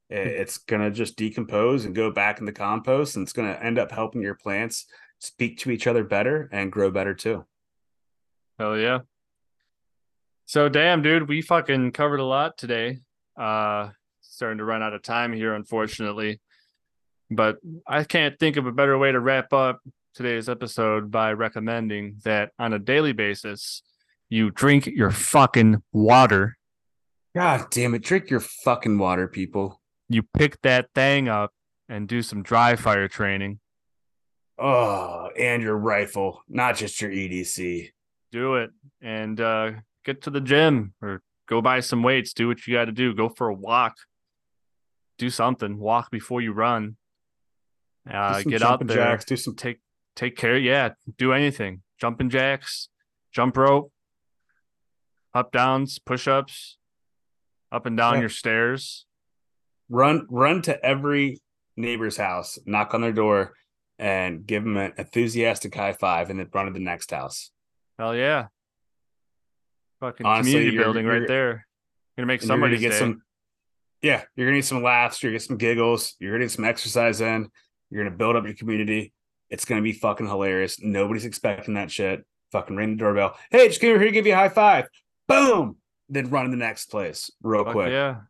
It's 0.10 0.58
going 0.58 0.82
to 0.82 0.92
just 0.92 1.16
decompose 1.16 1.86
and 1.86 1.96
go 1.96 2.12
back 2.12 2.40
in 2.40 2.46
the 2.46 2.52
compost, 2.52 3.16
and 3.16 3.24
it's 3.24 3.34
going 3.34 3.54
to 3.54 3.64
end 3.64 3.80
up 3.80 3.90
helping 3.90 4.22
your 4.22 4.36
plants 4.36 4.86
speak 5.20 5.60
to 5.60 5.72
each 5.72 5.88
other 5.88 6.04
better 6.04 6.50
and 6.52 6.74
grow 6.74 6.92
better 6.92 7.14
too. 7.14 7.46
Hell 8.60 8.78
yeah. 8.78 9.00
So 10.48 10.70
damn, 10.70 11.02
dude, 11.02 11.28
we 11.28 11.42
fucking 11.42 11.92
covered 11.92 12.22
a 12.22 12.26
lot 12.26 12.58
today. 12.58 13.00
Uh 13.40 13.90
starting 14.22 14.60
to 14.60 14.64
run 14.64 14.82
out 14.82 14.94
of 14.94 15.02
time 15.02 15.34
here, 15.34 15.54
unfortunately. 15.54 16.40
But 17.30 17.58
I 17.86 18.04
can't 18.04 18.40
think 18.40 18.56
of 18.56 18.66
a 18.66 18.72
better 18.72 18.98
way 18.98 19.12
to 19.12 19.20
wrap 19.20 19.52
up 19.52 19.82
today's 20.14 20.48
episode 20.48 21.12
by 21.12 21.34
recommending 21.34 22.22
that 22.24 22.52
on 22.58 22.72
a 22.72 22.80
daily 22.80 23.14
basis, 23.14 23.84
you 24.30 24.50
drink 24.50 24.86
your 24.88 25.12
fucking 25.12 25.84
water. 25.92 26.58
God 27.36 27.66
damn 27.72 27.94
it. 27.94 28.04
Drink 28.04 28.30
your 28.30 28.40
fucking 28.40 28.98
water, 28.98 29.28
people. 29.28 29.82
You 30.08 30.24
pick 30.38 30.62
that 30.62 30.90
thing 30.96 31.28
up 31.28 31.52
and 31.90 32.08
do 32.08 32.22
some 32.22 32.42
dry 32.42 32.76
fire 32.76 33.08
training. 33.08 33.60
Oh, 34.58 35.30
and 35.38 35.62
your 35.62 35.78
rifle, 35.78 36.42
not 36.48 36.78
just 36.78 37.02
your 37.02 37.12
EDC. 37.12 37.90
Do 38.32 38.56
it 38.56 38.72
and 39.02 39.40
uh, 39.40 39.72
get 40.08 40.24
to 40.24 40.32
the 40.32 40.42
gym 40.42 40.94
or 41.02 41.22
go 41.48 41.62
buy 41.62 41.82
some 41.82 42.02
weights. 42.02 42.34
Do 42.34 42.48
what 42.48 42.66
you 42.66 42.74
got 42.74 42.86
to 42.86 42.92
do. 42.92 43.14
Go 43.14 43.30
for 43.30 43.50
a 43.50 43.54
walk. 43.54 43.98
Do 45.20 45.30
something. 45.30 45.78
Walk 45.78 46.10
before 46.10 46.42
you 46.42 46.54
run. 46.54 46.96
Uh, 48.10 48.42
get 48.42 48.64
out 48.64 48.86
there. 48.88 48.96
jacks, 48.96 49.26
do 49.26 49.36
some 49.36 49.54
Take 49.56 49.80
take 50.16 50.36
care. 50.38 50.58
Yeah, 50.58 50.92
do 51.18 51.34
anything. 51.34 51.82
Jumping 52.00 52.30
jacks, 52.30 52.88
jump 53.34 53.58
rope, 53.58 53.92
up 55.34 55.52
downs, 55.52 56.00
push 56.00 56.28
ups, 56.28 56.78
up 57.72 57.86
and 57.86 57.98
down 57.98 58.16
Yeah. 58.16 58.22
your 58.22 58.30
stairs. 58.30 59.06
run 59.90 60.26
run 60.30 60.62
to 60.62 60.84
every 60.86 61.40
neighbor's 61.76 62.18
house, 62.18 62.58
knock 62.66 62.94
on 62.94 63.02
their 63.02 63.12
door, 63.14 63.54
and 64.00 64.46
give 64.46 64.64
them 64.64 64.78
an 64.78 64.94
enthusiastic 64.98 65.76
high 65.76 65.94
five, 65.94 66.30
and 66.30 66.40
then 66.40 66.50
run 66.54 66.66
to 66.68 66.72
the 66.74 66.80
next 66.80 67.12
house. 67.12 67.52
Hell 68.00 68.16
yeah. 68.16 68.48
Fucking 70.00 70.26
Honestly, 70.26 70.52
community 70.52 70.74
you're- 70.76 70.84
building 70.86 71.06
right 71.06 71.16
you're- 71.16 71.28
there. 71.28 71.68
Gonna 72.18 72.28
make 72.28 72.42
you're 72.42 72.48
somebody 72.48 72.78
get 72.78 72.92
day. 72.92 73.00
some. 73.00 73.22
Yeah, 74.02 74.24
you're 74.36 74.48
gonna 74.48 74.56
need 74.58 74.66
some 74.66 74.82
laughs. 74.84 75.22
You're 75.22 75.32
gonna 75.32 75.40
get 75.40 75.48
some 75.48 75.58
giggles. 75.58 76.16
You're 76.20 76.32
gonna 76.34 76.46
get 76.46 76.52
some 76.52 76.66
exercise 76.66 77.22
in. 77.22 77.50
You're 77.90 78.04
gonna 78.04 78.16
build 78.16 78.36
up 78.36 78.46
your 78.46 78.54
community. 78.56 79.14
It's 79.50 79.66
gonna 79.66 79.82
be 79.82 79.92
fucking 79.94 80.28
hilarious. 80.28 80.80
Nobody's 80.82 81.26
expecting 81.26 81.76
that 81.76 81.92
shit. 81.92 82.26
Fucking 82.52 82.76
ring 82.76 82.92
the 82.92 82.98
doorbell. 82.98 83.38
Hey, 83.52 83.68
just 83.68 83.80
came 83.82 83.92
over 83.92 84.00
here 84.00 84.10
to 84.10 84.14
give 84.14 84.26
you 84.28 84.34
a 84.34 84.36
high 84.36 84.50
five. 84.50 84.88
Boom. 85.28 85.78
Then 86.10 86.30
run 86.30 86.46
in 86.46 86.52
the 86.52 86.58
next 86.58 86.88
place 86.92 87.30
real 87.42 87.64
Fuck 87.66 87.74
quick. 87.74 87.90
yeah. 87.92 88.22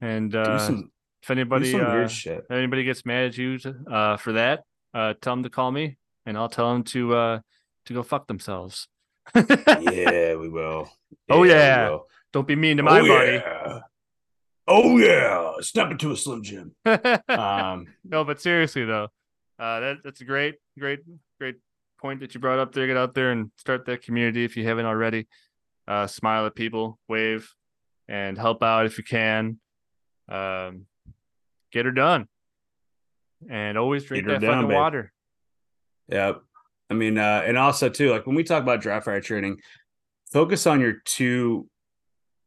And 0.00 0.32
Do 0.32 0.40
uh, 0.40 0.58
some, 0.58 0.90
if 1.22 1.30
anybody 1.30 1.72
uh, 1.74 1.92
weird 1.92 2.10
shit. 2.10 2.38
if 2.44 2.50
anybody 2.50 2.84
gets 2.84 3.06
mad 3.06 3.26
at 3.26 3.38
you 3.38 3.58
uh, 3.90 4.16
for 4.16 4.32
that, 4.32 4.64
uh, 4.94 5.14
tell 5.20 5.34
them 5.36 5.44
to 5.44 5.50
call 5.50 5.70
me, 5.70 5.96
and 6.26 6.36
I'll 6.36 6.48
tell 6.48 6.72
them 6.72 6.82
to 6.84 7.14
uh, 7.14 7.40
to 7.86 7.94
go 7.94 8.02
fuck 8.02 8.26
themselves. 8.26 8.88
Yeah, 9.34 10.34
we 10.34 10.48
will. 10.48 10.90
Oh, 11.30 11.44
yeah. 11.44 11.90
will. 11.90 12.06
Don't 12.32 12.48
be 12.48 12.56
mean 12.56 12.78
to 12.78 12.82
my 12.82 13.00
oh, 13.00 13.06
buddy. 13.06 13.32
Yeah. 13.32 13.80
Oh 14.68 14.96
yeah, 14.96 15.54
step 15.60 15.90
into 15.90 16.12
a 16.12 16.16
slim 16.16 16.42
jim. 16.42 16.74
Um, 17.28 17.88
no, 18.04 18.24
but 18.24 18.40
seriously 18.40 18.84
though, 18.84 19.08
uh, 19.58 19.80
that 19.80 19.96
that's 20.04 20.20
a 20.20 20.24
great, 20.24 20.56
great, 20.78 21.00
great 21.40 21.56
point 22.00 22.20
that 22.20 22.34
you 22.34 22.40
brought 22.40 22.58
up 22.58 22.72
there. 22.72 22.86
Get 22.86 22.96
out 22.96 23.14
there 23.14 23.32
and 23.32 23.50
start 23.56 23.86
that 23.86 24.02
community 24.02 24.44
if 24.44 24.56
you 24.56 24.64
haven't 24.64 24.86
already. 24.86 25.26
Uh, 25.88 26.06
smile 26.06 26.46
at 26.46 26.54
people, 26.54 26.98
wave, 27.08 27.52
and 28.08 28.38
help 28.38 28.62
out 28.62 28.86
if 28.86 28.98
you 28.98 29.04
can. 29.04 29.58
Um, 30.28 30.86
get 31.72 31.84
her 31.84 31.92
done, 31.92 32.28
and 33.50 33.76
always 33.76 34.04
drink 34.04 34.26
that 34.26 34.42
fucking 34.42 34.68
babe. 34.68 34.76
water. 34.76 35.12
yeah, 36.08 36.34
I 36.92 36.94
mean, 36.94 37.16
uh, 37.16 37.42
and 37.46 37.56
also 37.56 37.88
too, 37.88 38.10
like 38.10 38.26
when 38.26 38.36
we 38.36 38.44
talk 38.44 38.62
about 38.62 38.82
dry 38.82 39.00
fire 39.00 39.22
training, 39.22 39.62
focus 40.30 40.66
on 40.66 40.78
your 40.78 40.96
two 41.06 41.66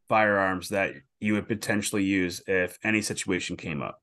firearms 0.08 0.70
that 0.70 0.94
you 1.20 1.34
would 1.34 1.48
potentially 1.48 2.04
use 2.04 2.44
if 2.46 2.78
any 2.84 3.02
situation 3.02 3.58
came 3.58 3.82
up. 3.82 4.00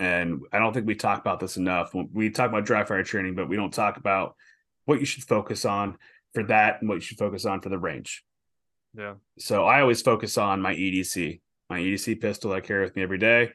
And 0.00 0.40
I 0.52 0.58
don't 0.58 0.72
think 0.72 0.88
we 0.88 0.96
talk 0.96 1.20
about 1.20 1.38
this 1.38 1.56
enough. 1.56 1.94
We 1.94 2.30
talk 2.30 2.48
about 2.48 2.64
dry 2.64 2.82
fire 2.82 3.04
training, 3.04 3.36
but 3.36 3.48
we 3.48 3.54
don't 3.54 3.72
talk 3.72 3.96
about 3.96 4.34
what 4.86 4.98
you 4.98 5.06
should 5.06 5.22
focus 5.22 5.64
on 5.64 5.98
for 6.34 6.42
that 6.42 6.80
and 6.80 6.88
what 6.88 6.96
you 6.96 7.00
should 7.00 7.18
focus 7.18 7.44
on 7.44 7.60
for 7.60 7.68
the 7.68 7.78
range. 7.78 8.24
Yeah, 8.98 9.14
so 9.38 9.66
I 9.66 9.82
always 9.82 10.02
focus 10.02 10.36
on 10.36 10.60
my 10.60 10.74
EDC, 10.74 11.40
my 11.70 11.78
EDC 11.78 12.20
pistol 12.20 12.52
I 12.52 12.60
carry 12.60 12.82
with 12.82 12.96
me 12.96 13.04
every 13.04 13.18
day. 13.18 13.52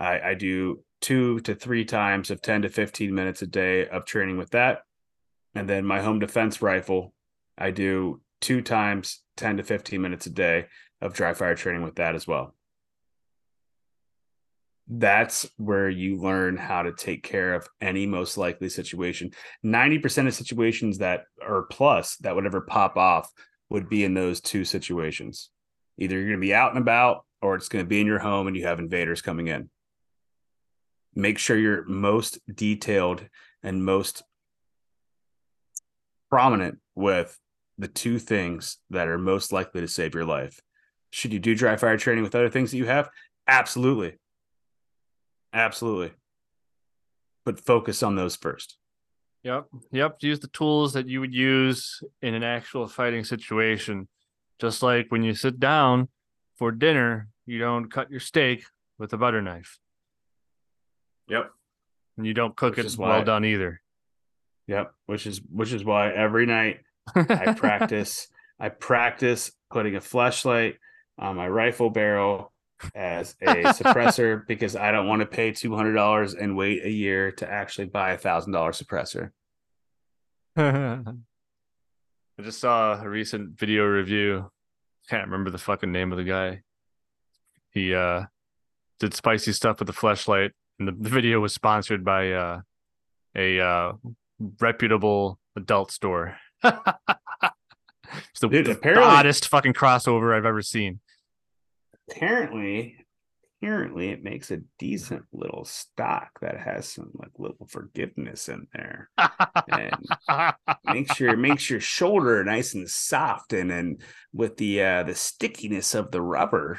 I, 0.00 0.20
I 0.20 0.34
do 0.34 0.82
two 1.00 1.38
to 1.40 1.54
three 1.54 1.84
times 1.84 2.32
of 2.32 2.42
10 2.42 2.62
to 2.62 2.68
15 2.68 3.14
minutes 3.14 3.42
a 3.42 3.46
day 3.46 3.86
of 3.86 4.06
training 4.06 4.38
with 4.38 4.50
that. 4.50 4.80
And 5.56 5.66
then 5.66 5.86
my 5.86 6.02
home 6.02 6.18
defense 6.18 6.60
rifle, 6.60 7.14
I 7.56 7.70
do 7.70 8.20
two 8.42 8.60
times 8.60 9.22
10 9.38 9.56
to 9.56 9.62
15 9.62 10.02
minutes 10.02 10.26
a 10.26 10.30
day 10.30 10.66
of 11.00 11.14
dry 11.14 11.32
fire 11.32 11.54
training 11.54 11.82
with 11.82 11.96
that 11.96 12.14
as 12.14 12.26
well. 12.26 12.54
That's 14.86 15.48
where 15.56 15.88
you 15.88 16.20
learn 16.20 16.58
how 16.58 16.82
to 16.82 16.92
take 16.92 17.22
care 17.22 17.54
of 17.54 17.66
any 17.80 18.04
most 18.04 18.36
likely 18.36 18.68
situation. 18.68 19.30
90% 19.64 20.26
of 20.26 20.34
situations 20.34 20.98
that 20.98 21.24
are 21.42 21.62
plus 21.62 22.16
that 22.18 22.36
would 22.36 22.44
ever 22.44 22.60
pop 22.60 22.98
off 22.98 23.32
would 23.70 23.88
be 23.88 24.04
in 24.04 24.12
those 24.12 24.42
two 24.42 24.66
situations. 24.66 25.48
Either 25.96 26.16
you're 26.16 26.28
going 26.28 26.40
to 26.40 26.46
be 26.46 26.54
out 26.54 26.72
and 26.72 26.82
about 26.82 27.24
or 27.40 27.54
it's 27.54 27.70
going 27.70 27.82
to 27.82 27.88
be 27.88 28.02
in 28.02 28.06
your 28.06 28.18
home 28.18 28.46
and 28.46 28.56
you 28.56 28.66
have 28.66 28.78
invaders 28.78 29.22
coming 29.22 29.48
in. 29.48 29.70
Make 31.14 31.38
sure 31.38 31.56
you're 31.56 31.86
most 31.86 32.38
detailed 32.54 33.24
and 33.62 33.82
most 33.82 34.22
prominent 36.30 36.78
with 36.94 37.38
the 37.78 37.88
two 37.88 38.18
things 38.18 38.78
that 38.90 39.08
are 39.08 39.18
most 39.18 39.52
likely 39.52 39.80
to 39.80 39.88
save 39.88 40.14
your 40.14 40.24
life. 40.24 40.60
Should 41.10 41.32
you 41.32 41.38
do 41.38 41.54
dry 41.54 41.76
fire 41.76 41.96
training 41.96 42.24
with 42.24 42.34
other 42.34 42.48
things 42.48 42.70
that 42.70 42.78
you 42.78 42.86
have? 42.86 43.08
Absolutely. 43.46 44.18
Absolutely. 45.52 46.12
But 47.44 47.64
focus 47.64 48.02
on 48.02 48.16
those 48.16 48.36
first. 48.36 48.76
Yep. 49.44 49.66
Yep. 49.92 50.16
Use 50.20 50.40
the 50.40 50.48
tools 50.48 50.94
that 50.94 51.08
you 51.08 51.20
would 51.20 51.34
use 51.34 52.02
in 52.20 52.34
an 52.34 52.42
actual 52.42 52.88
fighting 52.88 53.24
situation. 53.24 54.08
Just 54.58 54.82
like 54.82 55.06
when 55.10 55.22
you 55.22 55.34
sit 55.34 55.60
down 55.60 56.08
for 56.56 56.72
dinner, 56.72 57.28
you 57.44 57.58
don't 57.58 57.90
cut 57.90 58.10
your 58.10 58.20
steak 58.20 58.64
with 58.98 59.12
a 59.12 59.16
butter 59.16 59.40
knife. 59.40 59.78
Yep. 61.28 61.50
And 62.16 62.26
you 62.26 62.34
don't 62.34 62.56
cook 62.56 62.76
Which 62.76 62.86
it 62.86 62.98
well 62.98 63.22
done 63.22 63.44
either. 63.44 63.80
Yep. 64.66 64.92
Which 65.06 65.26
is 65.26 65.40
which 65.50 65.72
is 65.72 65.84
why 65.84 66.10
every 66.12 66.46
night 66.46 66.80
I 67.14 67.54
practice 67.56 68.28
I 68.58 68.68
practice 68.68 69.52
putting 69.70 69.96
a 69.96 70.00
flashlight 70.00 70.76
on 71.18 71.36
my 71.36 71.48
rifle 71.48 71.90
barrel 71.90 72.52
as 72.94 73.36
a 73.40 73.64
suppressor 73.72 74.46
because 74.48 74.76
I 74.76 74.90
don't 74.90 75.08
want 75.08 75.20
to 75.20 75.26
pay 75.26 75.52
two 75.52 75.74
hundred 75.74 75.94
dollars 75.94 76.34
and 76.34 76.56
wait 76.56 76.84
a 76.84 76.90
year 76.90 77.32
to 77.32 77.50
actually 77.50 77.86
buy 77.86 78.12
a 78.12 78.18
thousand 78.18 78.52
dollar 78.52 78.72
suppressor. 78.72 79.30
I 80.56 81.02
just 82.42 82.60
saw 82.60 83.00
a 83.00 83.08
recent 83.08 83.58
video 83.58 83.84
review. 83.84 84.50
Can't 85.08 85.26
remember 85.26 85.50
the 85.50 85.58
fucking 85.58 85.92
name 85.92 86.12
of 86.12 86.18
the 86.18 86.24
guy. 86.24 86.62
He 87.70 87.94
uh 87.94 88.24
did 88.98 89.14
spicy 89.14 89.52
stuff 89.52 89.78
with 89.78 89.86
the 89.86 89.92
flashlight, 89.92 90.52
and 90.78 90.88
the, 90.88 90.92
the 90.92 91.10
video 91.10 91.40
was 91.40 91.54
sponsored 91.54 92.04
by 92.04 92.32
uh 92.32 92.60
a 93.34 93.60
uh 93.60 93.92
reputable 94.38 95.38
adult 95.56 95.90
store. 95.90 96.36
it's 96.64 98.40
the, 98.40 98.48
Dude, 98.48 98.66
the 98.66 98.98
oddest 98.98 99.48
fucking 99.48 99.74
crossover 99.74 100.36
I've 100.36 100.46
ever 100.46 100.62
seen. 100.62 101.00
Apparently, 102.08 102.96
apparently 103.60 104.10
it 104.10 104.22
makes 104.22 104.50
a 104.50 104.60
decent 104.78 105.24
little 105.32 105.64
stock 105.64 106.38
that 106.40 106.58
has 106.58 106.88
some 106.88 107.10
like 107.14 107.32
little 107.38 107.66
forgiveness 107.68 108.48
in 108.48 108.66
there. 108.72 109.10
And 109.68 109.96
makes 110.84 111.18
your 111.18 111.36
makes 111.36 111.68
your 111.68 111.80
shoulder 111.80 112.44
nice 112.44 112.74
and 112.74 112.88
soft 112.88 113.52
and 113.52 113.72
and 113.72 114.00
with 114.32 114.56
the 114.56 114.82
uh 114.82 115.02
the 115.02 115.14
stickiness 115.14 115.94
of 115.94 116.10
the 116.10 116.22
rubber 116.22 116.78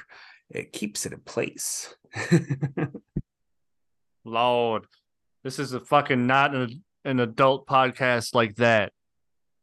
it 0.49 0.71
keeps 0.71 1.05
it 1.05 1.11
in 1.11 1.19
place 1.19 1.93
Lord, 4.27 4.85
this 5.43 5.57
is 5.57 5.73
a 5.73 5.79
fucking 5.79 6.27
not 6.27 6.53
an, 6.53 6.83
an 7.07 7.19
adult 7.19 7.65
podcast 7.67 8.35
like 8.35 8.55
that. 8.57 8.91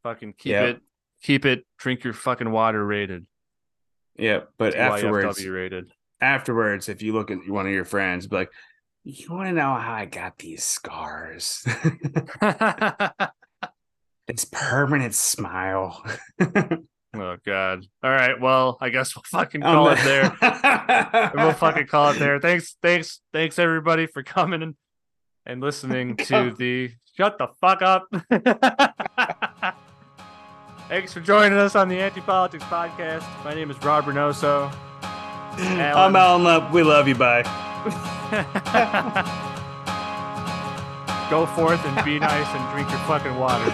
Fucking 0.02 0.34
keep 0.38 0.50
Yeah. 0.52 0.62
it, 0.64 0.80
keep 1.22 1.44
it. 1.44 1.64
Drink 1.78 2.02
your 2.04 2.12
fucking 2.14 2.50
water 2.50 2.84
rated. 2.84 3.26
yeah 4.16 4.40
but 4.58 4.74
afterwards 4.74 5.38
YFW 5.38 5.54
rated. 5.54 5.92
afterwards 6.20 6.88
if 6.88 7.02
you 7.02 7.12
look 7.12 7.30
at 7.30 7.38
one 7.48 7.66
of 7.66 7.72
your 7.72 7.84
friends 7.84 8.26
be 8.28 8.36
like 8.36 8.50
You 9.02 9.32
want 9.34 9.48
to 9.48 9.52
know 9.52 9.74
how 9.74 9.92
I 9.94 10.04
got 10.06 10.38
these 10.38 10.64
scars? 10.64 11.66
it's 14.28 14.44
permanent 14.46 15.14
smile. 15.14 16.02
oh 16.40 17.36
god. 17.44 17.84
All 18.02 18.10
right. 18.10 18.40
Well, 18.40 18.78
I 18.80 18.88
guess 18.90 19.14
we'll 19.14 19.22
fucking 19.26 19.62
oh, 19.62 19.66
call 19.72 19.84
the- 19.86 19.92
it 19.92 20.04
there. 20.04 21.30
we'll 21.34 21.52
fucking 21.52 21.86
call 21.88 22.10
it 22.12 22.18
there. 22.18 22.40
Thanks, 22.40 22.76
thanks, 22.82 23.20
thanks 23.32 23.58
everybody 23.58 24.06
for 24.06 24.22
coming 24.22 24.62
and, 24.62 24.74
and 25.46 25.60
listening 25.60 26.16
to 26.28 26.54
the 26.56 26.90
shut 27.16 27.38
the 27.38 27.48
fuck 27.60 27.82
up. 27.82 28.08
thanks 30.88 31.12
for 31.12 31.20
joining 31.20 31.58
us 31.58 31.76
on 31.76 31.88
the 31.88 32.00
Anti 32.00 32.20
Politics 32.20 32.64
Podcast. 32.64 33.24
My 33.44 33.54
name 33.54 33.70
is 33.70 33.80
Rob 33.82 34.04
Renoso. 34.04 34.72
I'm 35.02 36.16
Alan 36.16 36.44
Love. 36.44 36.72
We 36.72 36.82
love 36.82 37.06
you. 37.06 37.14
Bye. 37.14 37.42
Go 41.30 41.46
forth 41.46 41.84
and 41.86 42.04
be 42.04 42.18
nice 42.18 42.48
and 42.48 42.72
drink 42.72 42.90
your 42.90 42.98
fucking 43.00 43.38
water. 43.38 43.64